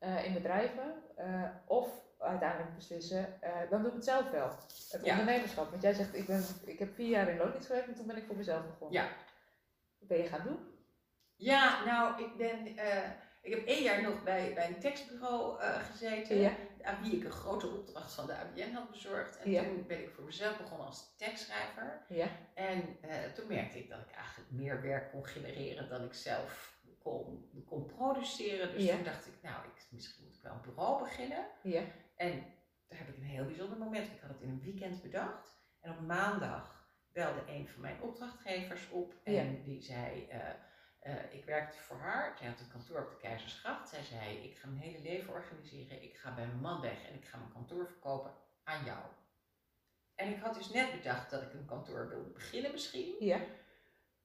uh, 0.00 0.24
in 0.24 0.32
bedrijven, 0.32 0.94
uh, 1.18 1.44
of 1.66 1.88
uiteindelijk 2.18 2.74
beslissen, 2.74 3.38
uh, 3.44 3.70
dan 3.70 3.80
doe 3.80 3.88
ik 3.88 3.96
het 3.96 4.04
zelf 4.04 4.30
wel. 4.30 4.50
Het 4.90 5.02
ondernemerschap. 5.02 5.70
Want 5.70 5.82
jij 5.82 5.92
zegt, 5.92 6.14
ik, 6.14 6.26
ben, 6.26 6.44
ik 6.64 6.78
heb 6.78 6.94
vier 6.94 7.08
jaar 7.08 7.28
in 7.28 7.36
loondienst 7.36 7.66
gewerkt 7.66 7.88
en 7.88 7.94
toen 7.94 8.06
ben 8.06 8.16
ik 8.16 8.26
voor 8.26 8.36
mezelf 8.36 8.66
begonnen. 8.66 9.02
Ja. 9.02 9.08
Wat 9.98 10.08
ben 10.08 10.18
je 10.18 10.28
gaan 10.28 10.46
doen? 10.46 10.58
Ja, 11.36 11.84
nou, 11.84 12.22
ik 12.22 12.36
ben 12.36 12.76
ik 13.40 13.54
heb 13.54 13.66
één 13.66 13.82
jaar 13.82 14.02
nog 14.02 14.22
bij, 14.22 14.54
bij 14.54 14.66
een 14.66 14.80
tekstbureau 14.80 15.62
uh, 15.62 15.84
gezeten, 15.84 16.56
aan 16.82 17.02
wie 17.02 17.16
ik 17.16 17.24
een 17.24 17.30
grote 17.30 17.68
opdracht 17.68 18.12
van 18.12 18.26
de 18.26 18.36
ABN 18.36 18.72
had 18.72 18.90
bezorgd. 18.90 19.36
En 19.36 19.64
toen 19.64 19.86
ben 19.86 20.02
ik 20.02 20.10
voor 20.10 20.24
mezelf 20.24 20.58
begonnen 20.58 20.86
als 20.86 21.16
tekstschrijver. 21.16 22.04
Ja. 22.08 22.28
En 22.54 22.96
uh, 23.04 23.32
toen 23.34 23.46
merkte 23.48 23.78
ik 23.78 23.88
dat 23.88 24.00
ik 24.00 24.14
eigenlijk 24.14 24.50
meer 24.50 24.82
werk 24.82 25.10
kon 25.10 25.26
genereren 25.26 25.88
dan 25.88 26.04
ik 26.04 26.14
zelf 26.14 26.78
kon, 26.98 27.50
kon 27.66 27.86
produceren. 27.86 28.72
Dus 28.72 28.88
toen 28.88 29.02
dacht 29.02 29.26
ik, 29.26 29.34
nou, 29.42 29.64
ik, 29.64 29.86
misschien 29.90 30.24
moet 30.24 30.34
ik 30.34 30.42
wel 30.42 30.52
een 30.52 30.60
bureau 30.60 31.02
beginnen. 31.02 31.46
Ja. 31.62 31.82
En 32.16 32.44
daar 32.88 32.98
heb 32.98 33.08
ik 33.08 33.16
een 33.16 33.22
heel 33.22 33.44
bijzonder 33.44 33.78
moment. 33.78 34.06
Ik 34.06 34.20
had 34.20 34.30
het 34.30 34.40
in 34.40 34.48
een 34.48 34.62
weekend 34.62 35.02
bedacht. 35.02 35.58
En 35.80 35.90
op 35.90 36.00
maandag 36.00 36.88
belde 37.12 37.42
een 37.46 37.68
van 37.68 37.80
mijn 37.80 38.00
opdrachtgevers 38.00 38.88
op 38.90 39.14
en 39.24 39.62
die 39.62 39.82
zei. 39.82 40.28
Uh, 40.32 40.36
uh, 41.02 41.32
ik 41.32 41.44
werkte 41.44 41.78
voor 41.78 41.96
haar. 41.96 42.36
Zij 42.38 42.48
had 42.48 42.60
een 42.60 42.70
kantoor 42.70 43.02
op 43.02 43.10
de 43.10 43.16
Keizersgracht. 43.16 43.88
Zij 43.88 44.02
zei: 44.02 44.44
Ik 44.44 44.56
ga 44.56 44.68
mijn 44.68 44.82
hele 44.82 45.02
leven 45.02 45.32
organiseren. 45.32 46.02
Ik 46.02 46.16
ga 46.16 46.34
bij 46.34 46.46
mijn 46.46 46.60
man 46.60 46.80
weg 46.80 47.08
en 47.08 47.14
ik 47.14 47.24
ga 47.24 47.38
mijn 47.38 47.52
kantoor 47.52 47.86
verkopen 47.86 48.34
aan 48.64 48.84
jou. 48.84 49.02
En 50.14 50.30
ik 50.30 50.40
had 50.40 50.54
dus 50.54 50.70
net 50.70 50.92
bedacht 50.92 51.30
dat 51.30 51.42
ik 51.42 51.52
een 51.52 51.66
kantoor 51.66 52.08
wilde 52.08 52.30
beginnen, 52.30 52.72
misschien. 52.72 53.16
Ja. 53.18 53.40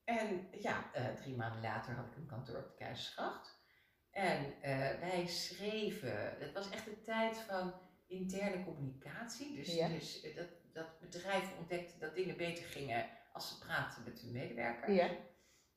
En 0.04 0.48
ja, 0.52 0.92
uh, 0.96 1.08
drie 1.08 1.36
maanden 1.36 1.62
later 1.62 1.96
had 1.96 2.06
ik 2.06 2.16
een 2.16 2.26
kantoor 2.26 2.58
op 2.58 2.68
de 2.68 2.76
Keizersgracht. 2.76 3.64
En 4.12 4.46
uh, 4.46 4.62
wij 5.00 5.26
schreven, 5.28 6.38
het 6.40 6.54
was 6.54 6.70
echt 6.70 6.88
een 6.88 7.02
tijd 7.02 7.38
van 7.38 7.74
interne 8.08 8.64
communicatie. 8.64 9.56
Dus, 9.56 9.76
ja. 9.76 9.88
dus 9.88 10.22
dat, 10.36 10.48
dat 10.74 11.00
bedrijf 11.00 11.58
ontdekte 11.58 12.00
dat 12.00 12.16
dingen 12.16 12.38
beter 12.38 12.66
gingen 12.66 13.10
als 13.34 13.48
ze 13.48 13.60
praten 13.60 14.04
met 14.04 14.20
hun 14.20 14.32
medewerkers. 14.32 14.96
Ja. 14.96 15.10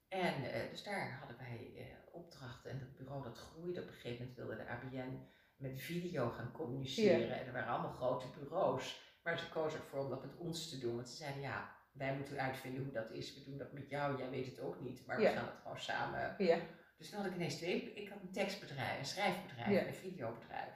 En 0.08 0.44
uh, 0.44 0.70
dus 0.70 0.82
daar 0.82 1.16
hadden 1.18 1.36
wij 1.36 1.72
uh, 1.74 1.84
opdrachten 2.12 2.70
en 2.70 2.78
dat 2.78 2.96
bureau 2.96 3.22
dat 3.22 3.38
groeide. 3.38 3.80
Op 3.80 3.86
een 3.86 3.92
gegeven 3.92 4.18
moment 4.18 4.36
wilde 4.36 4.56
de 4.56 4.68
ABN 4.68 5.26
met 5.56 5.80
video 5.80 6.30
gaan 6.30 6.52
communiceren. 6.52 7.38
En 7.38 7.46
er 7.46 7.52
waren 7.52 7.72
allemaal 7.72 7.92
grote 7.92 8.26
bureaus. 8.38 9.06
Maar 9.22 9.38
ze 9.38 9.48
kozen 9.48 9.80
ervoor 9.80 10.04
om 10.04 10.10
dat 10.10 10.24
met 10.24 10.36
ons 10.36 10.68
te 10.68 10.78
doen. 10.78 10.94
Want 10.94 11.08
ze 11.08 11.16
zeiden 11.16 11.42
ja, 11.42 11.76
wij 11.92 12.16
moeten 12.16 12.40
uitvinden 12.40 12.82
hoe 12.82 12.92
dat 12.92 13.10
is. 13.10 13.34
We 13.34 13.44
doen 13.44 13.58
dat 13.58 13.72
met 13.72 13.88
jou, 13.88 14.18
jij 14.18 14.30
weet 14.30 14.46
het 14.46 14.60
ook 14.60 14.80
niet. 14.80 15.06
Maar 15.06 15.16
we 15.16 15.28
gaan 15.28 15.46
het 15.46 15.60
gewoon 15.62 15.78
samen. 15.78 16.34
Ja. 16.38 16.58
Dus 16.98 17.10
dan 17.10 17.20
had 17.20 17.28
ik 17.28 17.34
ineens 17.36 17.56
twee. 17.56 17.94
Ik 17.94 18.08
had 18.08 18.22
een 18.22 18.32
tekstbedrijf, 18.32 18.98
een 18.98 19.04
schrijfbedrijf 19.04 19.86
een 19.86 19.94
videobedrijf. 19.94 20.74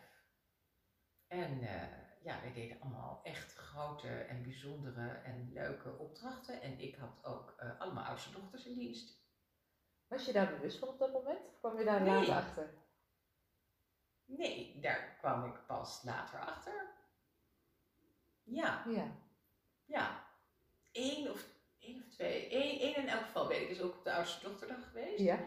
En 1.27 1.63
uh, 1.63 1.83
ja, 2.23 2.41
wij 2.41 2.53
deden 2.53 2.81
allemaal 2.81 3.21
echt 3.23 3.55
grote 3.55 4.09
en 4.09 4.43
bijzondere 4.43 5.09
en 5.09 5.51
leuke 5.53 5.99
opdrachten. 5.99 6.63
En 6.63 6.81
ik 6.81 6.97
had 6.97 7.25
ook 7.25 7.55
allemaal 7.79 8.05
oudste 8.05 8.33
dochters 8.33 8.67
in 8.67 8.75
dienst. 8.75 9.22
Was 10.13 10.25
je 10.25 10.33
daar 10.33 10.51
bewust 10.51 10.79
van 10.79 10.89
op 10.89 10.99
dat 10.99 11.13
moment? 11.13 11.47
Of 11.47 11.59
kwam 11.59 11.79
je 11.79 11.85
daar 11.85 12.01
nee. 12.01 12.15
later 12.15 12.35
achter? 12.35 12.71
Nee, 14.25 14.79
daar 14.81 15.17
kwam 15.19 15.45
ik 15.45 15.67
pas 15.67 16.03
later 16.03 16.39
achter. 16.41 16.91
Ja. 18.43 18.85
Ja. 18.87 19.07
Ja. 19.85 20.25
Eén 20.93 21.31
of, 21.31 21.45
één 21.79 22.03
of 22.03 22.09
twee. 22.09 22.55
Eén, 22.55 22.81
één 22.81 22.97
in 22.97 23.09
elk 23.09 23.23
geval 23.23 23.49
weet 23.49 23.63
ik 23.63 23.69
is 23.69 23.81
ook 23.81 23.95
op 23.95 24.05
de 24.05 24.13
oudste 24.13 24.49
dochterdag 24.49 24.85
geweest. 24.85 25.19
Ja. 25.19 25.39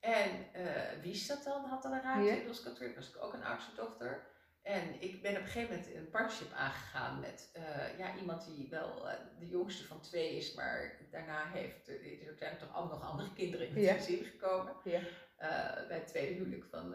En 0.00 0.46
uh, 0.54 1.02
wie 1.02 1.12
is 1.12 1.26
dat 1.26 1.44
dan? 1.44 1.64
Had 1.64 1.82
dan 1.82 1.92
een 1.92 2.02
ruimte 2.02 2.30
ja. 2.30 2.34
in 2.34 2.94
was 2.94 3.08
ik 3.08 3.22
ook 3.22 3.32
een 3.32 3.44
oudste 3.44 3.74
dochter. 3.74 4.26
En 4.66 5.02
ik 5.02 5.22
ben 5.22 5.36
op 5.36 5.42
een 5.42 5.46
gegeven 5.46 5.76
moment 5.76 5.94
een 5.94 6.10
partnership 6.10 6.52
aangegaan 6.52 7.20
met 7.20 7.50
uh, 7.56 7.98
ja, 7.98 8.16
iemand 8.16 8.44
die 8.44 8.68
wel 8.68 9.06
uh, 9.06 9.12
de 9.38 9.48
jongste 9.48 9.86
van 9.86 10.00
twee 10.00 10.36
is, 10.36 10.54
maar 10.54 10.98
daarna 11.10 11.46
heeft, 11.46 11.88
er 11.88 12.36
zijn 12.36 12.58
toch 12.58 12.76
ook 12.76 12.90
nog 12.90 13.02
andere 13.02 13.32
kinderen 13.32 13.68
in 13.68 13.74
het 13.74 13.84
ja. 13.84 13.94
gezin 13.94 14.24
gekomen. 14.24 14.74
Ja. 14.84 15.00
Uh, 15.00 15.88
bij 15.88 15.98
het 15.98 16.06
tweede 16.06 16.34
huwelijk 16.34 16.64
van, 16.64 16.94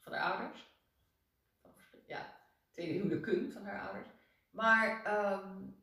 van 0.00 0.12
haar 0.12 0.32
ouders. 0.32 0.70
Ja, 2.06 2.36
tweede 2.70 2.92
huwelijken 2.92 3.52
van 3.52 3.64
haar 3.64 3.80
ouders. 3.80 4.08
Maar 4.50 5.02
um, 5.32 5.82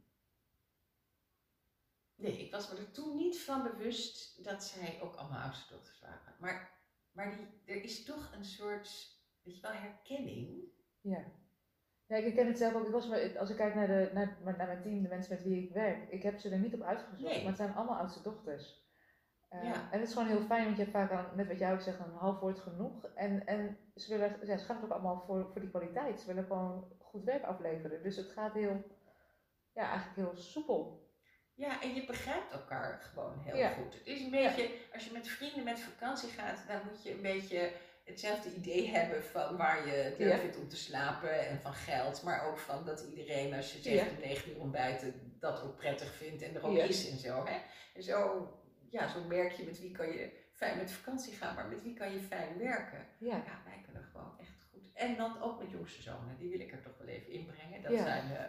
Nee, 2.19 2.45
ik 2.45 2.51
was 2.51 2.71
me 2.71 2.77
er 2.77 2.91
toen 2.91 3.15
niet 3.15 3.41
van 3.41 3.63
bewust 3.63 4.43
dat 4.43 4.63
zij 4.63 4.99
ook 5.01 5.15
allemaal 5.15 5.41
oudste 5.41 5.73
dochters 5.73 5.99
waren. 5.99 6.35
Maar, 6.39 6.71
maar 7.11 7.37
die, 7.37 7.75
er 7.75 7.83
is 7.83 8.03
toch 8.03 8.31
een 8.33 8.45
soort, 8.45 9.17
weet 9.43 9.55
je 9.55 9.61
wel, 9.61 9.71
herkenning. 9.71 10.77
Ja. 11.01 11.23
Ja, 12.05 12.15
ik 12.15 12.35
ken 12.35 12.47
het 12.47 12.57
zelf 12.57 12.73
ook. 12.73 12.85
Ik 12.85 12.91
was, 12.91 13.35
als 13.37 13.49
ik 13.49 13.55
kijk 13.55 13.75
naar, 13.75 13.87
de, 13.87 14.09
naar, 14.13 14.37
naar 14.43 14.67
mijn 14.67 14.81
team, 14.81 15.01
de 15.01 15.07
mensen 15.07 15.33
met 15.33 15.43
wie 15.43 15.63
ik 15.63 15.73
werk, 15.73 16.09
ik 16.09 16.23
heb 16.23 16.39
ze 16.39 16.49
er 16.49 16.59
niet 16.59 16.73
op 16.73 16.81
uitgezocht, 16.81 17.37
maar 17.37 17.45
het 17.45 17.57
zijn 17.57 17.73
allemaal 17.73 17.97
oudste 17.97 18.21
dochters. 18.21 18.87
Uh, 19.53 19.63
ja. 19.63 19.73
En 19.91 19.99
het 19.99 20.07
is 20.07 20.13
gewoon 20.13 20.27
heel 20.27 20.41
fijn, 20.41 20.63
want 20.63 20.77
je 20.77 20.81
hebt 20.81 20.95
vaak, 20.95 21.11
aan, 21.11 21.25
net 21.35 21.47
wat 21.47 21.59
jij 21.59 21.73
ook 21.73 21.81
zegt, 21.81 21.99
een 21.99 22.11
half 22.11 22.39
woord 22.39 22.59
genoeg. 22.59 23.05
En, 23.05 23.45
en 23.45 23.77
ze, 23.95 24.17
willen, 24.17 24.39
ja, 24.43 24.57
ze 24.57 24.65
gaan 24.65 24.83
ook 24.83 24.91
allemaal 24.91 25.23
voor, 25.25 25.49
voor 25.51 25.61
die 25.61 25.69
kwaliteit. 25.69 26.19
Ze 26.19 26.27
willen 26.27 26.45
gewoon 26.45 26.91
goed 26.99 27.23
werk 27.23 27.43
afleveren. 27.43 28.03
Dus 28.03 28.15
het 28.15 28.31
gaat 28.31 28.53
heel, 28.53 28.83
ja, 29.73 29.89
eigenlijk 29.89 30.15
heel 30.15 30.41
soepel. 30.41 31.07
Ja, 31.53 31.81
en 31.81 31.93
je 31.93 32.05
begrijpt 32.05 32.51
elkaar 32.51 32.99
gewoon 33.01 33.39
heel 33.39 33.69
goed. 33.69 33.93
Het 33.93 34.07
is 34.07 34.21
een 34.21 34.31
beetje, 34.31 34.69
als 34.93 35.05
je 35.05 35.13
met 35.13 35.27
vrienden 35.27 35.63
met 35.63 35.79
vakantie 35.79 36.29
gaat, 36.29 36.63
dan 36.67 36.79
moet 36.87 37.03
je 37.03 37.11
een 37.11 37.21
beetje 37.21 37.71
hetzelfde 38.09 38.55
idee 38.55 38.89
hebben 38.89 39.23
van 39.23 39.57
waar 39.57 39.87
je 39.87 39.93
het 39.93 40.17
leuk 40.17 40.39
vindt 40.39 40.57
om 40.57 40.67
te 40.67 40.75
slapen 40.75 41.47
en 41.47 41.59
van 41.61 41.73
geld. 41.73 42.23
Maar 42.23 42.47
ook 42.47 42.57
van 42.57 42.85
dat 42.85 43.05
iedereen, 43.09 43.53
als 43.53 43.73
je 43.73 43.81
zegt 43.81 44.11
om 44.11 44.19
negen 44.19 44.51
uur 44.51 44.59
ontbijten, 44.59 45.35
dat 45.39 45.61
ook 45.61 45.75
prettig 45.75 46.13
vindt 46.13 46.41
en 46.41 46.55
er 46.55 46.63
ook 46.63 46.77
is 46.77 47.09
en 47.09 47.17
zo. 47.17 47.45
Hè? 47.45 47.57
En 47.95 48.03
zo, 48.03 48.47
ja, 48.89 49.07
zo 49.07 49.23
merk 49.23 49.51
je 49.51 49.63
met 49.63 49.79
wie 49.79 49.91
kan 49.91 50.07
je 50.07 50.31
fijn 50.53 50.77
met 50.77 50.91
vakantie 50.91 51.33
gaan, 51.33 51.55
maar 51.55 51.67
met 51.67 51.83
wie 51.83 51.93
kan 51.93 52.11
je 52.11 52.19
fijn 52.19 52.57
werken. 52.57 53.07
Ja, 53.19 53.35
ja 53.35 53.61
wij 53.65 53.81
kunnen 53.83 54.03
gewoon 54.03 54.39
echt 54.39 54.63
goed. 54.71 54.93
En 54.93 55.15
dan 55.15 55.41
ook 55.41 55.59
met 55.59 55.71
jongste 55.71 56.01
zonen, 56.01 56.37
die 56.37 56.49
wil 56.49 56.59
ik 56.59 56.71
er 56.71 56.81
toch 56.81 56.97
wel 56.97 57.07
even 57.07 57.31
inbrengen. 57.31 57.81
Dat 57.81 57.97
zijn 57.97 58.31
uh, 58.31 58.39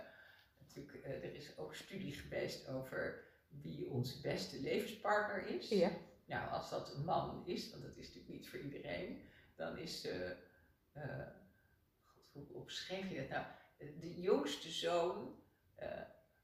natuurlijk, 0.59 1.07
uh, 1.07 1.25
er 1.25 1.35
is 1.35 1.59
ook 1.59 1.75
studie 1.75 2.13
geweest 2.13 2.69
over 2.69 3.29
wie 3.49 3.91
onze 3.91 4.21
beste 4.21 4.61
levenspartner 4.61 5.47
is. 5.47 5.69
Ja. 5.69 5.91
Nou, 6.27 6.51
als 6.51 6.71
dat 6.71 6.95
een 6.95 7.05
man 7.05 7.43
is, 7.47 7.71
want 7.71 7.83
dat 7.83 7.97
is 7.97 8.07
natuurlijk 8.07 8.35
niet 8.35 8.49
voor 8.49 8.59
iedereen, 8.59 9.23
dan 9.61 9.79
is, 9.79 10.07
uh, 10.07 10.13
uh, 10.97 11.27
God, 12.33 12.49
hoe 12.53 12.65
beschreef 12.65 13.11
je 13.11 13.17
dat 13.17 13.29
nou? 13.29 13.45
De 14.01 14.21
jongste 14.21 14.71
zoon 14.71 15.35
uh, 15.83 15.89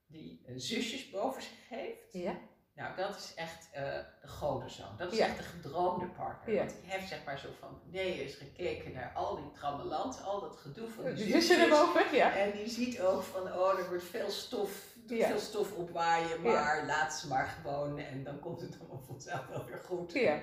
die 0.06 0.44
zusjes 0.54 1.10
boven 1.10 1.42
zich 1.42 1.68
heeft. 1.68 2.12
Ja. 2.12 2.38
Nou, 2.74 2.96
dat 2.96 3.16
is 3.16 3.34
echt 3.34 3.68
de 3.72 4.28
grote 4.28 4.68
zoon. 4.68 4.96
Dat 4.96 5.12
is 5.12 5.18
echt 5.18 5.36
de 5.36 5.42
gedroomde 5.42 6.06
partner. 6.06 6.54
Ja. 6.54 6.64
Want 6.64 6.80
die 6.80 6.90
heeft 6.90 7.08
zeg 7.08 7.24
maar 7.24 7.38
zo 7.38 7.48
van 7.58 7.80
nee 7.84 8.24
is 8.24 8.34
gekeken 8.34 8.92
naar 8.92 9.12
al 9.14 9.36
die 9.36 9.52
trammeland, 9.52 10.22
al 10.22 10.40
dat 10.40 10.56
gedoe 10.56 10.88
van 10.88 11.04
die 11.04 11.16
zusjes. 11.16 11.58
erboven, 11.58 12.16
ja. 12.16 12.36
En 12.36 12.52
die 12.52 12.68
ziet 12.68 13.00
ook 13.00 13.22
van, 13.22 13.42
oh, 13.42 13.78
er 13.78 13.88
wordt 13.88 14.04
veel 14.04 14.30
stof, 14.30 14.96
veel 15.06 15.38
stof 15.38 15.72
opwaaien, 15.72 16.42
maar 16.42 16.86
laat 16.86 17.14
ze 17.14 17.28
maar 17.28 17.46
gewoon 17.46 17.98
en 17.98 18.24
dan 18.24 18.38
komt 18.40 18.60
het 18.60 18.78
allemaal 18.80 19.02
vanzelf 19.06 19.46
wel 19.46 19.64
weer 19.64 19.78
goed. 19.78 20.12
Ja. 20.12 20.40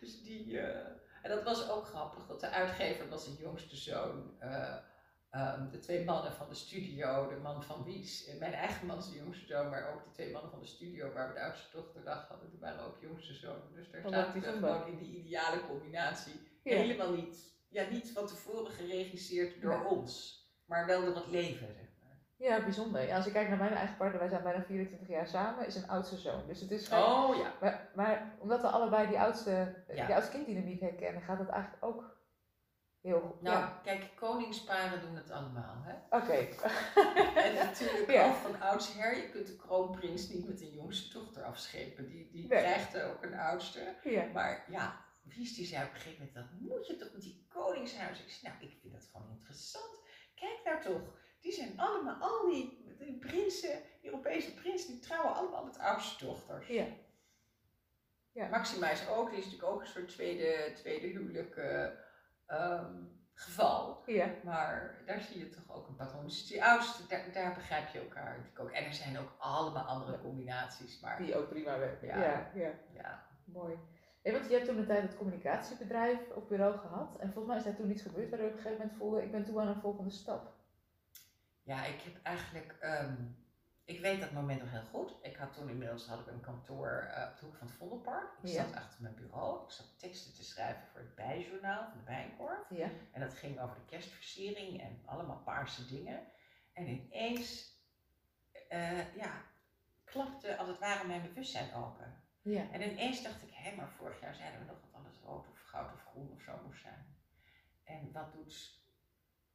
Dus 0.00 0.22
die, 0.22 0.60
en 1.22 1.30
dat 1.30 1.42
was 1.42 1.70
ook 1.70 1.86
grappig, 1.86 2.26
dat 2.26 2.40
de 2.40 2.48
uitgever 2.48 3.08
was 3.08 3.24
de 3.24 3.42
jongste 3.42 3.76
zoon. 3.76 4.36
Uh, 4.42 4.76
um, 5.30 5.70
de 5.70 5.78
twee 5.78 6.04
mannen 6.04 6.32
van 6.32 6.48
de 6.48 6.54
studio, 6.54 7.28
de 7.28 7.36
man 7.36 7.62
van 7.62 7.84
Wies, 7.84 8.30
mijn 8.38 8.52
eigen 8.52 8.86
man 8.86 8.98
is 8.98 9.10
de 9.10 9.16
jongste 9.16 9.46
zoon, 9.46 9.70
maar 9.70 9.94
ook 9.94 10.04
de 10.04 10.10
twee 10.10 10.32
mannen 10.32 10.50
van 10.50 10.60
de 10.60 10.66
studio 10.66 11.12
waar 11.12 11.28
we 11.28 11.34
de 11.34 11.40
oudste 11.40 11.76
dochter 11.76 12.04
dag 12.04 12.28
hadden, 12.28 12.50
die 12.50 12.60
waren 12.60 12.84
ook 12.84 13.00
jongste 13.00 13.34
zoon. 13.34 13.60
Dus 13.74 13.90
daar 13.90 14.08
zaten 14.08 14.40
we 14.40 14.46
gewoon 14.46 14.86
in 14.86 14.98
die 14.98 15.16
ideale 15.16 15.66
combinatie. 15.66 16.40
Helemaal 16.62 17.12
niet, 17.12 17.52
ja, 17.68 17.88
niet 17.88 18.12
van 18.12 18.26
tevoren 18.26 18.72
geregisseerd 18.72 19.62
door 19.62 19.84
ons, 19.84 20.42
maar 20.64 20.86
wel 20.86 21.04
door 21.04 21.14
het 21.14 21.26
leven. 21.26 21.87
Ja, 22.38 22.62
bijzonder. 22.62 23.06
Ja, 23.06 23.16
als 23.16 23.26
ik 23.26 23.32
kijk 23.32 23.48
naar 23.48 23.58
mijn 23.58 23.72
eigen 23.72 23.96
partner, 23.96 24.20
wij 24.20 24.28
zijn 24.28 24.42
bijna 24.42 24.62
24 24.62 25.08
jaar 25.08 25.26
samen, 25.26 25.66
is 25.66 25.74
een 25.74 25.88
oudste 25.88 26.16
zoon. 26.16 26.46
Dus 26.46 26.60
het 26.60 26.70
is 26.70 26.88
Oh 26.90 27.36
ja. 27.36 27.52
Maar, 27.60 27.90
maar 27.94 28.36
omdat 28.38 28.60
we 28.60 28.66
allebei 28.66 29.08
die 29.08 29.18
oudste, 29.18 29.74
ja. 29.88 30.06
die 30.06 30.14
oudste 30.14 30.32
kinddynamiek 30.32 30.80
herkennen, 30.80 31.22
gaat 31.22 31.38
het 31.38 31.48
eigenlijk 31.48 31.84
ook 31.84 32.16
heel 33.00 33.20
goed. 33.20 33.42
Nou, 33.42 33.58
ja. 33.58 33.80
kijk, 33.82 34.10
koningsparen 34.16 35.00
doen 35.00 35.16
het 35.16 35.30
allemaal, 35.30 35.82
hè? 35.82 36.16
Oké. 36.16 36.32
en 37.46 37.54
natuurlijk 37.54 38.10
ja. 38.10 38.32
van 38.32 38.60
oudsher, 38.60 39.16
je 39.16 39.28
kunt 39.30 39.46
de 39.46 39.56
kroonprins 39.56 40.28
niet 40.28 40.48
met 40.48 40.60
een 40.60 40.74
jongste 40.74 41.18
dochter 41.18 41.44
afschepen. 41.44 42.06
Die, 42.06 42.30
die 42.30 42.46
krijgt 42.46 42.94
er 42.94 43.10
ook 43.10 43.22
een 43.22 43.38
oudste. 43.38 43.94
Ja. 44.02 44.24
Maar 44.32 44.64
ja, 44.68 45.06
Wies 45.34 45.54
die 45.54 45.66
zei 45.66 45.84
op 45.84 45.94
een 45.94 46.00
gegeven 46.00 46.26
moment, 46.26 46.34
dat 46.34 46.60
moet 46.60 46.86
je 46.86 46.96
toch 46.96 47.12
met 47.12 47.22
die 47.22 47.46
koningshuis? 47.48 48.20
Ik 48.20 48.30
zei, 48.30 48.52
nou, 48.52 48.64
ik 48.64 48.78
vind 48.80 48.92
dat 48.92 49.08
gewoon 49.12 49.30
interessant. 49.30 49.98
Kijk 50.34 50.60
daar 50.64 50.82
toch 50.82 51.02
die 51.48 51.56
zijn 51.56 51.78
allemaal, 51.80 52.14
al 52.20 52.50
die, 52.50 52.96
die 52.98 53.18
prinsen, 53.18 53.80
Europese 54.02 54.54
prinsen, 54.54 54.92
die 54.92 55.00
trouwen 55.00 55.34
allemaal 55.34 55.64
met 55.64 55.78
oudste 55.78 56.24
dochters. 56.26 56.66
Ja. 56.66 56.86
ja. 58.32 58.48
Maxima 58.48 58.90
is 58.90 59.08
ook, 59.08 59.30
die 59.30 59.38
is 59.38 59.44
natuurlijk 59.44 59.72
ook 59.72 59.80
een 59.80 59.86
soort 59.86 60.08
tweede, 60.08 60.72
tweede 60.74 61.06
huwelijk 61.06 61.56
uh, 61.56 62.84
geval. 63.34 64.02
Ja. 64.06 64.30
Maar 64.44 65.02
daar 65.06 65.20
zie 65.20 65.38
je 65.38 65.48
toch 65.48 65.76
ook 65.76 65.88
een 65.88 65.96
patroon. 65.96 66.24
Dus 66.24 66.46
die 66.46 66.64
oudste, 66.64 67.06
daar, 67.06 67.32
daar 67.32 67.54
begrijp 67.54 67.88
je 67.88 67.98
elkaar 67.98 68.36
natuurlijk 68.36 68.60
ook. 68.60 68.70
En 68.70 68.84
er 68.84 68.94
zijn 68.94 69.18
ook 69.18 69.34
allemaal 69.38 69.84
andere 69.84 70.20
combinaties. 70.20 71.00
Maar, 71.00 71.22
die 71.22 71.36
ook 71.36 71.48
prima 71.48 71.78
werken. 71.78 72.06
Ja. 72.08 72.50
ja. 72.54 72.70
ja. 72.94 73.26
Mooi. 73.44 73.78
Want 74.22 74.48
je 74.48 74.54
hebt 74.54 74.66
toen 74.66 74.78
een 74.78 74.86
tijd 74.86 75.02
het 75.02 75.16
communicatiebedrijf 75.16 76.18
op 76.34 76.48
bureau 76.48 76.78
gehad. 76.78 77.16
En 77.18 77.32
volgens 77.32 77.46
mij 77.46 77.56
is 77.56 77.64
daar 77.64 77.76
toen 77.76 77.90
iets 77.90 78.02
gebeurd 78.02 78.28
waardoor 78.28 78.48
je 78.48 78.52
op 78.52 78.58
een 78.58 78.62
gegeven 78.62 78.82
moment 78.82 79.02
voelde, 79.02 79.22
ik 79.22 79.30
ben 79.30 79.44
toe 79.44 79.60
aan 79.60 79.68
een 79.68 79.80
volgende 79.80 80.10
stap. 80.10 80.57
Ja, 81.68 81.84
ik 81.84 82.00
heb 82.00 82.22
eigenlijk, 82.22 82.76
ehm, 82.80 83.14
ik 83.84 84.00
weet 84.00 84.20
dat 84.20 84.32
moment 84.32 84.60
nog 84.60 84.70
heel 84.70 84.84
goed. 84.90 85.14
Ik 85.22 85.36
had 85.36 85.52
toen 85.52 85.68
inmiddels 85.68 86.06
had 86.06 86.20
ik 86.20 86.26
een 86.26 86.40
kantoor 86.40 87.10
uh, 87.16 87.28
op 87.30 87.38
de 87.38 87.44
hoek 87.44 87.54
van 87.56 87.66
het 87.66 87.76
Vondelpark. 87.76 88.28
Ik 88.42 88.48
zat 88.48 88.74
achter 88.74 89.02
mijn 89.02 89.14
bureau. 89.14 89.64
Ik 89.64 89.70
zat 89.70 89.98
teksten 89.98 90.34
te 90.34 90.44
schrijven 90.44 90.82
voor 90.92 91.00
het 91.00 91.14
bijjournaal 91.14 91.88
van 91.88 91.98
de 91.98 92.04
Bijenkorf. 92.04 92.68
Ja. 92.70 92.90
En 93.12 93.20
dat 93.20 93.34
ging 93.34 93.60
over 93.60 93.74
de 93.74 93.84
kerstversiering 93.84 94.80
en 94.80 95.02
allemaal 95.04 95.42
paarse 95.44 95.86
dingen. 95.86 96.20
En 96.72 96.86
ineens, 96.86 97.76
uh, 98.70 99.14
ja, 99.14 99.42
klapte 100.04 100.56
als 100.56 100.68
het 100.68 100.78
ware 100.78 101.06
mijn 101.06 101.22
bewustzijn 101.22 101.74
open. 101.74 102.22
Ja. 102.42 102.70
En 102.70 102.82
ineens 102.92 103.22
dacht 103.22 103.42
ik, 103.42 103.50
hé, 103.52 103.76
maar 103.76 103.90
vorig 103.90 104.20
jaar 104.20 104.34
zeiden 104.34 104.60
we 104.60 104.66
nog 104.66 104.80
dat 104.80 105.00
alles 105.00 105.20
rood 105.24 105.48
of 105.48 105.58
goud 105.58 105.92
of 105.92 106.04
groen 106.04 106.32
of 106.32 106.42
zo 106.42 106.60
moest 106.66 106.82
zijn. 106.82 107.16
En 107.84 108.12
wat 108.12 108.32
doet 108.32 108.77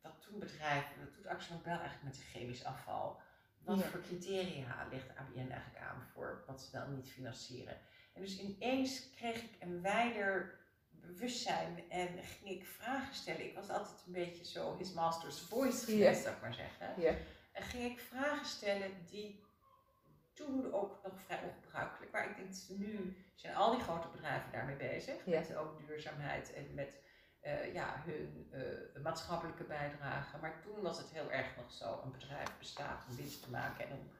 dat 0.03 0.25
doen 0.29 0.39
bedrijven, 0.39 0.99
dat 0.99 1.13
doet 1.15 1.27
Axel 1.27 1.55
Nobel 1.55 1.71
eigenlijk 1.71 2.03
met 2.03 2.15
zijn 2.15 2.27
chemisch 2.27 2.65
afval. 2.65 3.21
Wat 3.59 3.83
voor 3.83 4.01
criteria 4.01 4.87
legt 4.91 5.17
ABN 5.17 5.51
eigenlijk 5.51 5.79
aan 5.79 6.07
voor 6.13 6.43
wat 6.47 6.61
ze 6.61 6.71
wel 6.71 6.87
niet 6.87 7.09
financieren? 7.09 7.77
En 8.13 8.21
dus 8.21 8.39
ineens 8.39 9.09
kreeg 9.15 9.43
ik 9.43 9.51
een 9.59 9.81
wijder 9.81 10.59
bewustzijn 10.89 11.89
en 11.89 12.23
ging 12.23 12.49
ik 12.49 12.65
vragen 12.65 13.15
stellen. 13.15 13.45
Ik 13.45 13.55
was 13.55 13.69
altijd 13.69 14.03
een 14.05 14.11
beetje 14.11 14.45
zo 14.45 14.77
his 14.77 14.93
master's 14.93 15.39
voice 15.39 15.85
geweest, 15.85 16.21
zou 16.21 16.35
ik 16.35 16.41
maar 16.41 16.53
zeggen. 16.53 17.01
Ja. 17.01 17.13
En 17.51 17.63
ging 17.63 17.91
ik 17.91 17.99
vragen 17.99 18.45
stellen 18.45 18.91
die 19.09 19.43
toen 20.33 20.73
ook 20.73 20.99
nog 21.03 21.21
vrij 21.25 21.41
ongebruikelijk 21.43 22.11
waren. 22.11 22.29
Ik 22.29 22.35
denk 22.37 22.79
nu 22.79 23.17
zijn 23.35 23.55
al 23.55 23.71
die 23.71 23.83
grote 23.83 24.07
bedrijven 24.07 24.51
daarmee 24.51 24.75
bezig. 24.75 25.25
Met 25.25 25.55
ook 25.55 25.87
duurzaamheid 25.87 26.53
en 26.53 26.73
met 26.73 27.01
uh, 27.43 27.73
ja, 27.73 28.01
hun 28.05 28.49
uh, 28.53 29.03
maatschappelijke 29.03 29.63
bijdrage. 29.63 30.37
Maar 30.37 30.61
toen 30.61 30.81
was 30.81 30.97
het 30.97 31.09
heel 31.09 31.31
erg 31.31 31.55
nog 31.57 31.71
zo, 31.71 32.01
een 32.03 32.11
bedrijf 32.11 32.57
bestaat 32.57 33.05
om 33.09 33.15
winst 33.15 33.43
te 33.43 33.51
maken 33.51 33.89
en 33.89 33.91
om 33.91 34.11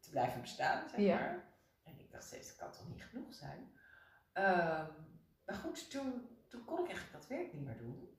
te 0.00 0.10
blijven 0.10 0.40
bestaan, 0.40 0.88
zeg 0.88 1.00
ja. 1.00 1.14
maar. 1.14 1.44
En 1.84 1.98
ik 1.98 2.10
dacht 2.10 2.24
steeds, 2.24 2.48
dat 2.48 2.56
kan 2.56 2.70
toch 2.72 2.88
niet 2.88 3.02
genoeg 3.02 3.34
zijn. 3.34 3.60
Um, 4.34 4.86
maar 5.44 5.54
goed, 5.54 5.90
toen, 5.90 6.38
toen 6.48 6.64
kon 6.64 6.78
ik 6.78 6.86
eigenlijk 6.86 7.12
dat 7.12 7.26
werk 7.26 7.52
niet 7.52 7.64
meer 7.64 7.78
doen. 7.78 8.18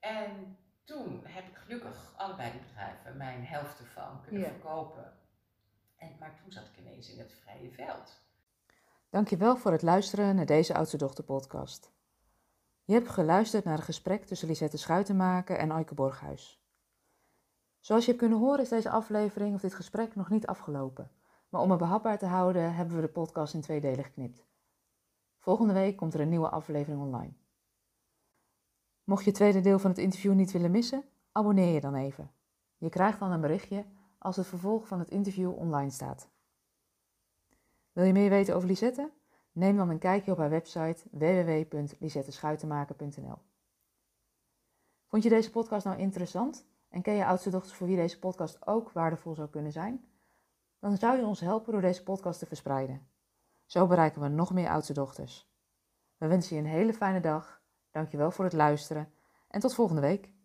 En 0.00 0.58
toen 0.84 1.26
heb 1.26 1.46
ik 1.46 1.56
gelukkig 1.56 2.14
allebei 2.16 2.50
die 2.50 2.60
bedrijven 2.60 3.16
mijn 3.16 3.44
helft 3.44 3.78
ervan 3.78 4.22
kunnen 4.22 4.42
ja. 4.42 4.48
verkopen. 4.48 5.18
En, 5.96 6.16
maar 6.18 6.34
toen 6.34 6.52
zat 6.52 6.66
ik 6.66 6.78
ineens 6.78 7.10
in 7.10 7.18
het 7.18 7.32
vrije 7.32 7.70
veld. 7.70 8.20
Dankjewel 9.10 9.56
voor 9.56 9.72
het 9.72 9.82
luisteren 9.82 10.36
naar 10.36 10.46
deze 10.46 10.74
Oudste 10.74 10.96
Dochter 10.96 11.24
podcast. 11.24 11.95
Je 12.86 12.92
hebt 12.92 13.08
geluisterd 13.08 13.64
naar 13.64 13.78
een 13.78 13.84
gesprek 13.84 14.24
tussen 14.24 14.48
Lisette 14.48 14.76
Schuitenmaker 14.76 15.56
en 15.56 15.72
Aike 15.72 15.94
Borghuis. 15.94 16.62
Zoals 17.80 18.04
je 18.04 18.10
hebt 18.10 18.22
kunnen 18.22 18.38
horen 18.38 18.60
is 18.60 18.68
deze 18.68 18.90
aflevering 18.90 19.54
of 19.54 19.60
dit 19.60 19.74
gesprek 19.74 20.14
nog 20.14 20.28
niet 20.28 20.46
afgelopen. 20.46 21.10
Maar 21.48 21.60
om 21.60 21.70
het 21.70 21.78
behapbaar 21.78 22.18
te 22.18 22.26
houden 22.26 22.74
hebben 22.74 22.96
we 22.96 23.00
de 23.00 23.08
podcast 23.08 23.54
in 23.54 23.60
twee 23.60 23.80
delen 23.80 24.04
geknipt. 24.04 24.44
Volgende 25.38 25.72
week 25.72 25.96
komt 25.96 26.14
er 26.14 26.20
een 26.20 26.28
nieuwe 26.28 26.48
aflevering 26.48 27.02
online. 27.02 27.32
Mocht 29.04 29.22
je 29.22 29.28
het 29.28 29.38
tweede 29.38 29.60
deel 29.60 29.78
van 29.78 29.90
het 29.90 29.98
interview 29.98 30.34
niet 30.34 30.52
willen 30.52 30.70
missen, 30.70 31.04
abonneer 31.32 31.74
je 31.74 31.80
dan 31.80 31.94
even. 31.94 32.32
Je 32.76 32.88
krijgt 32.88 33.18
dan 33.18 33.32
een 33.32 33.40
berichtje 33.40 33.84
als 34.18 34.36
het 34.36 34.46
vervolg 34.46 34.86
van 34.86 34.98
het 34.98 35.10
interview 35.10 35.58
online 35.58 35.90
staat. 35.90 36.28
Wil 37.92 38.04
je 38.04 38.12
meer 38.12 38.30
weten 38.30 38.54
over 38.54 38.68
Lisette? 38.68 39.10
Neem 39.56 39.76
dan 39.76 39.90
een 39.90 39.98
kijkje 39.98 40.32
op 40.32 40.38
haar 40.38 40.50
website 40.50 41.02
www.lisetteschuitenmaker.nl. 41.10 43.38
Vond 45.06 45.22
je 45.22 45.28
deze 45.28 45.50
podcast 45.50 45.84
nou 45.84 45.98
interessant 45.98 46.66
en 46.88 47.02
ken 47.02 47.14
je 47.14 47.26
oudste 47.26 47.50
dochters 47.50 47.74
voor 47.74 47.86
wie 47.86 47.96
deze 47.96 48.18
podcast 48.18 48.66
ook 48.66 48.92
waardevol 48.92 49.34
zou 49.34 49.48
kunnen 49.48 49.72
zijn? 49.72 50.04
dan 50.78 50.96
zou 50.96 51.18
je 51.18 51.26
ons 51.26 51.40
helpen 51.40 51.72
door 51.72 51.80
deze 51.80 52.02
podcast 52.02 52.38
te 52.38 52.46
verspreiden. 52.46 53.08
Zo 53.64 53.86
bereiken 53.86 54.22
we 54.22 54.28
nog 54.28 54.52
meer 54.52 54.68
oudste 54.68 54.92
dochters. 54.92 55.50
We 56.16 56.26
wensen 56.26 56.56
je 56.56 56.62
een 56.62 56.68
hele 56.68 56.94
fijne 56.94 57.20
dag. 57.20 57.62
Dankjewel 57.90 58.30
voor 58.30 58.44
het 58.44 58.54
luisteren 58.54 59.12
en 59.48 59.60
tot 59.60 59.74
volgende 59.74 60.00
week. 60.00 60.35